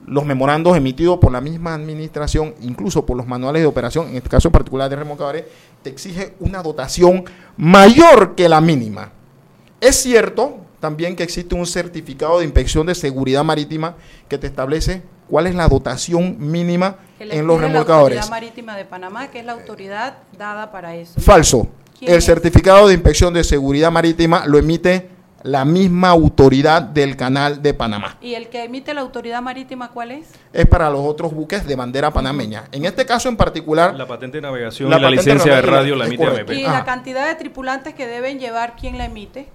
los 0.10 0.26
memorandos 0.26 0.76
emitidos 0.76 1.20
por 1.20 1.32
la 1.32 1.40
misma 1.40 1.76
administración, 1.76 2.56
incluso 2.62 3.06
por 3.06 3.16
los 3.16 3.28
manuales 3.28 3.62
de 3.62 3.68
operación, 3.68 4.10
en 4.10 4.16
este 4.16 4.30
caso 4.30 4.52
particular 4.52 4.90
de 4.90 4.96
remolcadores, 4.96 5.46
te 5.84 5.92
exige 5.92 6.34
una 6.40 6.64
dotación 6.64 7.24
mayor 7.58 8.36
que 8.36 8.50
la 8.50 8.60
mínima. 8.60 9.12
Es 9.80 9.98
cierto 9.98 10.58
también 10.80 11.16
que 11.16 11.24
existe 11.24 11.56
un 11.56 11.66
certificado 11.66 12.40
de 12.40 12.46
inspección 12.46 12.88
de 12.88 12.96
seguridad 12.96 13.44
marítima 13.44 13.96
que 14.28 14.38
te 14.38 14.48
establece 14.48 15.04
cuál 15.30 15.46
es 15.48 15.54
la 15.54 15.68
dotación 15.68 16.38
mínima 16.40 16.98
en 17.20 17.46
los 17.46 17.62
remolcadores. 17.62 18.16
La 18.16 18.22
Autoridad 18.24 18.30
Marítima 18.30 18.78
de 18.78 18.86
Panamá, 18.86 19.30
que 19.30 19.40
es 19.40 19.46
la 19.46 19.52
autoridad 19.54 20.18
dada 20.38 20.72
para 20.72 20.96
eso. 20.96 21.20
Falso. 21.20 21.68
¿Quién 22.00 22.12
El 22.12 22.18
es? 22.18 22.26
certificado 22.26 22.88
de 22.88 22.94
inspección 22.96 23.34
de 23.34 23.44
seguridad 23.44 23.92
marítima 23.92 24.46
lo 24.48 24.58
emite 24.58 25.10
la 25.44 25.64
misma 25.66 26.10
autoridad 26.10 26.82
del 26.82 27.16
canal 27.16 27.62
de 27.62 27.74
Panamá. 27.74 28.18
¿Y 28.22 28.34
el 28.36 28.50
que 28.50 28.64
emite 28.64 28.94
la 28.94 29.02
Autoridad 29.02 29.42
Marítima 29.42 29.90
cuál 29.92 30.12
es? 30.12 30.28
Es 30.54 30.66
para 30.66 30.90
los 30.90 31.02
otros 31.02 31.34
buques 31.34 31.66
de 31.66 31.76
bandera 31.76 32.12
panameña. 32.12 32.66
En 32.72 32.86
este 32.86 33.06
caso 33.06 33.30
en 33.30 33.38
particular, 33.38 33.96
La 33.96 34.08
patente 34.08 34.38
de 34.38 34.42
navegación 34.42 34.90
La 34.90 34.98
y 34.98 35.02
la 35.02 35.10
licencia 35.12 35.56
de 35.56 35.62
radio 35.62 35.96
la 35.96 36.06
emite. 36.08 36.26
AMP. 36.26 36.52
¿Y 36.52 36.64
Ajá. 36.66 36.80
la 36.80 36.86
cantidad 36.86 37.28
de 37.28 37.36
tripulantes 37.36 37.94
que 37.94 38.06
deben 38.08 38.40
llevar 38.40 38.76
quién 38.80 38.98
la 38.98 39.06
emite? 39.06 39.48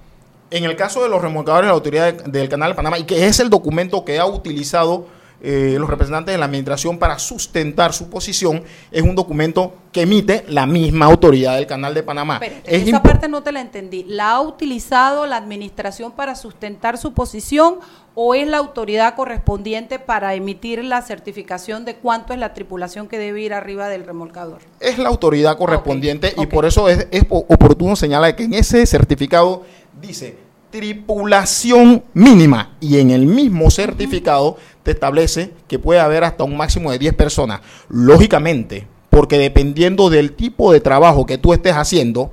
en 0.50 0.62
el 0.62 0.76
caso 0.76 1.02
de 1.02 1.08
los 1.08 1.20
remolcadores 1.20 1.64
de 1.64 1.68
la 1.68 1.74
autoridad 1.74 2.12
de- 2.14 2.30
del 2.30 2.48
canal 2.48 2.70
de 2.70 2.74
Panamá, 2.76 2.96
y 2.98 3.04
que 3.04 3.26
es 3.26 3.40
el 3.40 3.50
documento 3.50 4.04
que 4.04 4.20
ha 4.20 4.26
utilizado 4.26 5.06
eh, 5.44 5.76
los 5.78 5.88
representantes 5.90 6.32
de 6.32 6.38
la 6.38 6.46
administración 6.46 6.98
para 6.98 7.18
sustentar 7.18 7.92
su 7.92 8.08
posición, 8.10 8.64
es 8.90 9.02
un 9.02 9.14
documento 9.14 9.74
que 9.92 10.02
emite 10.02 10.44
la 10.48 10.66
misma 10.66 11.06
autoridad 11.06 11.54
del 11.56 11.66
canal 11.66 11.94
de 11.94 12.02
Panamá. 12.02 12.40
Es 12.64 12.88
esa 12.88 13.02
parte 13.02 13.28
no 13.28 13.42
te 13.42 13.52
la 13.52 13.60
entendí. 13.60 14.04
¿La 14.08 14.30
ha 14.32 14.40
utilizado 14.40 15.26
la 15.26 15.36
administración 15.36 16.12
para 16.12 16.34
sustentar 16.34 16.98
su 16.98 17.12
posición 17.12 17.76
o 18.16 18.34
es 18.34 18.46
la 18.48 18.58
autoridad 18.58 19.14
correspondiente 19.16 19.98
para 19.98 20.34
emitir 20.34 20.82
la 20.84 21.02
certificación 21.02 21.84
de 21.84 21.96
cuánto 21.96 22.32
es 22.32 22.38
la 22.38 22.54
tripulación 22.54 23.08
que 23.08 23.18
debe 23.18 23.40
ir 23.42 23.52
arriba 23.54 23.88
del 23.88 24.04
remolcador? 24.04 24.60
es 24.80 24.98
la 24.98 25.08
autoridad 25.08 25.56
correspondiente 25.58 26.32
y 26.36 26.46
por 26.46 26.64
eso 26.64 26.88
es, 26.88 27.06
es 27.10 27.24
po- 27.24 27.44
oportuno 27.48 27.96
señalar 27.96 28.34
que 28.36 28.44
en 28.44 28.54
ese 28.54 28.84
certificado 28.86 29.62
dice 30.00 30.36
tripulación 30.74 32.02
mínima 32.14 32.76
y 32.80 32.98
en 32.98 33.12
el 33.12 33.26
mismo 33.26 33.70
certificado 33.70 34.56
te 34.82 34.90
establece 34.90 35.52
que 35.68 35.78
puede 35.78 36.00
haber 36.00 36.24
hasta 36.24 36.42
un 36.42 36.56
máximo 36.56 36.90
de 36.90 36.98
10 36.98 37.14
personas. 37.14 37.60
Lógicamente, 37.88 38.88
porque 39.08 39.38
dependiendo 39.38 40.10
del 40.10 40.32
tipo 40.32 40.72
de 40.72 40.80
trabajo 40.80 41.26
que 41.26 41.38
tú 41.38 41.52
estés 41.52 41.74
haciendo, 41.74 42.32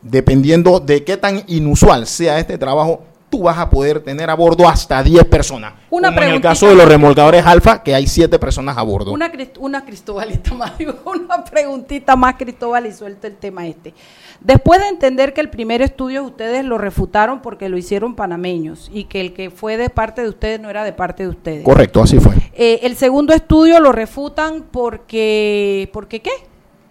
dependiendo 0.00 0.80
de 0.80 1.04
qué 1.04 1.18
tan 1.18 1.44
inusual 1.46 2.06
sea 2.06 2.38
este 2.38 2.56
trabajo, 2.56 3.04
tú 3.34 3.42
vas 3.42 3.58
a 3.58 3.68
poder 3.68 3.98
tener 3.98 4.30
a 4.30 4.34
bordo 4.34 4.68
hasta 4.68 5.02
10 5.02 5.24
personas. 5.24 5.72
Una 5.90 6.14
como 6.14 6.22
en 6.22 6.34
el 6.34 6.40
caso 6.40 6.68
de 6.68 6.76
los 6.76 6.86
remolcadores 6.86 7.44
alfa, 7.44 7.82
que 7.82 7.92
hay 7.92 8.06
7 8.06 8.38
personas 8.38 8.78
a 8.78 8.82
bordo. 8.82 9.12
Una, 9.12 9.32
una 9.58 9.84
Cristobalita 9.84 10.54
más, 10.54 10.78
digo, 10.78 10.94
una 11.04 11.42
preguntita 11.42 12.14
más, 12.14 12.36
Cristóbal, 12.36 12.86
y 12.86 12.92
suelta 12.92 13.26
el 13.26 13.34
tema 13.34 13.66
este. 13.66 13.92
Después 14.40 14.78
de 14.80 14.86
entender 14.86 15.34
que 15.34 15.40
el 15.40 15.50
primer 15.50 15.82
estudio 15.82 16.22
ustedes 16.22 16.64
lo 16.64 16.78
refutaron 16.78 17.42
porque 17.42 17.68
lo 17.68 17.76
hicieron 17.76 18.14
panameños 18.14 18.88
y 18.94 19.04
que 19.04 19.20
el 19.20 19.32
que 19.32 19.50
fue 19.50 19.76
de 19.76 19.90
parte 19.90 20.22
de 20.22 20.28
ustedes 20.28 20.60
no 20.60 20.70
era 20.70 20.84
de 20.84 20.92
parte 20.92 21.24
de 21.24 21.30
ustedes. 21.30 21.64
Correcto, 21.64 22.02
así 22.02 22.20
fue. 22.20 22.34
Eh, 22.52 22.80
el 22.84 22.94
segundo 22.96 23.34
estudio 23.34 23.80
lo 23.80 23.90
refutan 23.90 24.64
porque, 24.70 25.90
¿porque 25.92 26.22
qué? 26.22 26.30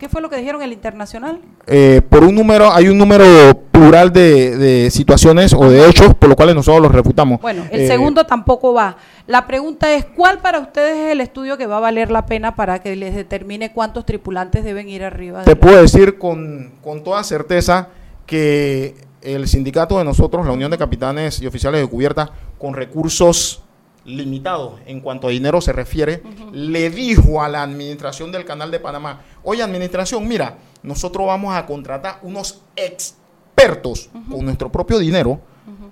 ¿Qué 0.03 0.09
fue 0.09 0.19
lo 0.19 0.29
que 0.29 0.35
dijeron 0.35 0.61
el 0.61 0.73
internacional? 0.73 1.39
eh, 1.65 2.01
por 2.09 2.25
un 2.25 2.35
número, 2.35 2.69
hay 2.73 2.89
un 2.89 2.97
número 2.97 3.23
plural 3.71 4.11
de, 4.11 4.57
de 4.57 4.91
situaciones 4.91 5.53
o 5.53 5.69
de 5.69 5.87
hechos 5.87 6.13
por 6.13 6.27
los 6.27 6.35
cuales 6.35 6.53
nosotros 6.55 6.81
los 6.83 6.91
refutamos. 6.91 7.39
Bueno, 7.39 7.63
el 7.71 7.79
Eh, 7.83 7.87
segundo 7.87 8.25
tampoco 8.25 8.73
va. 8.73 8.97
La 9.27 9.47
pregunta 9.47 9.93
es, 9.95 10.03
¿cuál 10.03 10.39
para 10.39 10.59
ustedes 10.59 10.97
es 10.97 11.11
el 11.13 11.21
estudio 11.21 11.57
que 11.57 11.67
va 11.67 11.77
a 11.77 11.79
valer 11.79 12.11
la 12.11 12.25
pena 12.25 12.53
para 12.53 12.79
que 12.79 12.97
les 12.97 13.15
determine 13.15 13.71
cuántos 13.71 14.05
tripulantes 14.05 14.65
deben 14.65 14.89
ir 14.89 15.05
arriba? 15.05 15.43
Te 15.45 15.55
puedo 15.55 15.81
decir 15.81 16.17
con, 16.17 16.73
con 16.83 17.01
toda 17.01 17.23
certeza 17.23 17.87
que 18.25 18.95
el 19.21 19.47
sindicato 19.47 19.97
de 19.99 20.03
nosotros, 20.03 20.45
la 20.45 20.51
Unión 20.51 20.69
de 20.69 20.77
Capitanes 20.77 21.41
y 21.41 21.47
Oficiales 21.47 21.79
de 21.79 21.87
Cubierta, 21.87 22.29
con 22.59 22.73
recursos 22.73 23.62
limitados 24.05 24.79
en 24.85 24.99
cuanto 24.99 25.27
a 25.27 25.31
dinero 25.31 25.61
se 25.61 25.71
refiere, 25.73 26.21
le 26.51 26.89
dijo 26.89 27.41
a 27.41 27.47
la 27.49 27.63
administración 27.63 28.31
del 28.31 28.43
Canal 28.45 28.69
de 28.71 28.79
Panamá, 28.79 29.21
oye 29.43 29.63
administración, 29.63 30.27
mira, 30.27 30.57
nosotros 30.83 31.25
vamos 31.27 31.55
a 31.55 31.65
contratar 31.65 32.19
unos 32.21 32.61
expertos 32.75 34.09
con 34.29 34.43
nuestro 34.45 34.71
propio 34.71 34.99
dinero, 34.99 35.39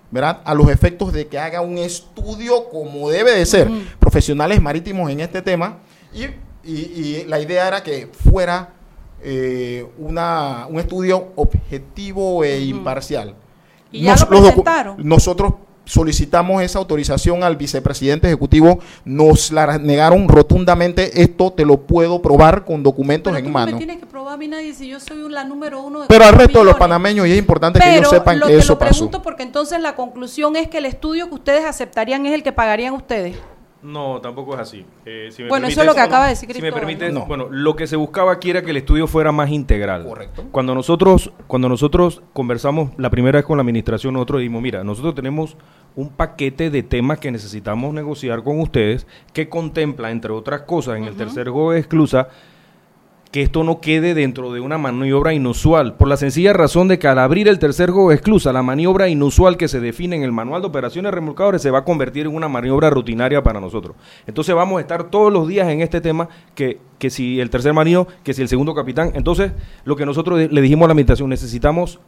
¿verdad? 0.09 0.41
A 0.43 0.53
los 0.53 0.70
efectos 0.70 1.14
de 1.14 1.28
que 1.28 1.39
haga 1.39 1.62
un 1.62 1.78
estudio 1.78 2.68
como 2.70 3.09
debe 3.09 3.32
de 3.32 3.45
ser, 3.45 3.70
profesionales 3.99 4.62
marítimos 4.62 5.09
en 5.09 5.22
este 5.22 5.41
tema, 5.41 5.78
y, 6.14 6.26
y- 6.70 6.82
y 7.22 7.26
la 7.28 7.39
idea 7.39 7.68
era 7.68 7.82
que 7.84 8.07
fuera 8.07 8.74
eh, 9.24 9.88
una, 9.99 10.66
un 10.68 10.80
estudio 10.80 11.28
objetivo 11.36 12.43
e 12.43 12.59
imparcial. 12.62 13.36
¿Y 13.91 14.01
ya 14.03 14.14
lo 14.30 14.41
presentaron? 14.49 14.97
nosotros 15.07 15.53
solicitamos 15.86 16.61
esa 16.61 16.79
autorización 16.79 17.43
al 17.43 17.57
vicepresidente 17.57 18.27
ejecutivo, 18.27 18.79
nos 19.05 19.51
la 19.51 19.77
negaron 19.77 20.27
rotundamente, 20.27 21.21
esto 21.21 21.51
te 21.51 21.65
lo 21.65 21.77
puedo 21.77 22.21
probar 22.21 22.65
con 22.65 22.84
documentos 22.84 23.32
Pero 23.32 23.41
tú 23.41 23.47
en 23.47 23.53
no 23.53 23.59
me 23.59 23.65
mano. 23.65 23.77
tienes 23.77 23.97
que 23.97 24.05
probar 24.05 24.34
a 24.36 24.38
mí 24.38 24.47
nadie 24.47 24.73
si 24.73 24.88
yo 24.88 24.99
soy 24.99 25.29
la 25.29 25.43
número 25.43 25.82
uno 25.82 26.01
de 26.01 26.07
Pero 26.07 26.25
al 26.25 26.34
resto 26.36 26.59
de 26.59 26.65
los 26.65 26.75
panameños, 26.75 27.27
y 27.27 27.32
es 27.34 27.38
importante 27.39 27.79
que 27.79 27.97
ellos 27.97 28.09
sepan 28.09 28.39
lo, 28.39 28.47
que 28.47 28.53
te 28.53 28.59
eso 28.59 28.73
lo 28.73 28.79
pasó. 28.79 28.91
pregunto 28.91 29.21
porque 29.21 29.43
entonces 29.43 29.79
la 29.82 29.95
conclusión 29.95 30.55
es 30.55 30.67
que 30.67 30.77
el 30.77 30.86
estudio 30.86 31.27
que 31.27 31.36
ustedes 31.36 31.65
aceptarían 31.65 32.25
es 32.25 32.34
el 32.34 32.43
que 32.43 32.51
pagarían 32.51 32.93
ustedes. 32.93 33.36
No, 33.84 34.21
tampoco 34.21 34.53
es 34.53 34.59
así. 34.59 34.86
Eh, 35.05 35.29
si 35.32 35.43
me 35.43 35.49
Bueno, 35.49 35.67
eso 35.67 35.82
es 35.82 35.88
lo 35.88 35.95
que 35.95 36.01
acaba 36.01 36.25
de 36.25 36.32
decir 36.32 36.53
Si 36.53 36.61
me 36.61 37.11
¿no? 37.11 37.25
bueno, 37.25 37.47
lo 37.49 37.75
que 37.75 37.88
se 37.88 37.95
buscaba 37.95 38.32
aquí 38.32 38.51
era 38.51 38.61
que 38.61 38.71
el 38.71 38.77
estudio 38.77 39.07
fuera 39.07 39.32
más 39.32 39.49
integral. 39.49 40.03
Correcto. 40.03 40.45
Cuando 40.51 40.75
nosotros, 40.75 41.32
cuando 41.47 41.67
nosotros 41.67 42.21
conversamos 42.34 42.91
la 42.97 43.09
primera 43.09 43.39
vez 43.39 43.45
con 43.45 43.57
la 43.57 43.61
administración, 43.61 44.13
nosotros 44.13 44.39
dijimos, 44.39 44.61
mira, 44.61 44.84
nosotros 44.84 45.15
tenemos 45.15 45.57
un 45.95 46.09
paquete 46.09 46.69
de 46.69 46.84
temas 46.84 47.19
que 47.19 47.32
necesitamos 47.32 47.93
negociar 47.93 48.43
con 48.43 48.59
ustedes 48.59 49.07
que 49.34 49.49
contempla, 49.49 50.11
entre 50.11 50.32
otras 50.32 50.61
cosas, 50.61 50.97
en 50.97 51.05
el 51.05 51.15
tercer 51.15 51.49
juego 51.49 51.71
de 51.71 51.79
exclusa, 51.79 52.29
que 53.32 53.41
esto 53.41 53.63
no 53.63 53.79
quede 53.79 54.13
dentro 54.13 54.51
de 54.51 54.59
una 54.59 54.77
maniobra 54.77 55.34
inusual, 55.34 55.95
por 55.95 56.09
la 56.09 56.17
sencilla 56.17 56.51
razón 56.51 56.89
de 56.89 56.99
que 56.99 57.07
al 57.07 57.17
abrir 57.17 57.47
el 57.47 57.59
tercer 57.59 57.89
juego 57.89 58.11
exclusa, 58.11 58.51
la 58.51 58.61
maniobra 58.61 59.07
inusual 59.07 59.55
que 59.55 59.69
se 59.69 59.79
define 59.79 60.17
en 60.17 60.23
el 60.23 60.34
manual 60.34 60.61
de 60.61 60.67
operaciones 60.67 61.13
remolcadores 61.13 61.61
se 61.61 61.71
va 61.71 61.79
a 61.79 61.86
convertir 61.86 62.25
en 62.25 62.36
una 62.36 62.49
maniobra 62.49 62.89
rutinaria 62.89 63.41
para 63.41 63.61
nosotros. 63.61 63.95
Entonces 64.27 64.53
vamos 64.53 64.77
a 64.77 64.82
estar 64.82 65.09
todos 65.09 65.32
los 65.32 65.47
días 65.47 65.69
en 65.69 65.82
este 65.82 66.01
tema, 66.01 66.27
que, 66.55 66.79
que 66.99 67.09
si 67.09 67.39
el 67.39 67.49
tercer 67.49 67.73
marino, 67.73 68.05
que 68.23 68.34
si 68.34 68.41
el 68.41 68.49
segundo 68.49 68.75
capitán. 68.75 69.13
Entonces, 69.15 69.53
lo 69.86 69.95
que 69.95 70.05
nosotros 70.05 70.51
le 70.51 70.61
dijimos 70.61 70.86
a 70.86 70.88
la 70.88 70.91
administración, 70.91 71.29
necesitamos 71.29 71.99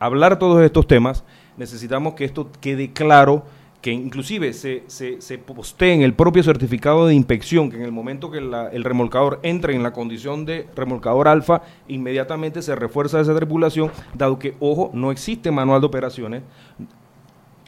hablar 0.00 0.38
todos 0.38 0.62
estos 0.64 0.88
temas, 0.88 1.24
necesitamos 1.56 2.14
que 2.14 2.24
esto 2.24 2.48
quede 2.60 2.92
claro, 2.92 3.44
que 3.80 3.92
inclusive 3.92 4.52
se, 4.52 4.82
se, 4.88 5.38
postee 5.38 5.92
en 5.94 6.02
el 6.02 6.12
propio 6.14 6.42
certificado 6.42 7.06
de 7.06 7.14
inspección, 7.14 7.70
que 7.70 7.76
en 7.76 7.82
el 7.82 7.92
momento 7.92 8.30
que 8.30 8.40
la- 8.40 8.68
el 8.68 8.82
remolcador 8.84 9.38
entre 9.42 9.74
en 9.76 9.82
la 9.82 9.92
condición 9.92 10.44
de 10.44 10.66
remolcador 10.74 11.28
alfa, 11.28 11.62
inmediatamente 11.86 12.62
se 12.62 12.74
refuerza 12.74 13.20
esa 13.20 13.34
tripulación, 13.36 13.90
dado 14.14 14.38
que, 14.38 14.54
ojo, 14.58 14.90
no 14.92 15.12
existe 15.12 15.50
manual 15.52 15.80
de 15.80 15.86
operaciones, 15.86 16.42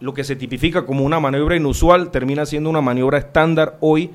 lo 0.00 0.14
que 0.14 0.24
se 0.24 0.36
tipifica 0.36 0.86
como 0.86 1.04
una 1.04 1.20
maniobra 1.20 1.56
inusual 1.56 2.10
termina 2.10 2.46
siendo 2.46 2.70
una 2.70 2.80
maniobra 2.80 3.18
estándar 3.18 3.76
hoy 3.80 4.10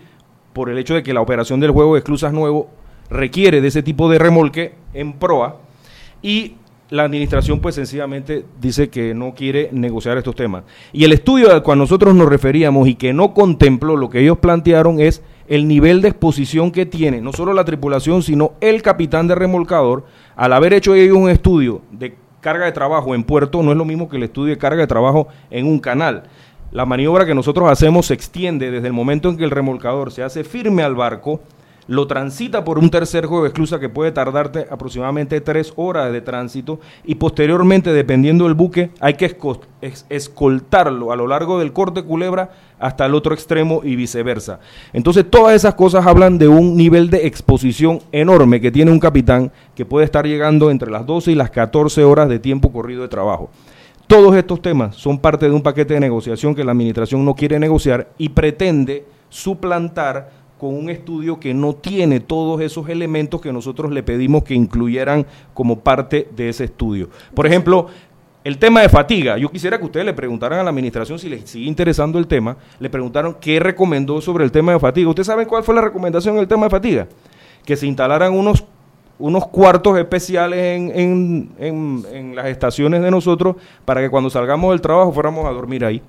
por 0.54 0.70
el 0.70 0.78
hecho 0.78 0.94
de 0.96 1.04
que 1.04 1.14
la 1.14 1.22
operación 1.22 1.60
del 1.60 1.72
juego 1.72 1.94
de 1.94 2.00
esclusas 2.00 2.32
nuevo 2.34 2.70
requiere 3.10 3.60
de 3.62 3.68
ese 3.68 3.84
tipo 3.84 4.10
de 4.10 4.18
remolque 4.20 4.76
en 4.94 5.14
proa. 5.14 5.58
Y 6.22 6.56
la 6.89 7.03
administración 7.03 7.59
pues 7.59 7.75
sencillamente 7.75 8.45
dice 8.59 8.89
que 8.89 9.13
no 9.13 9.34
quiere 9.34 9.69
negociar 9.71 10.17
estos 10.17 10.36
temas. 10.36 10.63
Y 10.91 11.03
el 11.05 11.13
estudio 11.13 11.51
al 11.51 11.63
cual 11.63 11.79
nosotros 11.79 12.13
nos 12.13 12.29
referíamos 12.29 12.88
y 12.88 12.95
que 12.95 13.13
no 13.13 13.34
contempló 13.34 13.95
lo 13.97 14.09
que 14.09 14.19
ellos 14.19 14.38
plantearon 14.38 14.99
es 14.99 15.23
el 15.47 15.67
nivel 15.67 16.01
de 16.01 16.09
exposición 16.09 16.71
que 16.71 16.86
tiene 16.86 17.21
no 17.21 17.34
solo 17.34 17.53
la 17.53 17.65
tripulación, 17.65 18.21
sino 18.23 18.53
el 18.61 18.81
capitán 18.81 19.27
de 19.27 19.36
remolcador, 19.36 20.05
al 20.36 20.53
haber 20.53 20.73
hecho 20.73 20.95
ellos 20.95 21.17
un 21.17 21.29
estudio 21.29 21.81
de 21.91 22.15
carga 22.41 22.65
de 22.65 22.71
trabajo 22.71 23.15
en 23.15 23.23
puerto, 23.23 23.63
no 23.63 23.71
es 23.71 23.77
lo 23.77 23.86
mismo 23.86 24.09
que 24.09 24.17
el 24.17 24.23
estudio 24.23 24.53
de 24.53 24.59
carga 24.59 24.81
de 24.81 24.88
trabajo 24.88 25.27
en 25.49 25.65
un 25.65 25.79
canal. 25.79 26.23
La 26.71 26.86
maniobra 26.86 27.25
que 27.25 27.36
nosotros 27.36 27.69
hacemos 27.69 28.07
se 28.07 28.13
extiende 28.13 28.71
desde 28.71 28.88
el 28.88 28.93
momento 28.93 29.29
en 29.29 29.38
que 29.38 29.43
el 29.43 29.51
remolcador 29.51 30.11
se 30.11 30.23
hace 30.23 30.43
firme 30.43 30.84
al 30.84 30.95
barco, 30.95 31.39
lo 31.88 32.07
transita 32.07 32.63
por 32.63 32.79
un 32.79 32.89
tercer 32.89 33.25
juego 33.25 33.43
de 33.43 33.49
esclusa 33.49 33.79
que 33.79 33.89
puede 33.89 34.11
tardarte 34.11 34.67
aproximadamente 34.71 35.41
tres 35.41 35.73
horas 35.75 36.11
de 36.13 36.21
tránsito 36.21 36.79
y 37.03 37.15
posteriormente, 37.15 37.91
dependiendo 37.91 38.45
del 38.45 38.53
buque, 38.53 38.91
hay 38.99 39.15
que 39.15 39.38
esco- 39.38 39.59
es- 39.81 40.05
escoltarlo 40.09 41.11
a 41.11 41.15
lo 41.15 41.27
largo 41.27 41.59
del 41.59 41.73
corte 41.73 42.03
culebra 42.03 42.51
hasta 42.79 43.05
el 43.05 43.15
otro 43.15 43.34
extremo 43.34 43.81
y 43.84 43.95
viceversa. 43.95 44.59
Entonces, 44.93 45.25
todas 45.29 45.55
esas 45.55 45.75
cosas 45.75 46.05
hablan 46.05 46.38
de 46.38 46.47
un 46.47 46.75
nivel 46.77 47.09
de 47.09 47.27
exposición 47.27 47.99
enorme 48.11 48.61
que 48.61 48.71
tiene 48.71 48.91
un 48.91 48.99
capitán 48.99 49.51
que 49.75 49.86
puede 49.86 50.05
estar 50.05 50.25
llegando 50.25 50.71
entre 50.71 50.89
las 50.91 51.05
12 51.05 51.31
y 51.31 51.36
las 51.36 51.49
14 51.49 52.03
horas 52.03 52.29
de 52.29 52.39
tiempo 52.39 52.71
corrido 52.71 53.01
de 53.01 53.07
trabajo. 53.09 53.49
Todos 54.07 54.36
estos 54.36 54.61
temas 54.61 54.95
son 54.95 55.17
parte 55.17 55.45
de 55.47 55.51
un 55.53 55.61
paquete 55.63 55.93
de 55.93 55.99
negociación 56.01 56.53
que 56.55 56.63
la 56.63 56.71
administración 56.73 57.23
no 57.23 57.36
quiere 57.36 57.57
negociar 57.59 58.09
y 58.17 58.29
pretende 58.29 59.05
suplantar 59.29 60.43
con 60.64 60.76
un 60.76 60.89
estudio 60.89 61.41
que 61.41 61.53
no 61.53 61.74
tiene 61.74 62.22
todos 62.22 62.61
esos 62.61 62.88
elementos 62.88 63.41
que 63.41 63.51
nosotros 63.51 63.91
le 63.91 64.01
pedimos 64.01 64.43
que 64.45 64.53
incluyeran 64.53 65.26
como 65.53 65.80
parte 65.80 66.30
de 66.34 66.47
ese 66.47 66.64
estudio. 66.64 67.09
Por 67.36 67.45
ejemplo, 67.45 67.88
el 68.45 68.57
tema 68.57 68.80
de 68.82 68.88
fatiga. 68.88 69.38
Yo 69.38 69.51
quisiera 69.51 69.78
que 69.78 69.84
ustedes 69.84 70.05
le 70.05 70.14
preguntaran 70.14 70.59
a 70.59 70.64
la 70.64 70.70
administración 70.70 71.20
si 71.20 71.28
les 71.28 71.49
sigue 71.49 71.66
interesando 71.68 72.18
el 72.18 72.28
tema. 72.28 72.55
Le 72.80 72.89
preguntaron 72.89 73.36
qué 73.41 73.59
recomendó 73.59 74.22
sobre 74.22 74.45
el 74.45 74.51
tema 74.53 74.72
de 74.72 74.80
fatiga. 74.80 75.09
¿Ustedes 75.09 75.28
saben 75.28 75.47
cuál 75.49 75.64
fue 75.64 75.76
la 75.76 75.82
recomendación 75.82 76.36
en 76.36 76.41
el 76.41 76.47
tema 76.47 76.68
de 76.68 76.70
fatiga? 76.70 77.07
Que 77.66 77.76
se 77.76 77.86
instalaran 77.86 78.32
unos 78.34 78.64
unos 79.20 79.47
cuartos 79.47 79.97
especiales 79.99 80.59
en, 80.59 80.91
en- 80.99 81.49
en- 81.59 82.03
en 82.11 82.36
las 82.36 82.47
estaciones 82.47 83.01
de 83.01 83.11
nosotros 83.11 83.55
para 83.86 84.01
que 84.01 84.09
cuando 84.09 84.30
salgamos 84.30 84.72
del 84.72 84.82
trabajo 84.82 85.11
fuéramos 85.11 85.45
a 85.45 85.51
dormir 85.51 85.86
ahí. 85.86 86.01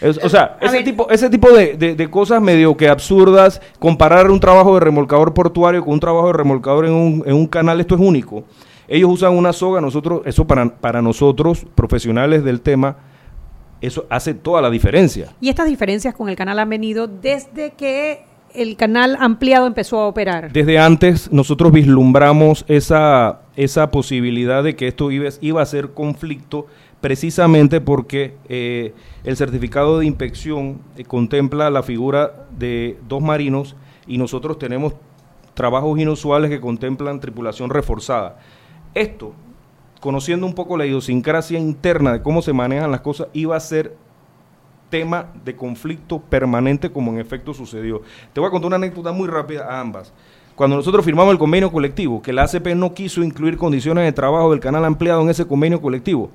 Es- 0.00 0.22
o 0.22 0.28
sea, 0.28 0.58
ese 0.60 0.76
ver. 0.76 0.84
tipo, 0.84 1.10
ese 1.10 1.30
tipo 1.30 1.50
de, 1.50 1.74
de- 1.76 1.94
de 1.94 2.10
cosas 2.10 2.40
medio 2.42 2.76
que 2.76 2.88
absurdas, 2.88 3.60
comparar 3.78 4.30
un 4.30 4.40
trabajo 4.40 4.74
de 4.74 4.80
remolcador 4.80 5.32
portuario 5.34 5.82
con 5.84 5.94
un 5.94 6.00
trabajo 6.00 6.26
de 6.28 6.32
remolcador 6.34 6.86
en 6.86 6.92
un, 6.92 7.22
en 7.26 7.34
un 7.34 7.46
canal, 7.46 7.80
esto 7.80 7.94
es 7.94 8.00
único. 8.00 8.44
Ellos 8.88 9.10
usan 9.10 9.32
una 9.36 9.52
soga, 9.52 9.80
nosotros, 9.80 10.22
eso 10.26 10.46
para, 10.46 10.68
para 10.68 11.02
nosotros, 11.02 11.66
profesionales 11.74 12.44
del 12.44 12.60
tema, 12.60 12.96
eso 13.80 14.06
hace 14.10 14.32
toda 14.34 14.62
la 14.62 14.70
diferencia. 14.70 15.34
Y 15.40 15.48
estas 15.48 15.66
diferencias 15.68 16.14
con 16.14 16.28
el 16.28 16.36
canal 16.36 16.58
han 16.58 16.68
venido 16.70 17.06
desde 17.08 17.72
que 17.72 18.24
el 18.54 18.76
canal 18.76 19.16
ampliado 19.20 19.66
empezó 19.66 19.98
a 20.00 20.06
operar. 20.06 20.50
Desde 20.52 20.78
antes 20.78 21.30
nosotros 21.32 21.72
vislumbramos 21.72 22.64
esa, 22.68 23.40
esa 23.56 23.90
posibilidad 23.90 24.62
de 24.62 24.76
que 24.76 24.88
esto 24.88 25.10
iba, 25.10 25.28
iba 25.40 25.60
a 25.62 25.66
ser 25.66 25.90
conflicto 25.90 26.66
precisamente 27.00 27.80
porque 27.80 28.36
eh, 28.48 28.94
el 29.24 29.36
certificado 29.36 29.98
de 29.98 30.06
inspección 30.06 30.80
eh, 30.96 31.04
contempla 31.04 31.70
la 31.70 31.82
figura 31.82 32.46
de 32.56 32.98
dos 33.08 33.22
marinos 33.22 33.76
y 34.06 34.18
nosotros 34.18 34.58
tenemos 34.58 34.94
trabajos 35.54 35.98
inusuales 35.98 36.50
que 36.50 36.60
contemplan 36.60 37.20
tripulación 37.20 37.70
reforzada. 37.70 38.38
Esto, 38.94 39.32
conociendo 40.00 40.46
un 40.46 40.54
poco 40.54 40.76
la 40.76 40.86
idiosincrasia 40.86 41.58
interna 41.58 42.12
de 42.12 42.22
cómo 42.22 42.42
se 42.42 42.52
manejan 42.52 42.90
las 42.90 43.00
cosas, 43.00 43.28
iba 43.32 43.56
a 43.56 43.60
ser 43.60 43.96
tema 44.90 45.32
de 45.44 45.56
conflicto 45.56 46.20
permanente 46.20 46.90
como 46.90 47.12
en 47.12 47.18
efecto 47.18 47.52
sucedió. 47.52 48.02
Te 48.32 48.40
voy 48.40 48.48
a 48.48 48.50
contar 48.50 48.68
una 48.68 48.76
anécdota 48.76 49.12
muy 49.12 49.28
rápida 49.28 49.66
a 49.68 49.80
ambas. 49.80 50.12
Cuando 50.54 50.76
nosotros 50.76 51.04
firmamos 51.04 51.32
el 51.32 51.38
convenio 51.38 51.70
colectivo, 51.70 52.22
que 52.22 52.32
la 52.32 52.44
ACP 52.44 52.68
no 52.68 52.94
quiso 52.94 53.22
incluir 53.22 53.58
condiciones 53.58 54.04
de 54.04 54.12
trabajo 54.12 54.50
del 54.52 54.60
canal 54.60 54.84
ampliado 54.86 55.20
en 55.20 55.28
ese 55.28 55.46
convenio 55.46 55.82
colectivo, 55.82 56.30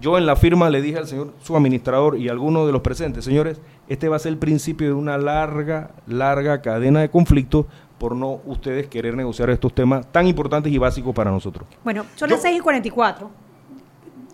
yo 0.00 0.18
en 0.18 0.26
la 0.26 0.36
firma 0.36 0.70
le 0.70 0.80
dije 0.80 0.98
al 0.98 1.06
señor 1.06 1.34
subadministrador 1.42 2.18
y 2.18 2.28
a 2.28 2.32
algunos 2.32 2.66
de 2.66 2.72
los 2.72 2.80
presentes, 2.80 3.24
señores, 3.24 3.60
este 3.88 4.08
va 4.08 4.16
a 4.16 4.18
ser 4.18 4.32
el 4.32 4.38
principio 4.38 4.86
de 4.86 4.94
una 4.94 5.18
larga, 5.18 5.90
larga 6.06 6.62
cadena 6.62 7.00
de 7.00 7.10
conflictos 7.10 7.66
por 7.98 8.16
no 8.16 8.40
ustedes 8.46 8.86
querer 8.88 9.14
negociar 9.14 9.50
estos 9.50 9.74
temas 9.74 10.10
tan 10.10 10.26
importantes 10.26 10.72
y 10.72 10.78
básicos 10.78 11.14
para 11.14 11.30
nosotros. 11.30 11.68
Bueno, 11.84 12.06
son 12.14 12.30
las 12.30 12.40
6 12.40 12.58
y 12.58 12.60
44. 12.60 13.30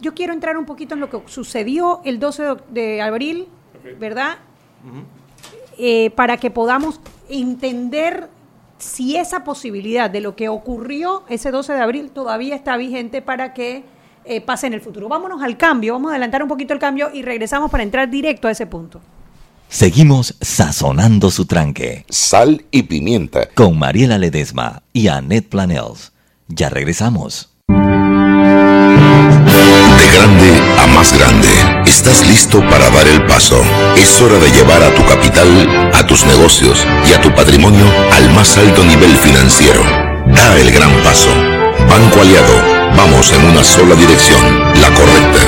Yo 0.01 0.15
quiero 0.15 0.33
entrar 0.33 0.57
un 0.57 0.67
poquito 0.67 0.95
en 0.95 1.01
lo 1.01 1.11
que 1.11 1.21
sucedió 1.27 2.01
el 2.05 2.21
12 2.21 2.43
de, 2.43 2.57
de 2.71 3.03
abril, 3.03 3.49
¿verdad? 3.99 4.37
Eh, 5.79 6.11
para 6.11 6.37
que 6.37 6.51
podamos 6.51 7.01
entender 7.29 8.29
si 8.79 9.17
esa 9.17 9.43
posibilidad 9.43 10.09
de 10.11 10.21
lo 10.21 10.37
que 10.37 10.49
ocurrió 10.49 11.25
ese 11.29 11.51
12 11.51 11.73
de 11.73 11.81
abril 11.81 12.11
todavía 12.11 12.55
está 12.55 12.77
vigente 12.77 13.23
para 13.23 13.53
que 13.53 13.85
eh, 14.27 14.41
pase 14.41 14.67
en 14.67 14.75
el 14.75 14.81
futuro. 14.81 15.09
Vámonos 15.09 15.43
al 15.43 15.57
cambio, 15.57 15.95
vamos 15.95 16.11
a 16.11 16.15
adelantar 16.15 16.43
un 16.43 16.49
poquito 16.49 16.73
el 16.75 16.79
cambio 16.81 17.11
y 17.13 17.23
regresamos 17.23 17.71
para 17.71 17.83
entrar 17.83 18.11
directo 18.11 18.49
a 18.49 18.51
ese 18.51 18.67
punto. 18.67 19.01
Seguimos 19.69 20.37
sazonando 20.41 21.31
su 21.31 21.45
tranque 21.47 22.05
Sal 22.09 22.65
y 22.71 22.85
pimienta. 22.85 23.49
con 23.55 23.79
Mariela 23.79 24.17
Ledesma 24.19 24.83
y 24.93 25.09
Annette 25.09 25.49
Planels. 25.49 26.13
Ya 26.49 26.69
regresamos. 26.69 27.51
De 29.99 30.09
grande 30.15 30.61
a 30.79 30.87
más 30.95 31.13
grande. 31.19 31.49
Estás 31.87 32.27
listo 32.29 32.61
para 32.71 32.91
dar 32.91 33.09
el 33.09 33.25
paso. 33.27 33.61
Es 33.97 34.21
hora 34.21 34.39
de 34.39 34.51
llevar 34.51 34.83
a 34.83 34.95
tu 34.95 35.05
capital, 35.07 35.91
a 35.95 36.07
tus 36.07 36.25
negocios 36.27 36.87
y 37.09 37.13
a 37.15 37.21
tu 37.21 37.35
patrimonio 37.35 37.87
al 38.13 38.33
más 38.35 38.57
alto 38.59 38.85
nivel 38.85 39.17
financiero. 39.17 39.83
Da 40.27 40.59
el 40.61 40.71
gran 40.73 40.93
paso. 41.03 41.31
Banco 41.99 42.21
Aliado. 42.21 42.53
Vamos 42.95 43.33
en 43.33 43.43
una 43.47 43.65
sola 43.65 43.95
dirección, 43.95 44.39
la 44.83 44.93
correcta. 44.93 45.41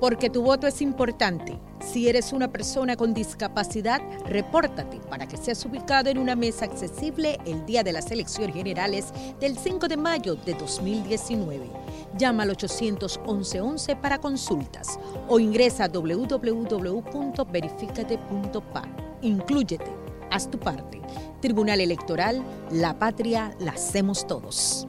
Porque 0.00 0.28
tu 0.28 0.42
voto 0.42 0.66
es 0.66 0.82
importante. 0.82 1.60
Si 1.78 2.08
eres 2.08 2.32
una 2.32 2.50
persona 2.50 2.96
con 2.96 3.14
discapacidad, 3.14 4.00
repórtate 4.26 4.98
para 5.08 5.28
que 5.28 5.36
seas 5.36 5.64
ubicado 5.64 6.10
en 6.10 6.18
una 6.18 6.34
mesa 6.34 6.64
accesible 6.64 7.38
el 7.46 7.64
día 7.64 7.84
de 7.84 7.92
las 7.92 8.10
elecciones 8.10 8.56
generales 8.56 9.12
del 9.38 9.56
5 9.56 9.86
de 9.86 9.96
mayo 9.96 10.34
de 10.34 10.54
2019. 10.54 11.70
Llama 12.18 12.42
al 12.42 12.50
811 12.50 13.94
para 13.94 14.18
consultas 14.18 14.98
o 15.28 15.38
ingresa 15.38 15.84
a 15.84 15.88
www.verificate.pa. 15.88 18.82
Inclúyete, 19.22 20.05
haz 20.30 20.50
tu 20.50 20.58
parte. 20.58 21.00
Tribunal 21.40 21.80
Electoral, 21.80 22.42
la 22.70 22.98
patria 22.98 23.54
la 23.58 23.72
hacemos 23.72 24.26
todos. 24.26 24.88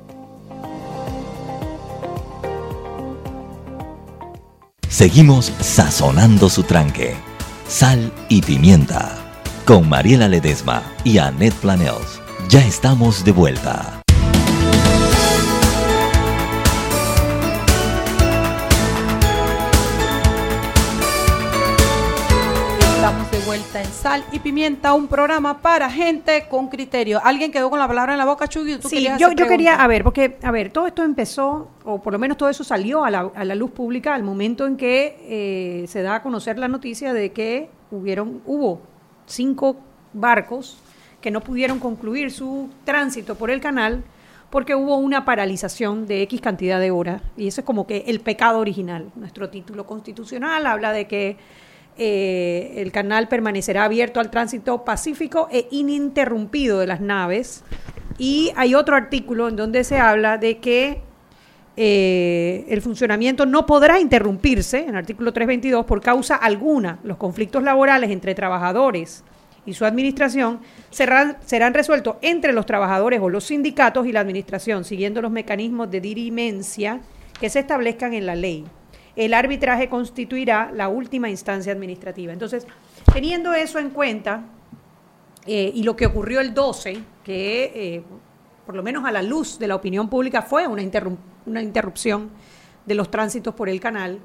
Seguimos 4.90 5.52
sazonando 5.60 6.50
su 6.50 6.64
tranque. 6.64 7.16
Sal 7.68 8.12
y 8.30 8.42
pimienta. 8.42 9.16
Con 9.66 9.88
Mariela 9.88 10.28
Ledesma 10.28 10.82
y 11.04 11.18
Annette 11.18 11.54
Planels. 11.56 12.22
Ya 12.50 12.66
estamos 12.66 13.24
de 13.24 13.32
vuelta. 13.32 13.97
Sal 24.08 24.24
y 24.32 24.40
Pimienta, 24.40 24.94
un 24.94 25.10
programa 25.10 25.62
para 25.62 25.90
gente 25.90 26.46
con 26.48 26.70
criterio. 26.70 27.20
¿Alguien 27.22 27.52
quedó 27.52 27.70
con 27.70 27.78
la 27.78 27.90
palabra 27.90 28.14
en 28.14 28.18
la 28.18 28.24
boca, 28.24 28.48
Chugi? 28.48 28.78
¿Tú 28.78 28.88
Sí, 28.88 29.06
yo, 29.20 29.34
yo 29.34 29.48
quería, 29.50 29.76
a 29.76 29.86
ver, 29.86 30.06
porque, 30.06 30.38
a 30.44 30.50
ver, 30.50 30.72
todo 30.72 30.88
esto 30.88 31.04
empezó, 31.04 31.72
o 31.84 32.02
por 32.02 32.14
lo 32.14 32.18
menos 32.18 32.38
todo 32.38 32.48
eso 32.48 32.64
salió 32.64 33.04
a 33.04 33.12
la, 33.12 33.30
a 33.36 33.44
la 33.44 33.54
luz 33.54 33.72
pública 33.72 34.16
al 34.16 34.24
momento 34.24 34.66
en 34.66 34.78
que 34.78 35.18
eh, 35.84 35.88
se 35.90 36.04
da 36.04 36.16
a 36.16 36.24
conocer 36.24 36.58
la 36.58 36.70
noticia 36.70 37.12
de 37.12 37.34
que 37.34 37.70
hubieron, 37.92 38.42
hubo 38.46 38.82
cinco 39.26 39.76
barcos 40.14 40.78
que 41.20 41.30
no 41.30 41.42
pudieron 41.42 41.78
concluir 41.80 42.32
su 42.32 42.70
tránsito 42.86 43.36
por 43.36 43.52
el 43.52 43.60
canal 43.60 44.06
porque 44.50 44.74
hubo 44.74 44.96
una 44.96 45.26
paralización 45.26 46.08
de 46.08 46.22
X 46.22 46.40
cantidad 46.40 46.80
de 46.80 46.92
horas. 46.92 47.22
Y 47.36 47.50
eso 47.50 47.60
es 47.60 47.66
como 47.66 47.86
que 47.86 48.06
el 48.08 48.22
pecado 48.22 48.60
original. 48.60 49.12
Nuestro 49.18 49.50
título 49.50 49.86
constitucional 49.86 50.66
habla 50.66 50.94
de 50.94 51.08
que 51.08 51.36
eh, 51.98 52.74
el 52.78 52.92
canal 52.92 53.28
permanecerá 53.28 53.86
abierto 53.86 54.20
al 54.20 54.30
tránsito 54.30 54.84
pacífico 54.84 55.48
e 55.52 55.68
ininterrumpido 55.72 56.80
de 56.80 56.88
las 56.88 57.02
naves. 57.02 57.64
Y 58.18 58.52
hay 58.56 58.76
otro 58.76 58.96
artículo 58.96 59.48
en 59.48 59.56
donde 59.56 59.84
se 59.84 60.00
habla 60.00 60.38
de 60.38 60.58
que 60.58 61.02
eh, 61.80 62.66
el 62.70 62.82
funcionamiento 62.82 63.46
no 63.46 63.68
podrá 63.68 64.00
interrumpirse, 64.00 64.80
en 64.80 64.90
el 64.90 64.96
artículo 64.96 65.32
322, 65.32 65.86
por 65.86 66.02
causa 66.02 66.36
alguna. 66.36 67.00
Los 67.04 67.18
conflictos 67.18 67.62
laborales 67.62 68.10
entre 68.10 68.34
trabajadores 68.34 69.24
y 69.68 69.74
su 69.74 69.86
administración 69.86 70.60
serán, 70.90 71.38
serán 71.46 71.76
resueltos 71.76 72.16
entre 72.22 72.54
los 72.54 72.66
trabajadores 72.66 73.20
o 73.22 73.30
los 73.30 73.44
sindicatos 73.44 74.08
y 74.08 74.12
la 74.12 74.22
administración, 74.22 74.86
siguiendo 74.86 75.22
los 75.22 75.32
mecanismos 75.32 75.92
de 75.92 76.02
dirimencia 76.02 77.02
que 77.40 77.50
se 77.50 77.60
establezcan 77.60 78.14
en 78.16 78.26
la 78.26 78.36
ley. 78.36 78.66
El 79.18 79.34
arbitraje 79.34 79.90
constituirá 79.90 80.72
la 80.74 80.88
última 80.88 81.30
instancia 81.30 81.74
administrativa. 81.74 82.32
Entonces, 82.32 82.66
teniendo 83.12 83.54
eso 83.54 83.80
en 83.80 83.90
cuenta, 83.90 84.44
eh, 85.46 85.72
y 85.74 85.84
lo 85.84 85.96
que 85.96 86.06
ocurrió 86.06 86.40
el 86.40 86.54
12, 86.54 87.02
que 87.24 87.72
eh, 87.74 88.04
por 88.68 88.76
lo 88.76 88.84
menos 88.84 89.06
a 89.06 89.12
la 89.12 89.24
luz 89.24 89.58
de 89.58 89.68
la 89.68 89.76
opinión 89.76 90.10
pública 90.10 90.42
fue 90.42 90.68
una, 90.68 90.82
interrupción 90.82 92.30
de 92.86 92.96
los 92.96 93.10
tránsitos 93.10 93.56
por 93.56 93.70
el 93.70 93.80
canal. 93.80 94.20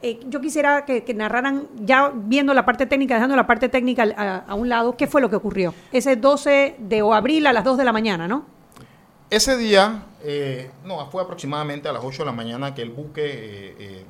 Eh, 0.00 0.20
yo 0.28 0.40
quisiera 0.40 0.84
que, 0.84 1.12
narraran, 1.12 1.66
ya 1.80 2.12
viendo 2.14 2.54
la 2.54 2.64
parte 2.64 2.86
técnica, 2.86 3.14
dejando 3.14 3.34
la 3.34 3.48
parte 3.48 3.68
técnica 3.68 4.04
a, 4.46 4.54
un 4.54 4.68
lado, 4.68 4.96
qué 4.96 5.08
fue 5.08 5.20
lo 5.20 5.28
que 5.28 5.36
ocurrió. 5.36 5.74
Ese 5.90 6.14
12 6.14 6.76
de 6.78 7.00
abril 7.00 7.48
a 7.48 7.52
las 7.52 7.64
2 7.64 7.76
de 7.76 7.84
la 7.84 7.92
mañana, 7.92 8.28
¿no? 8.28 8.46
Ese 9.28 9.56
día, 9.56 10.04
eh, 10.22 10.70
no, 10.84 11.04
fue 11.10 11.22
aproximadamente 11.22 11.88
a 11.88 11.92
las 11.92 12.04
8 12.04 12.22
de 12.22 12.26
la 12.26 12.32
mañana 12.32 12.74
que 12.74 12.82
el 12.82 12.90
buque 12.90 14.04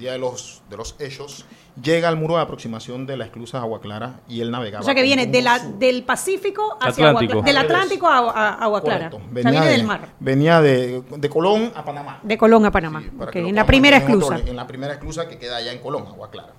día 0.00 0.12
de 0.12 0.18
los, 0.18 0.62
de 0.68 0.76
los 0.76 0.96
hechos 0.98 1.44
llega 1.80 2.08
al 2.08 2.16
muro 2.16 2.34
de 2.36 2.42
aproximación 2.42 3.06
de 3.06 3.16
la 3.16 3.24
esclusa 3.26 3.58
de 3.58 3.62
Agua 3.64 3.80
Clara 3.80 4.20
y 4.28 4.40
él 4.40 4.50
navegaba. 4.50 4.82
O 4.82 4.84
sea 4.84 4.94
que 4.94 5.02
viene 5.02 5.26
de 5.28 5.40
la, 5.42 5.58
del 5.60 6.02
Pacífico 6.02 6.76
hacia 6.80 7.08
Agua 7.10 7.20
Atlántico. 7.20 7.42
Clara. 7.42 7.46
Del 7.46 7.56
Atlántico 7.70 8.08
a, 8.08 8.54
Agua 8.54 8.82
Clara. 8.82 9.10
Correcto. 9.10 9.16
O 9.16 9.20
sea, 9.20 9.28
Venía, 9.32 9.50
viene 9.52 9.66
de, 9.66 9.72
del 9.72 9.86
mar. 9.86 10.08
venía 10.18 10.60
de, 10.60 11.02
de 11.16 11.28
Colón 11.28 11.72
a 11.76 11.84
Panamá. 11.84 12.18
De 12.24 12.36
Colón 12.36 12.66
a 12.66 12.70
Panamá. 12.72 13.02
Sí, 13.32 13.38
en 13.38 13.54
la 13.54 13.64
primera 13.66 13.98
en 13.98 14.02
otro- 14.02 14.18
esclusa. 14.18 14.48
En 14.50 14.56
la 14.56 14.66
primera 14.66 14.92
esclusa 14.94 15.28
que 15.28 15.38
queda 15.38 15.56
allá 15.58 15.72
en 15.72 15.78
Colón, 15.78 16.06
Agua 16.08 16.28
Clara. 16.30 16.52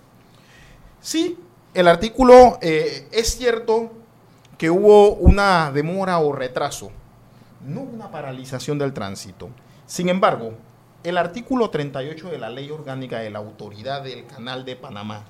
Sí, 1.02 1.38
el 1.74 1.88
artículo 1.88 2.58
eh, 2.62 3.08
es 3.12 3.36
cierto 3.38 3.92
que 4.58 4.70
hubo 4.70 5.14
una 5.16 5.72
demora 5.72 6.20
o 6.20 6.32
retraso, 6.34 6.92
no 7.66 7.82
una 7.82 8.12
paralización 8.12 8.78
del 8.78 8.94
tránsito. 8.94 9.50
Sin 9.88 10.08
embargo, 10.10 10.54
el 11.04 11.18
artículo 11.18 11.70
38 11.70 12.30
de 12.30 12.38
la 12.38 12.50
Ley 12.50 12.70
Orgánica 12.70 13.20
de 13.20 13.30
la 13.30 13.40
Autoridad 13.40 14.04
del 14.04 14.26
Canal 14.26 14.66
de 14.66 14.76
Panamá 14.76 15.24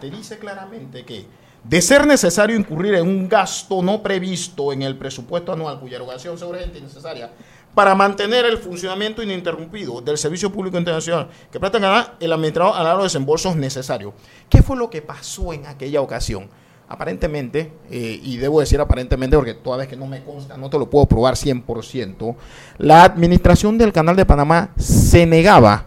te 0.00 0.10
dice 0.10 0.38
claramente 0.38 1.04
que 1.04 1.24
de 1.62 1.80
ser 1.80 2.06
necesario 2.06 2.56
incurrir 2.56 2.94
en 2.94 3.08
un 3.08 3.28
gasto 3.28 3.82
no 3.82 4.02
previsto 4.02 4.72
en 4.72 4.82
el 4.82 4.96
presupuesto 4.96 5.52
anual 5.52 5.80
cuya 5.80 5.96
erogación 5.96 6.36
sea 6.36 6.48
urgente 6.48 6.78
y 6.78 6.82
necesaria 6.82 7.30
para 7.74 7.94
mantener 7.94 8.44
el 8.44 8.58
funcionamiento 8.58 9.22
ininterrumpido 9.22 10.00
del 10.00 10.18
Servicio 10.18 10.52
Público 10.52 10.76
Internacional 10.76 11.28
que 11.50 11.58
presta 11.58 12.16
el 12.20 12.32
administrador 12.32 12.76
hará 12.76 12.94
los 12.94 13.04
desembolsos 13.04 13.56
necesarios. 13.56 14.12
¿Qué 14.50 14.62
fue 14.62 14.76
lo 14.76 14.90
que 14.90 15.00
pasó 15.00 15.52
en 15.52 15.66
aquella 15.66 16.02
ocasión? 16.02 16.50
Aparentemente, 16.86 17.72
eh, 17.90 18.20
y 18.22 18.36
debo 18.36 18.60
decir 18.60 18.78
aparentemente 18.80 19.36
porque 19.36 19.54
toda 19.54 19.78
vez 19.78 19.88
que 19.88 19.96
no 19.96 20.06
me 20.06 20.22
consta, 20.22 20.56
no 20.56 20.68
te 20.68 20.78
lo 20.78 20.90
puedo 20.90 21.06
probar 21.06 21.34
100%, 21.34 22.36
la 22.78 23.04
administración 23.04 23.78
del 23.78 23.92
Canal 23.92 24.16
de 24.16 24.26
Panamá 24.26 24.70
se 24.76 25.24
negaba 25.24 25.86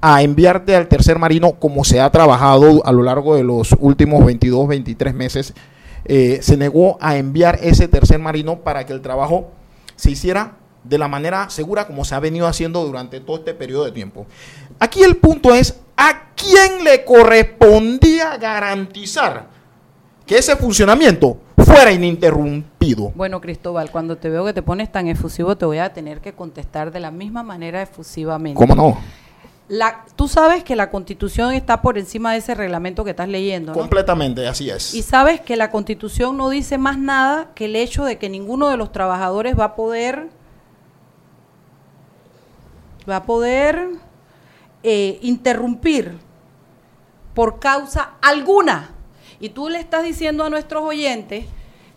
a 0.00 0.22
enviarte 0.22 0.74
al 0.74 0.88
tercer 0.88 1.18
marino 1.18 1.52
como 1.52 1.84
se 1.84 2.00
ha 2.00 2.10
trabajado 2.10 2.84
a 2.86 2.92
lo 2.92 3.02
largo 3.02 3.36
de 3.36 3.44
los 3.44 3.76
últimos 3.80 4.24
22, 4.24 4.66
23 4.66 5.14
meses. 5.14 5.54
eh, 6.06 6.38
se 6.40 6.56
negó 6.56 6.96
a 7.02 7.18
enviar 7.18 7.58
ese 7.62 7.86
tercer 7.86 8.18
marino 8.18 8.60
para 8.60 8.86
que 8.86 8.94
el 8.94 9.02
trabajo 9.02 9.50
se 9.96 10.10
hiciera 10.10 10.56
de 10.84 10.96
la 10.96 11.08
manera 11.08 11.50
segura 11.50 11.86
como 11.86 12.04
se 12.04 12.14
ha 12.14 12.20
venido 12.20 12.46
haciendo 12.46 12.84
durante 12.84 13.20
todo 13.20 13.36
este 13.36 13.52
periodo 13.52 13.84
de 13.84 13.92
tiempo. 13.92 14.26
Aquí 14.78 15.02
el 15.02 15.16
punto 15.16 15.54
es, 15.54 15.78
¿a 15.96 16.32
quién 16.34 16.84
le 16.84 17.04
correspondía 17.04 18.38
garantizar 18.38 19.48
que 20.30 20.38
ese 20.38 20.54
funcionamiento 20.54 21.38
fuera 21.56 21.90
ininterrumpido? 21.90 23.10
Bueno, 23.16 23.40
Cristóbal, 23.40 23.90
cuando 23.90 24.16
te 24.16 24.30
veo 24.30 24.44
que 24.44 24.52
te 24.52 24.62
pones 24.62 24.92
tan 24.92 25.08
efusivo, 25.08 25.56
te 25.56 25.64
voy 25.64 25.78
a 25.78 25.92
tener 25.92 26.20
que 26.20 26.32
contestar 26.32 26.92
de 26.92 27.00
la 27.00 27.10
misma 27.10 27.42
manera 27.42 27.82
efusivamente. 27.82 28.56
¿Cómo 28.56 28.76
no? 28.76 28.96
La, 29.66 30.04
tú 30.14 30.28
sabes 30.28 30.62
que 30.62 30.76
la 30.76 30.88
constitución 30.88 31.52
está 31.52 31.82
por 31.82 31.98
encima 31.98 32.30
de 32.30 32.38
ese 32.38 32.54
reglamento 32.54 33.02
que 33.02 33.10
estás 33.10 33.28
leyendo, 33.28 33.72
¿no? 33.72 33.78
Completamente, 33.80 34.46
así 34.46 34.70
es. 34.70 34.94
Y 34.94 35.02
sabes 35.02 35.40
que 35.40 35.56
la 35.56 35.72
constitución 35.72 36.36
no 36.36 36.48
dice 36.48 36.78
más 36.78 36.96
nada 36.96 37.50
que 37.56 37.64
el 37.64 37.74
hecho 37.74 38.04
de 38.04 38.16
que 38.16 38.28
ninguno 38.28 38.68
de 38.68 38.76
los 38.76 38.92
trabajadores 38.92 39.58
va 39.58 39.64
a 39.64 39.74
poder 39.74 40.28
va 43.10 43.16
a 43.16 43.24
poder 43.24 43.88
eh, 44.84 45.18
interrumpir 45.22 46.18
por 47.34 47.58
causa 47.58 48.12
alguna. 48.22 48.90
Y 49.40 49.48
tú 49.50 49.68
le 49.68 49.80
estás 49.80 50.04
diciendo 50.04 50.44
a 50.44 50.50
nuestros 50.50 50.82
oyentes 50.84 51.46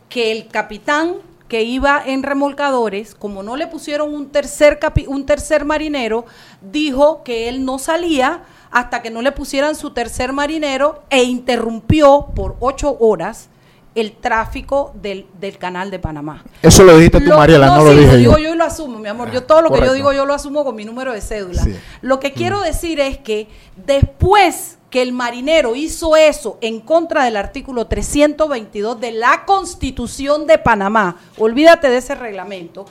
que 0.10 0.32
el 0.32 0.48
capitán 0.48 1.16
que 1.50 1.62
iba 1.64 2.02
en 2.04 2.24
remolcadores, 2.24 3.14
como 3.14 3.44
no 3.44 3.56
le 3.58 3.68
pusieron 3.68 4.14
un 4.14 4.30
tercer 4.30 4.80
capi- 4.80 5.06
un 5.08 5.26
tercer 5.26 5.66
marinero, 5.66 6.26
dijo 6.62 7.22
que 7.24 7.48
él 7.50 7.64
no 7.66 7.78
salía 7.78 8.44
hasta 8.72 9.04
que 9.04 9.12
no 9.12 9.22
le 9.22 9.32
pusieran 9.32 9.76
su 9.76 9.92
tercer 9.92 10.34
marinero 10.34 11.04
e 11.12 11.24
interrumpió 11.24 12.28
por 12.34 12.56
ocho 12.60 12.98
horas 13.00 13.50
el 13.94 14.14
tráfico 14.14 14.92
del, 15.00 15.28
del 15.40 15.60
canal 15.60 15.92
de 15.92 16.00
Panamá. 16.00 16.44
Eso 16.64 16.84
lo 16.84 16.98
dijiste 16.98 17.20
tú, 17.22 17.28
Lo- 17.30 17.38
Mariela, 17.38 17.68
no, 17.68 17.84
lo 17.84 17.92
sí, 17.92 18.00
dije 18.00 18.18
digo 18.18 18.32
yo. 18.40 18.46
yo 18.46 18.54
y 18.56 18.58
lo 18.58 18.64
asumo, 18.64 18.98
mi 18.98 19.08
amor. 19.10 19.30
Yo 19.30 19.44
todo 19.44 19.62
lo 19.62 19.72
que 19.72 19.86
yo 19.86 19.94
digo 19.94 20.12
yo 20.14 20.26
lo 20.26 20.34
asumo 20.34 20.64
con 20.64 20.74
mi 20.76 20.86
número 20.86 21.14
de 21.14 21.22
cédula. 21.22 21.62
Sí. 21.64 21.76
Lo 22.02 22.20
que 22.20 22.32
quiero 22.34 22.62
decir 22.62 23.00
es 23.00 23.20
que 23.20 23.48
después 23.86 24.80
que 24.94 25.02
el 25.02 25.12
marinero 25.12 25.76
hizo 25.76 26.16
eso 26.16 26.60
en 26.62 26.80
contra 26.80 27.24
del 27.24 27.36
artículo 27.36 27.88
322 27.88 29.02
de 29.02 29.12
la 29.12 29.44
Constitución 29.44 30.46
de 30.46 30.60
Panamá, 30.60 31.18
olvídate 31.40 31.90
de 31.90 31.98
ese 31.98 32.14
reglamento, 32.14 32.86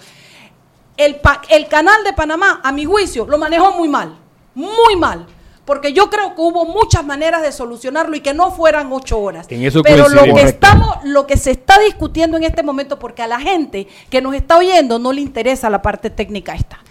el, 0.96 1.20
canal 1.68 2.02
de 2.02 2.12
Panamá, 2.12 2.60
a 2.64 2.72
mi 2.72 2.86
juicio, 2.86 3.24
lo 3.24 3.38
manejó 3.38 3.70
muy 3.74 3.88
mal, 3.88 4.16
muy 4.52 4.96
mal. 4.96 5.28
Porque 5.64 5.92
yo 5.92 6.10
creo 6.10 6.34
que 6.34 6.40
hubo 6.40 6.64
muchas 6.64 7.04
maneras 7.04 7.40
de 7.40 7.52
solucionarlo 7.52 8.16
y 8.16 8.20
que 8.20 8.34
no 8.34 8.50
fueran 8.50 8.92
ocho 8.92 9.20
horas. 9.20 9.46
En 9.48 9.62
eso 9.62 9.80
Pero 9.84 10.08
lo 10.08 10.24
que 10.24 10.42
estamos, 10.42 10.96
lo 11.04 11.24
que 11.28 11.36
se 11.36 11.52
está 11.52 11.78
discutiendo 11.78 12.36
en 12.36 12.42
este 12.42 12.64
momento, 12.64 12.98
porque 12.98 13.22
a 13.22 13.28
la 13.28 13.38
gente 13.38 13.86
que 14.10 14.20
nos 14.20 14.34
está 14.34 14.58
oyendo 14.58 14.98
no 14.98 15.12
le 15.12 15.20
interesa 15.20 15.70
la 15.70 15.80
parte 15.80 16.10
técnica 16.10 16.56
esta. 16.56 16.81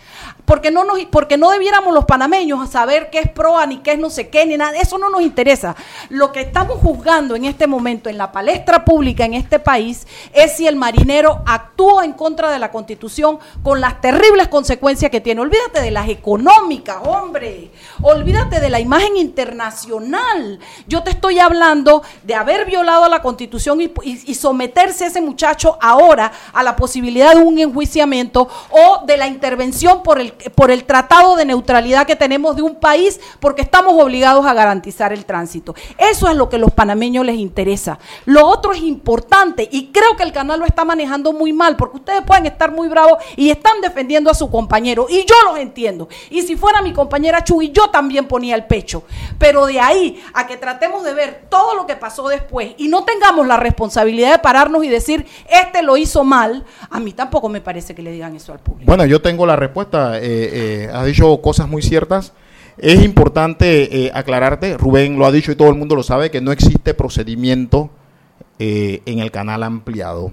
Porque 0.45 0.71
no, 0.71 0.83
nos, 0.83 0.99
porque 1.05 1.37
no 1.37 1.49
debiéramos 1.51 1.93
los 1.93 2.05
panameños 2.05 2.69
saber 2.69 3.09
qué 3.09 3.19
es 3.19 3.29
proa, 3.29 3.65
ni 3.65 3.77
qué 3.77 3.93
es 3.93 3.99
no 3.99 4.09
sé 4.09 4.29
qué, 4.29 4.45
ni 4.45 4.57
nada. 4.57 4.77
Eso 4.77 4.97
no 4.97 5.09
nos 5.09 5.21
interesa. 5.21 5.75
Lo 6.09 6.31
que 6.31 6.41
estamos 6.41 6.77
juzgando 6.79 7.35
en 7.35 7.45
este 7.45 7.67
momento 7.67 8.09
en 8.09 8.17
la 8.17 8.31
palestra 8.31 8.83
pública 8.85 9.23
en 9.25 9.33
este 9.33 9.59
país 9.59 10.05
es 10.33 10.53
si 10.57 10.67
el 10.67 10.75
marinero 10.75 11.41
actuó 11.45 12.01
en 12.03 12.13
contra 12.13 12.51
de 12.51 12.59
la 12.59 12.71
constitución 12.71 13.39
con 13.63 13.79
las 13.81 14.01
terribles 14.01 14.47
consecuencias 14.47 15.09
que 15.11 15.21
tiene. 15.21 15.41
Olvídate 15.41 15.81
de 15.81 15.91
las 15.91 16.09
económicas, 16.09 16.97
hombre. 17.03 17.71
Olvídate 18.01 18.59
de 18.59 18.69
la 18.69 18.79
imagen 18.79 19.15
internacional. 19.17 20.59
Yo 20.87 21.03
te 21.03 21.11
estoy 21.11 21.39
hablando 21.39 22.03
de 22.23 22.35
haber 22.35 22.65
violado 22.65 23.07
la 23.09 23.21
constitución 23.21 23.81
y, 23.81 23.91
y- 24.03 24.35
someterse 24.35 25.05
ese 25.05 25.21
muchacho 25.21 25.77
ahora 25.81 26.31
a 26.53 26.63
la 26.63 26.75
posibilidad 26.75 27.35
de 27.35 27.41
un 27.41 27.59
enjuiciamiento 27.59 28.47
o 28.69 29.05
de 29.05 29.17
la 29.17 29.27
intervención 29.27 30.01
por 30.03 30.19
el, 30.21 30.33
por 30.55 30.71
el 30.71 30.85
tratado 30.85 31.35
de 31.35 31.45
neutralidad 31.45 32.07
que 32.07 32.15
tenemos 32.15 32.55
de 32.55 32.61
un 32.61 32.75
país 32.75 33.19
porque 33.39 33.61
estamos 33.61 34.01
obligados 34.01 34.45
a 34.45 34.53
garantizar 34.53 35.11
el 35.11 35.25
tránsito. 35.25 35.75
Eso 35.97 36.29
es 36.29 36.35
lo 36.35 36.49
que 36.49 36.55
a 36.55 36.59
los 36.59 36.71
panameños 36.71 37.25
les 37.25 37.35
interesa. 37.35 37.99
Lo 38.25 38.47
otro 38.47 38.73
es 38.73 38.81
importante 38.81 39.67
y 39.71 39.87
creo 39.87 40.15
que 40.15 40.23
el 40.23 40.31
canal 40.31 40.59
lo 40.59 40.65
está 40.65 40.85
manejando 40.85 41.33
muy 41.33 41.53
mal 41.53 41.75
porque 41.75 41.97
ustedes 41.97 42.21
pueden 42.21 42.45
estar 42.45 42.71
muy 42.71 42.87
bravos 42.87 43.17
y 43.35 43.49
están 43.49 43.81
defendiendo 43.81 44.29
a 44.29 44.33
su 44.33 44.49
compañero 44.49 45.07
y 45.09 45.25
yo 45.25 45.35
los 45.45 45.57
entiendo. 45.59 46.07
Y 46.29 46.41
si 46.43 46.55
fuera 46.55 46.81
mi 46.81 46.93
compañera 46.93 47.43
Chuy, 47.43 47.71
yo 47.71 47.89
también 47.89 48.27
ponía 48.27 48.55
el 48.55 48.65
pecho. 48.65 49.03
Pero 49.37 49.65
de 49.65 49.79
ahí 49.79 50.23
a 50.33 50.47
que 50.47 50.57
tratemos 50.57 51.03
de 51.03 51.13
ver 51.13 51.45
todo 51.49 51.75
lo 51.75 51.85
que 51.85 51.95
pasó 51.95 52.27
después 52.27 52.73
y 52.77 52.87
no 52.87 53.03
tengamos 53.03 53.47
la 53.47 53.57
responsabilidad 53.57 54.31
de 54.31 54.39
pararnos 54.39 54.83
y 54.83 54.89
decir, 54.89 55.25
este 55.49 55.81
lo 55.81 55.97
hizo 55.97 56.23
mal, 56.23 56.65
a 56.89 56.99
mí 56.99 57.13
tampoco 57.13 57.49
me 57.49 57.61
parece 57.61 57.95
que 57.95 58.01
le 58.01 58.11
digan 58.11 58.35
eso 58.35 58.53
al 58.53 58.59
público. 58.59 58.87
Bueno, 58.87 59.05
yo 59.05 59.21
tengo 59.21 59.45
la 59.45 59.55
respuesta. 59.55 60.10
Eh, 60.17 60.19
eh, 60.23 60.89
has 60.93 61.05
dicho 61.05 61.41
cosas 61.41 61.67
muy 61.67 61.81
ciertas. 61.81 62.33
Es 62.77 63.03
importante 63.03 64.05
eh, 64.05 64.11
aclararte, 64.13 64.77
Rubén 64.77 65.19
lo 65.19 65.25
ha 65.25 65.31
dicho 65.31 65.51
y 65.51 65.55
todo 65.55 65.69
el 65.69 65.75
mundo 65.75 65.95
lo 65.95 66.03
sabe, 66.03 66.31
que 66.31 66.41
no 66.41 66.51
existe 66.51 66.93
procedimiento 66.93 67.91
eh, 68.57 69.01
en 69.05 69.19
el 69.19 69.31
canal 69.31 69.63
ampliado. 69.63 70.31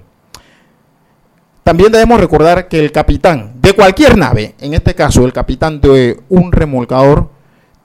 También 1.62 1.92
debemos 1.92 2.20
recordar 2.20 2.68
que 2.68 2.78
el 2.78 2.92
capitán 2.92 3.52
de 3.60 3.74
cualquier 3.74 4.16
nave, 4.16 4.54
en 4.60 4.72
este 4.72 4.94
caso 4.94 5.26
el 5.26 5.32
capitán 5.32 5.80
de 5.80 6.20
un 6.28 6.52
remolcador, 6.52 7.28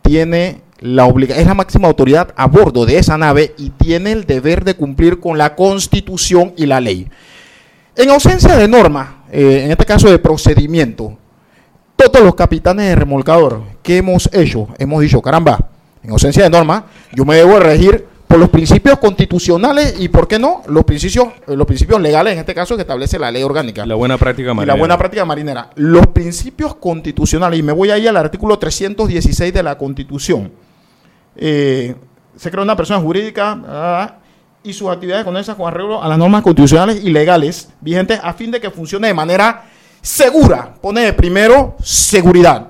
tiene 0.01 0.61
la 0.79 1.05
obligación, 1.05 1.41
es 1.41 1.47
la 1.47 1.53
máxima 1.53 1.87
autoridad 1.87 2.33
a 2.37 2.47
bordo 2.47 2.85
de 2.85 2.97
esa 2.97 3.17
nave 3.17 3.53
y 3.57 3.71
tiene 3.71 4.11
el 4.11 4.25
deber 4.25 4.63
de 4.63 4.75
cumplir 4.75 5.19
con 5.19 5.37
la 5.37 5.55
constitución 5.55 6.53
y 6.55 6.65
la 6.65 6.79
ley. 6.79 7.09
En 7.95 8.09
ausencia 8.09 8.55
de 8.55 8.67
norma, 8.67 9.25
eh, 9.31 9.63
en 9.65 9.71
este 9.71 9.85
caso 9.85 10.09
de 10.09 10.19
procedimiento, 10.19 11.17
todos 12.09 12.25
los 12.25 12.35
capitanes 12.35 12.87
de 12.87 12.95
remolcador 12.95 13.61
que 13.81 13.97
hemos 13.97 14.29
hecho, 14.33 14.67
hemos 14.77 15.01
dicho, 15.01 15.21
caramba, 15.21 15.59
en 16.03 16.11
ausencia 16.11 16.43
de 16.43 16.49
norma, 16.49 16.85
yo 17.13 17.25
me 17.25 17.35
debo 17.35 17.59
regir 17.59 18.05
por 18.27 18.39
los 18.39 18.49
principios 18.49 18.97
constitucionales 18.97 19.95
y, 19.99 20.09
¿por 20.09 20.27
qué 20.27 20.39
no?, 20.39 20.63
los 20.67 20.83
principios, 20.85 21.27
eh, 21.47 21.55
los 21.55 21.67
principios 21.67 22.01
legales, 22.01 22.33
en 22.33 22.39
este 22.39 22.55
caso, 22.55 22.75
que 22.75 22.81
establece 22.81 23.19
la 23.19 23.29
ley 23.29 23.43
orgánica. 23.43 23.85
La 23.85 23.95
buena 23.95 24.17
práctica 24.17 24.51
Y 24.51 24.53
marinera. 24.55 24.73
la 24.73 24.79
buena 24.79 24.97
práctica 24.97 25.23
marinera. 25.23 25.69
Los 25.75 26.07
principios 26.07 26.75
constitucionales, 26.75 27.59
y 27.59 27.63
me 27.63 27.71
voy 27.71 27.91
ahí 27.91 28.07
al 28.07 28.17
artículo 28.17 28.57
316 28.57 29.53
de 29.53 29.61
la 29.63 29.77
Constitución. 29.77 30.51
Eh, 31.35 31.95
se 32.35 32.49
crea 32.49 32.63
una 32.63 32.75
persona 32.75 32.99
jurídica 32.99 33.61
ah, 33.67 34.15
y 34.63 34.73
sus 34.73 34.89
actividades 34.89 35.25
conexas 35.25 35.55
con 35.55 35.67
arreglo 35.67 36.01
a 36.01 36.07
las 36.07 36.17
normas 36.17 36.41
constitucionales 36.41 37.03
y 37.03 37.11
legales 37.11 37.69
vigentes 37.81 38.19
a 38.23 38.33
fin 38.33 38.49
de 38.49 38.59
que 38.59 38.71
funcione 38.71 39.07
de 39.07 39.13
manera 39.13 39.65
segura. 40.03 40.75
Pone 40.79 41.13
primero 41.13 41.75
seguridad. 41.81 42.67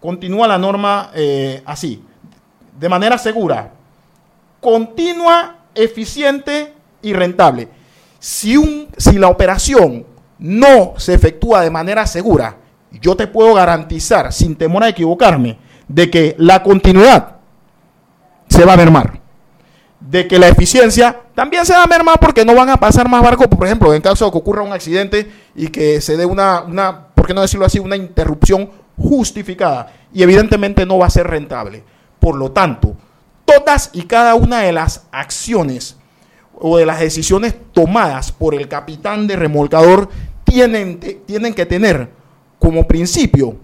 Continúa 0.00 0.48
la 0.48 0.58
norma 0.58 1.12
eh, 1.14 1.62
así. 1.64 2.02
De 2.76 2.88
manera 2.88 3.16
segura, 3.18 3.70
continua, 4.60 5.58
eficiente 5.74 6.74
y 7.02 7.12
rentable. 7.12 7.68
Si, 8.18 8.56
un, 8.56 8.88
si 8.96 9.18
la 9.18 9.28
operación 9.28 10.04
no 10.38 10.94
se 10.96 11.14
efectúa 11.14 11.60
de 11.60 11.70
manera 11.70 12.06
segura, 12.06 12.56
yo 13.00 13.14
te 13.14 13.26
puedo 13.28 13.54
garantizar, 13.54 14.32
sin 14.32 14.56
temor 14.56 14.82
a 14.82 14.88
equivocarme, 14.88 15.58
de 15.86 16.10
que 16.10 16.34
la 16.38 16.62
continuidad 16.62 17.36
se 18.48 18.64
va 18.64 18.72
a 18.72 18.76
mermar. 18.76 19.20
De 20.00 20.26
que 20.26 20.38
la 20.38 20.48
eficiencia 20.48 21.21
también 21.34 21.64
se 21.64 21.72
va 21.72 21.84
a 21.84 21.86
mermar 21.86 22.18
porque 22.20 22.44
no 22.44 22.54
van 22.54 22.68
a 22.68 22.76
pasar 22.76 23.08
más 23.08 23.22
barcos, 23.22 23.46
por 23.48 23.66
ejemplo, 23.66 23.92
en 23.94 24.02
caso 24.02 24.24
de 24.24 24.30
que 24.30 24.38
ocurra 24.38 24.62
un 24.62 24.72
accidente 24.72 25.30
y 25.54 25.68
que 25.68 26.00
se 26.00 26.16
dé 26.16 26.26
una, 26.26 26.62
una, 26.62 27.06
por 27.08 27.26
qué 27.26 27.34
no 27.34 27.40
decirlo 27.40 27.64
así, 27.64 27.78
una 27.78 27.96
interrupción 27.96 28.70
justificada. 28.98 29.92
Y 30.12 30.22
evidentemente 30.22 30.84
no 30.84 30.98
va 30.98 31.06
a 31.06 31.10
ser 31.10 31.26
rentable. 31.26 31.82
Por 32.20 32.36
lo 32.36 32.52
tanto, 32.52 32.96
todas 33.44 33.90
y 33.92 34.02
cada 34.02 34.34
una 34.34 34.60
de 34.60 34.72
las 34.72 35.06
acciones 35.10 35.96
o 36.54 36.76
de 36.76 36.86
las 36.86 37.00
decisiones 37.00 37.54
tomadas 37.72 38.30
por 38.30 38.54
el 38.54 38.68
capitán 38.68 39.26
de 39.26 39.36
remolcador 39.36 40.08
tienen, 40.44 41.00
tienen 41.26 41.54
que 41.54 41.66
tener 41.66 42.10
como 42.58 42.86
principio, 42.86 43.56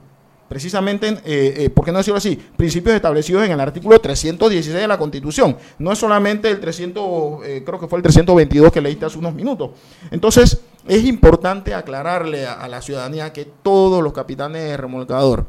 precisamente, 0.49 1.09
eh, 1.25 1.55
eh, 1.57 1.71
¿por 1.71 1.85
qué 1.85 1.93
no 1.93 1.99
decirlo 1.99 2.19
así? 2.19 2.37
Principios 2.57 2.97
establecidos 2.97 3.45
en 3.45 3.53
el 3.53 3.61
artículo 3.61 3.99
316 3.99 4.81
de 4.81 4.89
la 4.89 4.99
Constitución. 4.99 5.57
No 5.79 5.93
es 5.93 5.99
solamente 5.99 6.51
el 6.51 6.59
300, 6.61 7.45
eh, 7.45 7.63
creo 7.65 7.79
que 7.79 7.87
fue 7.87 7.99
el 7.99 8.03
322 8.03 8.73
que 8.73 8.81
leíste 8.81 9.07
hace 9.07 9.19
unos 9.19 9.35
minutos. 9.35 9.71
Entonces, 10.11 10.61
es 10.87 11.05
importante 11.05 11.75
aclararle 11.75 12.47
a, 12.47 12.55
a 12.55 12.69
la 12.69 12.81
ciudadanía 12.81 13.33
que 13.33 13.45
todos 13.45 14.03
los 14.03 14.13
capitanes 14.13 14.63
de 14.63 14.77
remolcador 14.77 15.45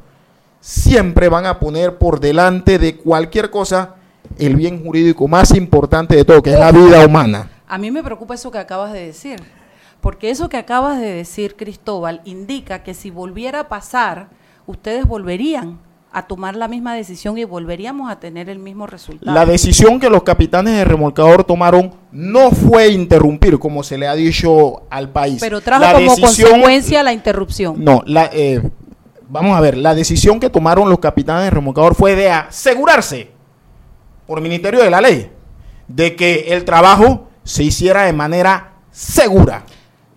siempre 0.60 1.30
van 1.30 1.46
a 1.46 1.60
poner 1.60 1.98
por 1.98 2.20
delante 2.20 2.78
de 2.78 2.98
cualquier 2.98 3.50
cosa 3.50 3.96
el 4.38 4.56
bien 4.56 4.84
jurídico 4.84 5.28
más 5.28 5.56
importante 5.56 6.16
de 6.16 6.26
todo, 6.26 6.42
que 6.42 6.52
es 6.52 6.60
la 6.60 6.72
vida 6.72 7.06
humana. 7.06 7.50
A 7.68 7.78
mí 7.78 7.92
me 7.92 8.04
preocupa 8.04 8.34
eso 8.34 8.52
que 8.52 8.58
acabas 8.58 8.94
de 8.94 9.06
decir, 9.06 9.42
porque 10.02 10.30
eso 10.30 10.50
que 10.50 10.58
acabas 10.58 11.00
de 11.00 11.14
decir, 11.14 11.56
Cristóbal, 11.56 12.22
indica 12.26 12.84
que 12.84 12.94
si 12.94 13.10
volviera 13.10 13.62
a 13.62 13.70
pasar, 13.70 14.30
ustedes 14.70 15.06
volverían 15.08 15.80
a 16.12 16.24
tomar 16.28 16.56
la 16.56 16.68
misma 16.68 16.94
decisión 16.96 17.38
y 17.38 17.44
volveríamos 17.44 18.10
a 18.12 18.20
tener 18.20 18.50
el 18.50 18.60
mismo 18.60 18.88
resultado. 18.88 19.32
La 19.34 19.46
decisión 19.46 20.00
que 20.00 20.10
los 20.10 20.24
capitanes 20.24 20.74
de 20.76 20.86
remolcador 20.86 21.44
tomaron 21.44 21.94
no 22.12 22.52
fue 22.52 22.90
interrumpir, 22.90 23.60
como 23.60 23.84
se 23.84 23.98
le 23.98 24.08
ha 24.08 24.16
dicho 24.16 24.82
al 24.90 25.10
país. 25.10 25.38
Pero 25.40 25.62
trajo 25.62 25.82
La 25.84 25.94
como 25.94 26.16
decisión- 26.16 26.50
consecuencia 26.52 27.04
la 27.04 27.14
interrupción. 27.14 27.84
No, 27.84 28.02
la, 28.08 28.30
eh, 28.34 28.62
vamos 29.28 29.56
a 29.56 29.62
ver, 29.62 29.78
la 29.78 29.94
decisión 29.94 30.40
que 30.40 30.50
tomaron 30.50 30.90
los 30.90 31.00
capitanes 31.00 31.44
de 31.46 31.50
remolcador 31.52 31.94
fue 31.96 32.16
de 32.16 32.32
asegurarse, 32.32 33.30
por 34.26 34.42
Ministerio 34.42 34.82
de 34.84 34.90
la 34.90 35.02
Ley, 35.02 35.32
de 35.88 36.16
que 36.16 36.54
el 36.54 36.66
trabajo 36.66 37.28
se 37.44 37.64
hiciera 37.64 38.04
de 38.04 38.14
manera 38.14 38.74
segura. 38.92 39.64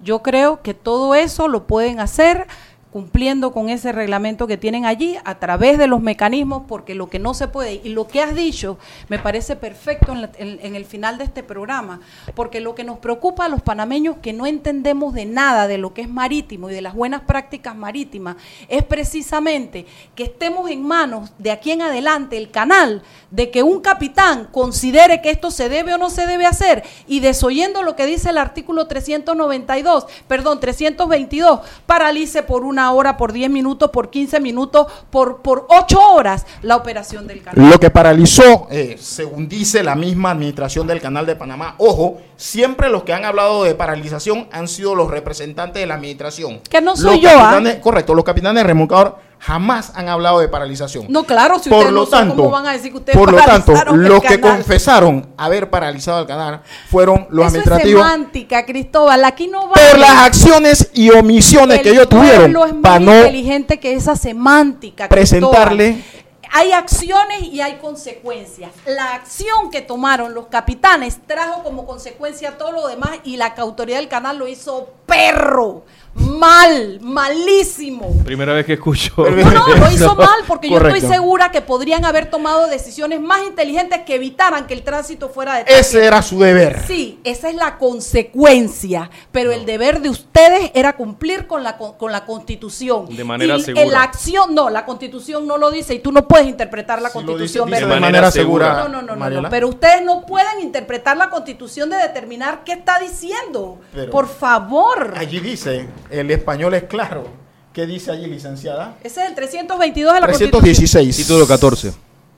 Yo 0.03 0.23
creo 0.23 0.63
que 0.63 0.75
todo 0.75 1.15
eso 1.15 1.49
lo 1.49 1.67
pueden 1.67 2.01
hacer 2.01 2.47
cumpliendo 2.93 3.53
con 3.53 3.71
ese 3.71 3.91
reglamento 3.91 4.47
que 4.47 4.59
tienen 4.59 4.85
allí 4.85 5.17
a 5.25 5.39
través 5.39 5.79
de 5.79 5.87
los 5.87 6.03
mecanismos, 6.03 6.65
porque 6.69 6.95
lo 6.95 7.09
que 7.09 7.19
no 7.19 7.33
se 7.33 7.49
puede, 7.49 7.81
y 7.83 7.89
lo 7.89 8.07
que 8.07 8.21
has 8.21 8.35
dicho 8.35 8.79
me 9.09 9.19
parece 9.19 9.57
perfecto 9.57 10.13
en, 10.13 10.77
el 10.77 10.85
final 10.85 11.17
de 11.17 11.25
este 11.25 11.43
programa, 11.43 12.01
porque 12.35 12.61
lo 12.61 12.75
que 12.75 12.85
nos 12.85 12.99
preocupa 12.99 13.47
a 13.47 13.49
los 13.49 13.63
panameños 13.63 14.17
que 14.19 14.35
no 14.35 14.45
entendemos 14.45 15.15
de 15.15 15.25
nada 15.25 15.67
de 15.67 15.79
lo 15.79 15.95
que 15.95 16.03
es 16.03 16.09
marítimo 16.09 16.69
y 16.69 16.75
de 16.75 16.83
las 16.83 16.95
buenas 16.95 17.23
prácticas 17.23 17.75
marítimas, 17.75 18.37
es 18.69 18.83
precisamente 18.83 19.87
que 20.15 20.25
estemos 20.25 20.71
en 20.71 20.83
manos 20.83 21.33
de 21.39 21.51
aquí 21.51 21.71
en 21.71 21.81
adelante 21.81 22.37
el 22.37 22.51
canal 22.51 23.03
de 23.31 23.51
que 23.51 23.63
un 23.63 23.81
capitán 23.81 24.49
considere 24.53 25.23
que 25.23 25.31
esto 25.31 25.51
se 25.51 25.71
debe 25.71 25.95
o 25.95 25.99
no 25.99 26.11
se 26.11 26.27
debe 26.27 26.45
hacer 26.45 26.83
y 27.07 27.21
desoyendo 27.21 27.83
lo 27.83 27.97
que 27.97 28.05
dice 28.05 28.29
el 28.29 28.39
artículo 28.39 28.87
392, 28.87 30.07
perdón, 30.29 30.61
322, 30.61 31.61
paralice 31.87 32.43
por 32.43 32.65
una 32.65 32.82
hora, 32.91 33.17
por 33.17 33.33
10 33.33 33.49
minutos, 33.51 33.91
por 33.91 34.11
15 34.11 34.41
minutos, 34.41 34.87
por, 35.11 35.43
por 35.43 35.67
8 35.69 36.01
horas 36.15 36.45
la 36.63 36.75
operación 36.75 37.29
del 37.29 37.43
canal. 37.43 37.71
Lo 37.71 37.79
que 37.79 37.91
paralizó, 37.91 38.67
eh, 38.71 38.97
según 39.01 39.49
dice 39.49 39.85
la 39.85 39.95
misma 39.95 40.33
administración 40.33 40.87
del 40.89 41.01
Canal 41.01 41.27
de 41.27 41.37
Panamá, 41.37 41.77
ojo, 41.79 42.19
siempre 42.37 42.89
los 42.91 43.05
que 43.05 43.13
han 43.13 43.25
hablado 43.25 43.63
de 43.63 43.75
paralización 43.77 44.49
han 44.51 44.67
sido 44.67 44.95
los 44.97 45.11
representantes 45.11 45.81
de 45.81 45.87
la 45.87 45.95
administración. 45.95 46.61
Que 46.69 46.81
no 46.81 46.93
Los 46.93 47.01
soy 47.01 47.21
yo, 47.21 47.29
¿ah? 47.31 47.53
capitanes- 47.55 47.77
Correcto, 47.81 48.15
los 48.15 48.25
capitanes 48.25 48.65
remolcador 48.65 49.17
jamás 49.43 49.91
han 49.97 50.09
hablado 50.09 50.39
de 50.39 50.47
paralización. 50.47 51.07
No, 51.09 51.25
claro, 51.25 51.59
si 51.59 51.69
por 51.69 51.79
ustedes 51.79 51.93
lo 51.93 52.01
no 52.03 52.07
son, 52.07 52.19
tanto, 52.21 52.37
¿cómo 52.37 52.51
van 52.51 52.67
a 52.69 52.73
decir 52.73 52.93
que 52.93 52.99
ustedes 52.99 53.19
por 53.19 53.33
lo 53.33 53.39
tanto, 53.39 53.75
los 53.93 54.23
que 54.23 54.41
confesaron 54.41 55.35
haber 55.37 55.69
paralizado 55.69 56.21
el 56.21 56.27
canal 56.29 56.63
fueron 56.89 57.27
los 57.31 57.47
Eso 57.47 57.59
es 57.59 57.67
administrativos 57.67 58.03
semántica, 58.05 58.65
Cristóbal. 58.65 59.25
Aquí 59.25 59.49
no 59.49 59.69
va 59.69 59.75
por 59.75 59.99
las 59.99 60.19
acciones 60.19 60.91
y 60.95 61.11
omisiones 61.11 61.81
que 61.81 61.91
ellos 61.91 62.09
tuvieron 62.09 62.55
es 62.69 62.75
para 62.75 63.01
no 63.01 63.17
inteligente 63.17 63.81
que 63.81 63.95
esa 63.95 64.15
semántica. 64.15 65.09
presentarle 65.09 65.95
Cristóbal. 65.95 66.22
Hay 66.55 66.73
acciones 66.73 67.45
y 67.45 67.63
hay 67.63 67.77
consecuencias. 67.77 68.73
La 68.85 69.15
acción 69.15 69.71
que 69.71 69.81
tomaron 69.81 70.35
los 70.35 70.49
capitanes 70.49 71.19
trajo 71.27 71.63
como 71.63 71.87
consecuencia 71.87 72.59
todo 72.59 72.73
lo 72.73 72.87
demás 72.87 73.21
y 73.25 73.39
la 73.39 73.47
autoridad 73.57 73.99
del 73.99 74.09
canal 74.09 74.37
lo 74.37 74.47
hizo 74.47 74.91
perro, 75.07 75.85
mal, 76.15 77.01
malísimo. 77.01 78.13
Primera 78.25 78.53
vez 78.53 78.67
que 78.67 78.75
escucho. 78.75 79.13
No, 79.17 79.51
no, 79.51 79.77
lo 79.77 79.91
hizo 79.91 80.15
mal 80.17 80.41
porque 80.47 80.69
yo 80.69 80.79
estoy 80.79 81.01
segura 81.01 81.51
que 81.51 81.61
podrían 81.61 82.05
haber 82.05 82.31
tomado 82.31 82.67
decisiones 82.67 83.21
más 83.21 83.43
inteligentes 83.43 84.01
que 84.07 84.17
evitaran 84.17 84.67
que 84.67 84.75
el 84.75 84.83
tránsito 84.83 85.29
fuera 85.29 85.63
de 85.63 85.65
ese 85.73 86.05
era 86.05 86.23
su 86.23 86.39
deber. 86.39 86.83
Sí, 86.87 87.19
esa 87.25 87.49
es 87.49 87.57
la 87.57 87.79
consecuencia, 87.79 89.11
pero 89.31 89.53
el 89.53 89.65
deber 89.65 90.01
de 90.01 90.11
ustedes 90.11 90.71
era 90.75 90.95
cumplir 90.95 91.47
con 91.47 91.63
la, 91.63 91.77
con, 91.77 91.95
con 91.95 92.13
la 92.13 92.25
constitución. 92.25 93.15
De 93.15 93.25
manera 93.25 93.57
y, 93.57 93.63
segura. 93.63 93.87
La 93.87 94.03
acción, 94.03 94.55
no, 94.55 94.71
la 94.71 94.85
constitución 94.85 95.47
no 95.47 95.57
lo 95.57 95.71
dice 95.71 95.95
y 95.95 95.99
tú 95.99 96.13
no 96.13 96.27
puedes 96.27 96.42
interpretar 96.47 97.01
la 97.01 97.11
constitución. 97.11 97.69
dice- 97.69 97.77
dice 97.77 97.85
¿verdad? 97.85 97.97
de 97.97 98.01
manera 98.01 98.31
segura. 98.31 98.75
No, 98.89 98.89
no, 98.89 99.03
no, 99.03 99.17
no, 99.17 99.49
pero 99.51 99.69
ustedes 99.69 100.03
no 100.05 100.25
pueden 100.27 100.61
interpretar 100.61 101.17
la 101.17 101.31
constitución 101.31 101.91
de 101.91 101.97
determinar 101.97 102.63
qué 102.65 102.73
está 102.73 102.99
diciendo. 102.99 103.79
Pero- 103.95 104.11
Por 104.11 104.29
favor. 104.29 105.15
Allí 105.17 105.41
dice, 105.41 105.89
el 106.11 106.31
español 106.31 106.75
es 106.75 106.85
claro, 106.85 107.43
¿Qué 107.73 107.87
dice 107.87 108.11
allí, 108.11 108.27
licenciada? 108.27 108.97
Ese 109.03 109.23
es 109.23 109.29
el 109.31 109.35
322 109.35 110.13
de 110.13 110.21
la 110.21 110.27
Constitución. 110.27 110.63
316. 110.63 111.17
Título 111.17 111.47
14. 111.47 111.95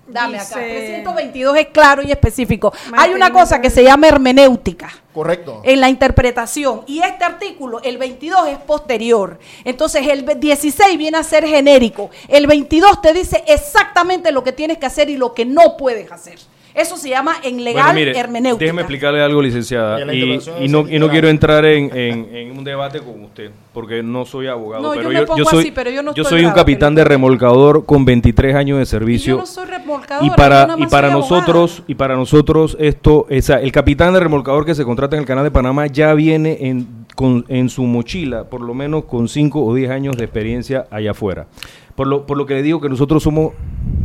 Dame 0.07 0.39
acá. 0.39 0.59
Dice- 0.61 1.01
322 1.03 1.57
es 1.59 1.67
claro 1.69 2.03
y 2.03 2.13
específico. 2.13 2.73
Martín, 2.91 2.99
Hay 2.99 3.15
una 3.15 3.33
cosa 3.33 3.61
que 3.61 3.71
se 3.71 3.83
llama 3.83 4.09
hermenéutica. 4.09 4.91
Correcto. 5.15 5.61
en 5.63 5.81
la 5.81 5.89
interpretación. 5.89 6.83
Y 6.89 7.01
este 7.01 7.23
artículo, 7.25 7.81
el 7.85 7.99
22, 7.99 8.49
es 8.49 8.59
posterior. 8.59 9.39
Entonces, 9.65 10.05
el 10.09 10.25
16 10.41 10.99
viene 10.99 11.19
a 11.19 11.23
ser 11.23 11.47
genérico. 11.47 12.11
El 12.27 12.49
22 12.49 13.01
te 13.01 13.13
dice 13.13 13.45
exactamente 13.47 14.33
lo 14.33 14.43
que 14.43 14.51
tienes 14.51 14.79
que 14.79 14.87
hacer 14.87 15.09
y 15.11 15.17
lo 15.17 15.33
que 15.33 15.45
no 15.45 15.77
puedes 15.77 16.11
hacer. 16.11 16.41
Eso 16.75 16.97
se 16.97 17.09
llama 17.09 17.35
en 17.45 17.63
legal 17.63 17.85
Bueno, 17.85 18.01
mire, 18.01 18.19
hermenéutica. 18.19 18.65
Déjeme 18.65 18.83
explicarle 18.83 19.23
algo, 19.23 19.41
licenciada. 19.41 20.13
Y 20.13 20.25
Y, 20.35 20.41
y 20.65 20.69
no, 20.69 20.89
y 20.89 20.99
no 20.99 21.09
quiero 21.09 21.29
entrar 21.29 21.65
en, 21.65 21.97
en- 21.97 22.35
en 22.35 22.59
un 22.59 22.65
debate 22.65 22.99
con 22.99 23.23
usted, 23.23 23.53
porque 23.73 24.03
no 24.03 24.25
soy 24.25 24.49
abogado. 24.49 24.83
No, 24.83 24.95
yo 24.95 24.99
pero 25.01 25.09
me 25.11 25.15
yo, 25.21 25.27
pongo 25.27 25.45
soy, 25.45 25.61
así, 25.61 25.71
pero 25.71 25.91
yo 25.91 26.03
no 26.03 26.11
estoy 26.11 26.25
soy 26.25 26.45
un 26.45 26.53
capitán 26.53 26.95
de 26.97 27.05
remolcador 27.05 27.85
con 27.87 28.05
23 28.05 28.57
años 28.57 28.79
de 28.79 28.83
Y 28.83 28.87
servicio. 28.87 29.35
yo 29.35 29.41
no 29.41 29.47
soy 29.47 29.67
remolcadora, 29.67 30.27
y 30.27 30.31
yo 30.31 30.35
para 30.37 30.63
y 30.77 30.87
para 30.87 30.89
soy 30.89 30.97
abogada. 30.97 31.13
nosotros 31.15 31.83
y 31.87 31.95
para 31.95 32.17
nosotros 32.17 32.77
esto 32.81 33.27
esa 33.29 33.61
el 33.61 33.71
capitán 33.71 34.13
de 34.13 34.19
remolcador 34.21 34.67
que 34.67 34.75
se 34.75 34.85
contrata 34.85 35.15
en 35.15 35.21
el 35.21 35.27
canal 35.29 35.45
de 35.45 35.53
Panamá 35.53 35.87
ya 35.87 36.13
viene 36.15 36.59
en 36.61 36.89
con, 37.15 37.45
en 37.49 37.69
su 37.69 37.85
mochila 37.85 38.45
por 38.51 38.61
lo 38.61 38.75
menos 38.75 39.05
con 39.05 39.29
5 39.29 39.65
o 39.65 39.73
10 39.75 39.91
años 39.93 40.17
de 40.17 40.25
experiencia 40.25 40.87
allá 40.91 41.13
afuera 41.13 41.47
por 41.95 42.09
lo 42.09 42.27
por 42.27 42.37
lo 42.37 42.47
que 42.47 42.55
le 42.55 42.63
digo 42.63 42.81
que 42.81 42.89
nosotros 42.89 43.23
somos 43.23 43.53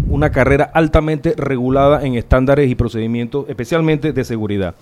una 0.09 0.31
carrera 0.31 0.69
altamente 0.73 1.33
regulada 1.37 2.05
en 2.05 2.15
estándares 2.15 2.69
y 2.69 2.75
procedimientos 2.75 3.45
especialmente 3.47 4.11
de 4.13 4.23
seguridad 4.23 4.75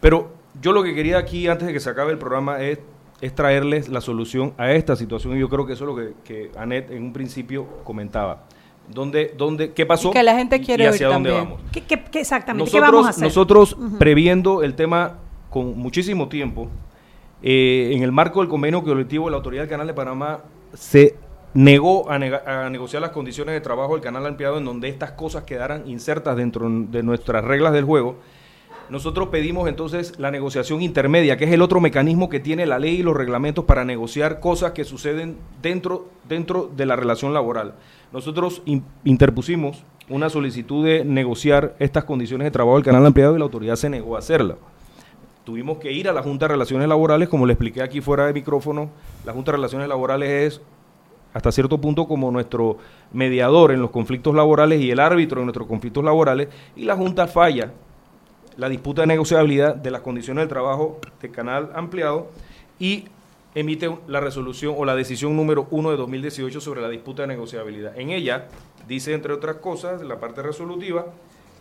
pero 0.00 0.32
yo 0.62 0.72
lo 0.72 0.82
que 0.82 0.94
quería 0.94 1.18
aquí 1.18 1.48
antes 1.48 1.66
de 1.66 1.72
que 1.72 1.80
se 1.80 1.90
acabe 1.90 2.12
el 2.12 2.18
programa 2.18 2.60
es 2.62 2.78
es 3.20 3.34
traerles 3.34 3.88
la 3.88 4.00
solución 4.00 4.54
a 4.58 4.70
esta 4.72 4.94
situación 4.94 5.36
y 5.36 5.40
yo 5.40 5.48
creo 5.48 5.66
que 5.66 5.72
eso 5.72 5.84
es 5.84 5.88
lo 5.88 5.96
que, 5.96 6.12
que 6.24 6.50
Anet 6.56 6.90
en 6.92 7.02
un 7.02 7.12
principio 7.12 7.66
comentaba 7.84 8.44
¿Dónde, 8.90 9.34
dónde, 9.36 9.72
¿Qué 9.72 9.84
pasó? 9.84 10.08
Y 10.08 10.12
que 10.12 10.22
la 10.22 10.34
gente 10.34 10.60
quiere 10.62 10.84
y 10.84 10.86
hacia 10.86 11.08
dónde 11.08 11.30
vamos. 11.30 11.60
¿Qué, 11.72 11.82
qué- 11.82 12.02
qué 12.10 12.20
exactamente? 12.20 12.70
¿Qué 12.70 12.80
vamos 12.80 13.06
a 13.06 13.10
hacer? 13.10 13.22
nosotros 13.24 13.76
previendo 13.98 14.62
el 14.62 14.72
tema 14.74 15.18
con 15.50 15.76
muchísimo 15.76 16.28
tiempo, 16.28 16.68
eh, 17.42 17.90
en 17.92 18.02
el 18.02 18.12
marco 18.12 18.40
del 18.40 18.48
convenio 18.48 18.82
colectivo 18.82 19.26
de 19.26 19.32
la 19.32 19.36
Autoridad 19.36 19.62
del 19.64 19.68
Canal 19.68 19.86
de 19.88 19.92
Panamá 19.92 20.40
se 20.72 21.16
negó 21.58 22.08
a, 22.08 22.20
negociar 22.70 23.02
las 23.02 23.10
condiciones 23.10 23.52
de 23.52 23.60
trabajo 23.60 23.94
del 23.94 24.00
canal 24.00 24.24
ampliado 24.24 24.58
en 24.58 24.64
donde 24.64 24.88
estas 24.88 25.10
cosas 25.10 25.42
quedaran 25.42 25.88
insertas 25.88 26.36
dentro 26.36 26.68
de 26.70 27.02
nuestras 27.02 27.44
reglas 27.44 27.72
del 27.72 27.84
juego. 27.84 28.14
Nosotros 28.90 29.30
pedimos 29.30 29.68
entonces 29.68 30.20
la 30.20 30.30
negociación 30.30 30.82
intermedia, 30.82 31.36
que 31.36 31.46
es 31.46 31.50
el 31.50 31.60
otro 31.60 31.80
mecanismo 31.80 32.28
que 32.28 32.38
tiene 32.38 32.64
la 32.64 32.78
ley 32.78 33.00
y 33.00 33.02
los 33.02 33.16
reglamentos 33.16 33.64
para 33.64 33.84
negociar 33.84 34.38
cosas 34.38 34.70
que 34.70 34.84
suceden 34.84 35.36
dentro, 35.60 36.06
dentro 36.28 36.70
de 36.76 36.86
la 36.86 36.94
relación 36.94 37.34
laboral. 37.34 37.74
Nosotros 38.12 38.62
in- 38.64 38.84
interpusimos 39.02 39.82
una 40.08 40.30
solicitud 40.30 40.86
de 40.86 41.04
negociar 41.04 41.74
estas 41.80 42.04
condiciones 42.04 42.44
de 42.44 42.50
trabajo 42.52 42.76
del 42.76 42.84
canal 42.84 43.04
ampliado 43.04 43.34
y 43.34 43.40
la 43.40 43.44
autoridad 43.46 43.74
se 43.74 43.90
negó 43.90 44.14
a 44.14 44.20
hacerla. 44.20 44.54
Tuvimos 45.42 45.78
que 45.78 45.90
ir 45.90 46.08
a 46.08 46.12
la 46.12 46.22
Junta 46.22 46.46
de 46.46 46.52
Relaciones 46.52 46.88
Laborales, 46.88 47.28
como 47.28 47.46
le 47.46 47.54
expliqué 47.54 47.82
aquí 47.82 48.00
fuera 48.00 48.26
de 48.26 48.32
micrófono, 48.32 48.90
la 49.26 49.32
Junta 49.32 49.50
de 49.50 49.56
Relaciones 49.56 49.88
Laborales 49.88 50.30
es 50.30 50.60
hasta 51.32 51.52
cierto 51.52 51.80
punto 51.80 52.06
como 52.06 52.30
nuestro 52.30 52.78
mediador 53.12 53.72
en 53.72 53.80
los 53.80 53.90
conflictos 53.90 54.34
laborales 54.34 54.80
y 54.80 54.90
el 54.90 55.00
árbitro 55.00 55.40
en 55.40 55.46
nuestros 55.46 55.66
conflictos 55.66 56.04
laborales, 56.04 56.48
y 56.76 56.84
la 56.84 56.96
Junta 56.96 57.26
falla 57.26 57.72
la 58.56 58.68
disputa 58.68 59.02
de 59.02 59.06
negociabilidad 59.06 59.76
de 59.76 59.90
las 59.90 60.00
condiciones 60.00 60.42
del 60.42 60.48
trabajo 60.48 60.98
del 61.22 61.30
canal 61.30 61.70
ampliado 61.74 62.28
y 62.80 63.04
emite 63.54 63.88
la 64.08 64.20
resolución 64.20 64.74
o 64.76 64.84
la 64.84 64.94
decisión 64.94 65.36
número 65.36 65.68
1 65.70 65.90
de 65.90 65.96
2018 65.96 66.60
sobre 66.60 66.80
la 66.80 66.88
disputa 66.88 67.22
de 67.22 67.28
negociabilidad. 67.28 67.98
En 67.98 68.10
ella 68.10 68.48
dice, 68.86 69.14
entre 69.14 69.32
otras 69.32 69.56
cosas, 69.56 70.02
la 70.02 70.18
parte 70.18 70.42
resolutiva, 70.42 71.06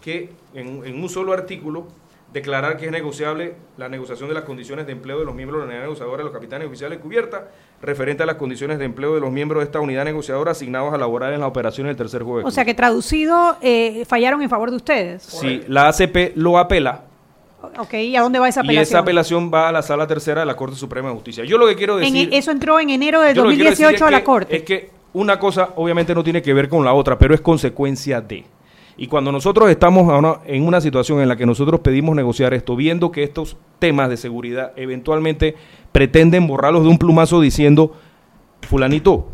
que 0.02 0.30
en 0.54 1.02
un 1.02 1.10
solo 1.10 1.34
artículo 1.34 1.88
declarar 2.34 2.78
que 2.78 2.86
es 2.88 2.92
negociable 2.92 3.56
la 3.78 3.88
negociación 3.90 4.28
de 4.30 4.36
las 4.36 4.44
condiciones 4.44 4.86
de 4.86 4.92
empleo 4.92 5.20
de 5.20 5.26
los 5.26 5.34
miembros 5.34 5.60
de 5.62 5.66
la 5.66 5.72
unidad 5.72 5.84
negociadora 5.86 6.18
de 6.18 6.24
los 6.26 6.34
capitanes 6.34 6.68
oficiales 6.68 7.00
cubierta, 7.00 7.48
referente 7.82 8.24
a 8.24 8.26
las 8.26 8.36
condiciones 8.36 8.80
de 8.80 8.86
empleo 8.86 9.16
de 9.16 9.22
los 9.22 9.32
miembros 9.32 9.62
de 9.62 9.66
esta 9.66 9.80
unidad 9.80 10.04
negociadora 10.04 10.52
asignados 10.52 10.94
a 10.94 10.98
laborar 10.98 11.34
en 11.34 11.40
la 11.40 11.48
operación 11.48 11.88
del 11.88 11.96
tercer 11.96 12.24
de 12.26 12.32
O 12.44 12.52
sea 12.52 12.66
que 12.66 12.74
traducido, 12.74 13.58
eh, 13.62 14.04
fallaron 14.08 14.42
en 14.42 14.50
favor 14.50 14.70
de 14.72 14.76
ustedes. 14.78 15.24
Si 15.24 15.64
la 15.68 15.88
ACP 15.88 16.34
lo 16.36 16.58
apela, 16.58 17.04
Ok, 17.80 17.96
¿y 17.96 18.16
a 18.16 18.22
dónde 18.22 18.38
va 18.40 18.48
esa 18.48 18.60
y 18.62 18.66
apelación? 18.66 18.84
esa 18.84 19.00
apelación 19.00 19.52
va 19.52 19.68
a 19.70 19.72
la 19.72 19.82
sala 19.82 20.06
tercera 20.06 20.42
de 20.42 20.46
la 20.46 20.56
Corte 20.56 20.76
Suprema 20.76 21.10
de 21.10 21.16
Justicia. 21.16 21.44
Yo 21.44 21.58
lo 21.58 21.66
que 21.68 21.76
quiero 21.76 21.98
En- 22.00 22.14
decir... 22.14 22.30
eso 22.32 22.52
entró 22.52 22.80
en 22.80 22.92
enero 22.92 23.20
decir 23.22 23.42
2018 23.42 24.06
a 24.06 24.12
la 24.12 24.20
que- 24.20 24.24
Corte. 24.24 24.56
Es 24.58 24.64
que 24.64 24.92
una 25.14 25.40
cosa 25.40 25.70
obviamente 25.76 26.14
no 26.14 26.24
tiene 26.24 26.42
que 26.42 26.54
ver 26.54 26.70
con 26.70 26.86
la 26.86 26.94
otra, 26.94 27.18
pero 27.18 27.34
es 27.34 27.42
consecuencia 27.42 28.22
de. 28.22 28.46
Y 28.98 29.08
cuando 29.08 29.32
nosotros 29.32 29.70
estamos 29.70 30.10
ahora 30.10 30.42
en 30.46 30.66
una 30.66 30.82
situación 30.82 31.22
en 31.22 31.30
la 31.30 31.36
que 31.36 31.46
nosotros 31.46 31.82
pedimos 31.82 32.16
negociar 32.16 32.56
esto, 32.56 32.76
viendo 32.76 33.12
que 33.12 33.24
estos 33.24 33.56
temas 33.78 34.10
de 34.10 34.18
seguridad 34.18 34.74
eventualmente 34.76 35.56
pretenden 35.92 36.48
borrarlos 36.48 36.84
de 36.84 36.90
un 36.90 36.98
plumazo 36.98 37.40
diciendo, 37.40 37.94
fulanito, 38.62 39.28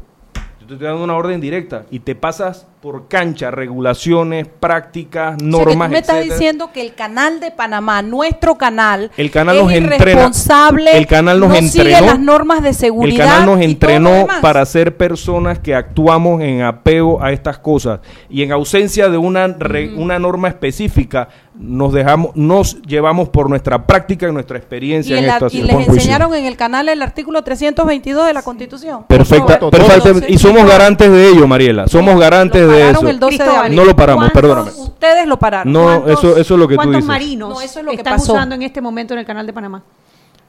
yo 0.60 0.68
te 0.68 0.74
estoy 0.74 0.88
dando 0.88 1.06
una 1.06 1.16
orden 1.16 1.40
directa 1.40 1.86
y 1.92 2.00
te 2.00 2.14
pasas 2.14 2.68
por 2.84 3.08
cancha, 3.08 3.50
regulaciones, 3.50 4.46
prácticas, 4.60 5.36
O 5.36 5.38
sea, 5.38 5.38
que 5.38 5.46
normas, 5.46 5.88
tú 5.88 5.92
me 5.94 6.00
estás 6.00 6.22
diciendo 6.26 6.70
que 6.74 6.82
el 6.82 6.94
canal 6.94 7.40
de 7.40 7.50
Panamá, 7.50 8.02
nuestro 8.02 8.56
canal, 8.56 9.10
El 9.16 9.32
canal 9.32 9.56
es 9.56 9.64
nos 9.64 9.72
entrena. 9.72 9.96
irresponsable, 10.12 10.98
El 10.98 11.08
canal 11.08 11.40
nos 11.40 11.48
no 11.50 11.56
entrenó. 11.56 11.90
sigue 11.98 12.06
las 12.06 12.20
normas 12.20 12.62
de 12.62 12.74
seguridad. 12.74 13.26
El 13.26 13.32
canal 13.32 13.46
nos 13.46 13.62
entrenó 13.62 14.28
para 14.42 14.66
ser 14.66 14.98
personas 14.98 15.60
que 15.60 15.74
actuamos 15.74 16.42
en 16.42 16.62
apego 16.64 17.24
a 17.24 17.32
estas 17.32 17.58
cosas 17.58 18.02
y 18.30 18.44
en 18.44 18.52
ausencia 18.52 19.08
de 19.08 19.18
una 19.18 19.48
re- 19.48 19.94
una 19.96 20.20
norma 20.20 20.50
específica 20.50 21.30
nos 21.56 21.94
dejamos 21.94 22.36
nos 22.36 22.82
llevamos 22.82 23.30
por 23.30 23.48
nuestra 23.48 23.86
práctica 23.86 24.28
y 24.28 24.32
nuestra 24.32 24.58
experiencia 24.58 25.16
en 25.18 25.24
en 25.24 25.28
la- 25.28 25.34
esta 25.38 25.48
y 25.56 25.62
les 25.62 25.88
enseñaron 25.88 26.34
en 26.34 26.46
el 26.48 26.58
canal 26.58 26.90
el 26.90 27.00
artículo 27.02 27.44
322 27.44 28.26
de 28.26 28.34
la 28.34 28.42
Constitución. 28.42 29.04
Perfecta, 29.08 29.60
Todo, 29.60 29.70
perfecta- 29.72 30.14
todo. 30.14 30.22
y 30.28 30.38
somos 30.40 30.68
garantes 30.68 31.12
de 31.12 31.30
ello, 31.30 31.48
Mariela. 31.48 31.88
Somos 31.88 32.20
garantes 32.20 32.64
Lo 32.64 32.73
de 32.74 32.80
pararon 32.82 33.04
eso. 33.04 33.10
el 33.10 33.20
12 33.20 33.32
de 33.32 33.38
Cristóbal, 33.38 33.62
abril. 33.66 33.76
No 33.78 33.86
lo 33.86 33.96
paramos, 33.96 34.24
¿Cuántos- 34.32 34.42
perdóname. 34.42 34.72
Ustedes 34.72 35.28
lo 35.28 35.40
pararon. 35.40 35.74
No, 35.74 35.84
¿Cuántos- 35.84 36.12
eso, 36.20 36.38
eso 36.38 36.54
es 36.54 36.60
lo 36.60 36.68
que 36.68 36.74
tú 36.76 36.78
¿Cuántos 36.78 36.96
dices. 36.96 37.08
marinos 37.08 37.50
No, 37.50 37.62
eso 37.62 37.80
es 37.80 37.86
lo 37.86 37.92
que 37.92 37.98
están 37.98 38.14
pasó. 38.18 38.34
usando 38.34 38.56
en 38.56 38.62
este 38.64 38.82
momento 38.82 39.14
en 39.14 39.20
el 39.20 39.26
canal 39.26 39.46
de 39.46 39.54
Panamá? 39.54 39.84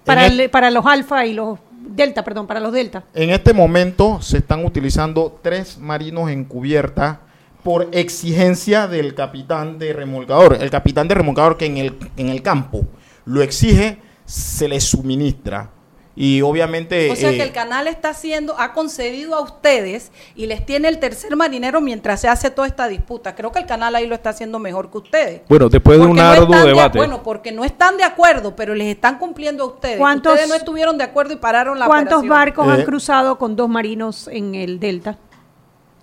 Para, 0.05 0.27
el- 0.27 0.51
para 0.51 0.71
los 0.71 0.85
alfa 0.87 1.25
y 1.27 1.33
los 1.33 1.59
delta, 1.79 2.23
perdón, 2.25 2.47
para 2.47 2.61
los 2.61 2.73
delta. 2.73 3.05
En 3.15 3.31
este 3.31 3.53
momento 3.55 4.21
se 4.21 4.39
están 4.39 4.65
utilizando 4.65 5.39
tres 5.43 5.79
marinos 5.79 6.31
en 6.31 6.45
cubierta 6.45 7.21
por 7.63 7.89
exigencia 7.93 8.87
del 8.89 9.15
capitán 9.15 9.79
de 9.79 9.93
remolcador. 9.95 10.59
El 10.61 10.71
capitán 10.71 11.09
de 11.09 11.15
remolcador 11.15 11.57
que 11.57 11.65
en 11.67 11.79
el, 11.79 11.97
en 12.17 12.29
el 12.29 12.43
campo 12.43 12.85
lo 13.25 13.43
exige, 13.43 13.99
se 14.27 14.69
le 14.69 14.81
suministra. 14.81 15.71
Y 16.17 16.43
obviamente... 16.43 17.11
O 17.11 17.17
sea 17.17 17.31
eh, 17.33 17.37
que 17.37 17.43
el 17.43 17.51
canal 17.53 17.89
está 17.89 18.11
haciendo, 18.11 18.55
ha 18.59 18.73
concedido 18.73 19.35
a 19.35 19.41
ustedes 19.41 20.13
y 20.37 20.47
les 20.47 20.65
tiene 20.65 20.87
el 20.89 21.01
tercer 21.01 21.35
marinero 21.35 21.81
mientras 21.81 22.21
se 22.21 22.29
hace 22.29 22.51
toda 22.51 22.69
esta 22.69 22.87
disputa. 22.87 23.35
Creo 23.35 23.51
que 23.51 23.59
el 23.59 23.67
canal 23.67 23.97
ahí 23.97 24.07
lo 24.07 24.15
está 24.15 24.31
haciendo 24.31 24.61
mejor 24.61 24.91
que 24.93 24.99
ustedes. 24.99 25.41
Bueno, 25.49 25.69
después 25.69 25.99
de 25.99 26.05
Porque 26.07 26.11
un 26.13 26.17
no 26.25 26.31
arduo 26.33 26.57
de- 26.61 26.67
debate. 26.69 26.99
bueno, 26.99 27.23
porque 27.25 27.51
no 27.51 27.65
están 27.65 27.97
de 27.97 28.05
acuerdo, 28.05 28.55
pero 28.55 28.75
les 28.77 28.87
están 28.95 29.19
cumpliendo 29.19 29.65
a 29.65 29.67
ustedes. 29.67 29.99
¿Cuántos- 29.99 30.33
ustedes 30.35 30.49
no 30.49 30.55
estuvieron 30.55 30.97
de 30.99 31.05
acuerdo 31.05 31.33
y 31.33 31.37
pararon 31.37 31.79
la 31.81 31.87
¿Cuántos 31.87 32.19
operación. 32.21 32.39
barcos 32.39 32.69
han 32.69 32.81
Eh, 32.83 32.85
cruzado 32.85 33.37
con 33.37 33.57
dos 33.57 33.69
marinos 33.69 34.29
en 34.29 34.55
el 34.55 34.79
delta? 34.79 35.19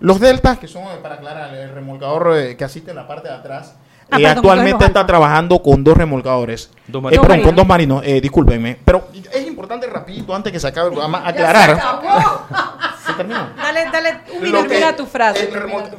Los 0.00 0.20
deltas, 0.20 0.58
que 0.58 0.66
son, 0.68 0.82
eh, 0.82 0.98
para 1.00 1.14
aclarar, 1.14 1.54
el 1.54 1.70
remolcador 1.70 2.36
eh, 2.36 2.56
que 2.56 2.64
asiste 2.64 2.90
en 2.90 2.96
la 2.96 3.06
parte 3.06 3.28
de 3.28 3.34
atrás, 3.34 3.76
Ah, 4.12 4.16
eh, 4.18 4.22
perdón, 4.24 4.36
actualmente 4.38 4.84
está 4.84 5.06
trabajando 5.06 5.62
con 5.62 5.82
dos 5.82 5.96
remolcadores. 5.96 6.70
Dos 6.86 7.00
Eh, 7.00 7.02
marinos. 7.04 7.22
perdón, 7.26 7.38
Dos 7.40 7.46
con 7.46 7.56
dos 7.56 7.66
marinos, 7.66 8.02
eh, 8.04 8.20
discúlpenme. 8.20 8.76
Pero 8.84 9.08
es 9.32 9.46
importante, 9.46 9.86
rapidito, 9.86 10.34
antes 10.34 10.52
que 10.52 10.60
se 10.60 10.66
acabe 10.68 10.88
el 10.88 10.92
programa, 10.92 11.26
aclarar. 11.26 11.80
¿Se 13.06 13.12
terminó? 13.14 13.48
Dale, 13.56 13.86
dale 13.92 14.10
un 14.36 14.42
minuto 14.42 14.68
que- 14.68 14.74
mira 14.76 14.94
tu 14.94 15.06
frase. 15.06 15.48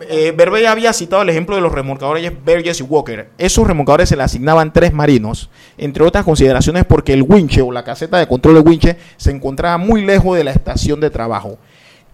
eh, 0.10 0.32
Berbe 0.36 0.62
ya 0.62 0.72
había 0.72 0.94
citado 0.94 1.22
el 1.24 1.30
ejemplo 1.30 1.56
de 1.56 1.62
los 1.62 1.72
remolcadores 1.72 2.32
Burgess 2.46 2.80
y 2.80 2.84
Walker. 2.84 3.30
Esos 3.38 3.68
remolcadores 3.68 4.08
se 4.10 4.16
le 4.16 4.24
asignaban 4.24 4.72
tres 4.72 4.94
marinos, 4.94 5.50
entre 5.78 6.04
otras 6.06 6.24
consideraciones 6.24 6.86
porque 6.86 7.14
el 7.14 7.24
winche 7.24 7.62
o 7.62 7.72
la 7.72 7.84
caseta 7.84 8.18
de 8.18 8.28
control 8.28 8.56
del 8.56 8.64
winche 8.68 8.98
se 9.18 9.32
encontraba 9.32 9.78
muy 9.78 10.06
lejos 10.06 10.38
de 10.38 10.44
la 10.46 10.52
estación 10.52 11.00
de 11.02 11.10
trabajo. 11.10 11.58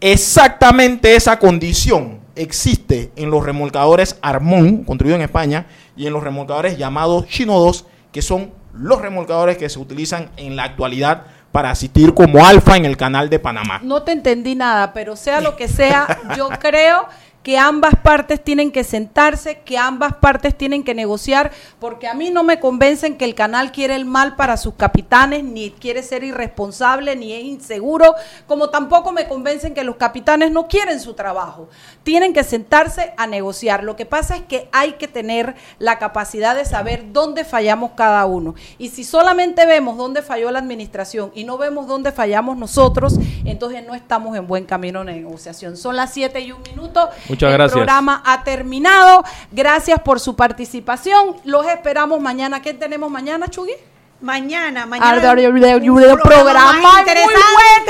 Exactamente 0.02 1.16
esa 1.16 1.38
condición 1.38 2.20
existe 2.40 3.12
en 3.16 3.30
los 3.30 3.46
remolcadores 3.46 4.18
Armón, 4.22 4.84
construido 4.84 5.16
en 5.16 5.22
España, 5.22 5.68
y 5.96 6.08
en 6.08 6.14
los 6.14 6.24
remolcadores 6.24 6.78
llamados 6.78 7.28
Chino 7.28 7.60
2, 7.60 7.86
que 8.12 8.22
son 8.22 8.52
los 8.74 9.02
remolcadores 9.02 9.58
que 9.58 9.70
se 9.70 9.80
utilizan 9.80 10.30
en 10.38 10.56
la 10.56 10.64
actualidad 10.64 11.24
para 11.52 11.72
asistir 11.72 12.14
como 12.14 12.46
alfa 12.46 12.78
en 12.78 12.86
el 12.86 12.96
canal 12.96 13.30
de 13.30 13.40
Panamá. 13.40 13.80
No 13.84 14.04
te 14.04 14.12
entendí 14.12 14.56
nada, 14.56 14.94
pero 14.94 15.16
sea 15.16 15.42
lo 15.42 15.56
que 15.56 15.68
sea, 15.68 16.20
yo 16.38 16.50
creo 16.60 17.08
que 17.44 17.58
ambas 17.58 17.94
partes 18.04 18.44
tienen 18.44 18.72
que 18.72 18.84
sentarse, 18.84 19.60
que 19.60 19.78
ambas 19.78 20.16
partes 20.16 20.58
tienen 20.58 20.84
que 20.84 20.94
negociar, 20.94 21.52
porque 21.80 22.08
a 22.08 22.14
mí 22.14 22.32
no 22.32 22.44
me 22.44 22.60
convencen 22.60 23.18
que 23.18 23.26
el 23.26 23.36
canal 23.36 23.72
quiere 23.72 23.96
el 23.96 24.06
mal 24.06 24.36
para 24.36 24.58
sus 24.58 24.74
capitanes, 24.74 25.44
ni 25.44 25.72
quiere 25.72 26.04
ser 26.04 26.24
irresponsable, 26.24 27.16
ni 27.16 27.34
es 27.34 27.44
inseguro, 27.44 28.14
como 28.48 28.70
tampoco 28.70 29.12
me 29.12 29.28
convencen 29.28 29.74
que 29.74 29.84
los 29.84 29.96
capitanes 29.96 30.52
no 30.52 30.68
quieren 30.68 31.00
su 31.00 31.14
trabajo. 31.14 31.70
Tienen 32.04 32.34
que 32.34 32.44
sentarse 32.44 33.14
a 33.18 33.26
negociar. 33.28 33.84
Lo 33.84 33.96
que 33.96 34.06
pasa 34.06 34.36
es 34.36 34.42
que 34.44 34.68
hay 34.72 34.94
que 34.94 35.08
tener 35.08 35.56
la 35.78 35.98
capacidad 35.98 36.56
de 36.56 36.66
saber 36.66 37.14
dónde 37.14 37.46
fallamos 37.46 37.92
cada 37.96 38.26
uno. 38.26 38.56
Y 38.78 38.90
si 38.90 39.04
solamente 39.04 39.66
vemos 39.66 39.98
dónde 39.98 40.22
falló 40.22 40.52
la 40.52 40.60
administración 40.60 41.32
y 41.34 41.46
no 41.46 41.58
vemos 41.58 41.88
dónde 41.88 42.12
fallamos 42.12 42.58
nosotros, 42.58 43.18
entonces 43.46 43.86
no 43.86 43.96
estamos 43.96 44.36
en 44.36 44.48
buen 44.48 44.66
camino 44.66 45.04
de 45.04 45.14
negociación. 45.14 45.78
Son 45.78 45.96
las 45.96 46.14
7 46.14 46.40
y 46.42 46.52
un 46.52 46.62
minuto. 46.64 47.10
Muchas 47.30 47.50
El 47.52 47.54
gracias. 47.58 47.76
programa 47.76 48.22
ha 48.26 48.44
terminado. 48.44 49.24
Gracias 49.52 50.00
por 50.02 50.20
su 50.20 50.36
participación. 50.36 51.36
Los 51.46 51.66
esperamos 51.68 52.20
mañana. 52.20 52.62
¿Qué 52.62 52.74
tenemos 52.74 53.10
mañana, 53.10 53.48
Chugui? 53.48 53.74
Mañana, 54.22 54.82
Ah, 54.84 54.86
mañana. 54.86 55.16
de- 55.16 55.22
de- 55.22 55.80
de- 55.80 55.90
un 55.90 56.02
de- 56.02 56.18
programa 56.18 56.74
muy 56.74 57.00
interesante. 57.00 57.40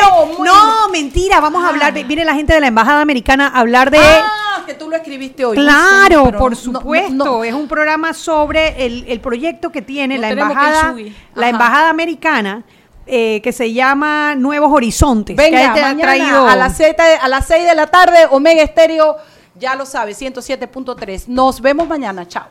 bueno, 0.06 0.26
muy- 0.38 0.48
no, 0.48 0.90
mentira, 0.90 1.40
vamos 1.40 1.64
a 1.66 1.70
hablar, 1.70 1.92
viene 1.92 2.24
la 2.24 2.36
gente 2.36 2.54
de 2.54 2.60
la 2.60 2.68
Embajada 2.68 3.02
Americana 3.02 3.48
a 3.48 3.60
hablar 3.62 3.90
de... 3.90 3.98
Ah, 3.98 4.62
que 4.68 4.76
tú 4.76 4.88
lo 4.92 4.96
escribiste 4.96 5.44
hoy. 5.44 5.58
Claro, 5.58 6.26
Sí, 6.28 6.32
por 6.38 6.52
no- 6.52 6.56
supuesto. 6.56 7.14
no- 7.16 7.44
Es 7.44 7.54
un 7.56 7.68
programa 7.68 8.14
sobre 8.14 8.86
el, 8.86 9.06
el 9.08 9.20
proyecto 9.22 9.72
que 9.72 9.82
tiene 9.82 10.16
No 10.18 10.22
la 10.22 10.28
que 10.28 10.34
embajada, 10.34 10.96
la 11.34 11.50
embajada 11.50 11.90
americana 11.90 12.64
eh, 13.10 13.42
que 13.42 13.52
se 13.52 13.74
llama 13.74 14.36
Nuevos 14.36 14.72
Horizontes. 14.72 15.36
que 15.36 15.42
Venga, 15.42 15.74
te 15.74 15.80
ha 15.82 15.88
mañana 15.88 16.02
traído- 16.14 16.48
a 16.48 16.56
las 16.56 16.78
7 16.78 17.02
a 17.22 17.28
las 17.28 17.46
6 17.48 17.66
de 17.66 17.76
la 17.76 17.88
tarde, 17.88 18.28
Omega 18.32 18.62
Estéreo, 18.62 19.18
ya 19.56 19.76
lo 19.76 19.86
sabe, 19.86 20.14
107.3. 20.14 21.28
Nos 21.28 21.62
vemos 21.62 21.88
mañana. 21.88 22.28
Chao. 22.28 22.46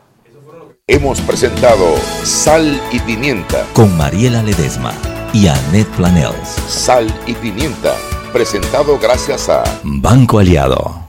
Hemos 0.87 1.21
presentado 1.21 1.85
Sal 2.23 2.81
y 2.91 2.99
Pimienta. 2.99 3.63
Con 3.73 3.95
Mariela 3.95 4.41
Ledesma 4.41 4.91
y 5.33 5.47
Annette 5.47 5.87
Planels. 5.95 6.49
Sal 6.67 7.07
y 7.27 7.33
Pimienta. 7.33 7.93
Presentado 8.33 8.97
gracias 8.99 9.49
a 9.49 9.63
Banco 9.83 10.39
Aliado. 10.39 11.07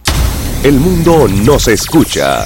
El 0.62 0.78
mundo 0.80 1.26
nos 1.28 1.66
escucha. 1.68 2.44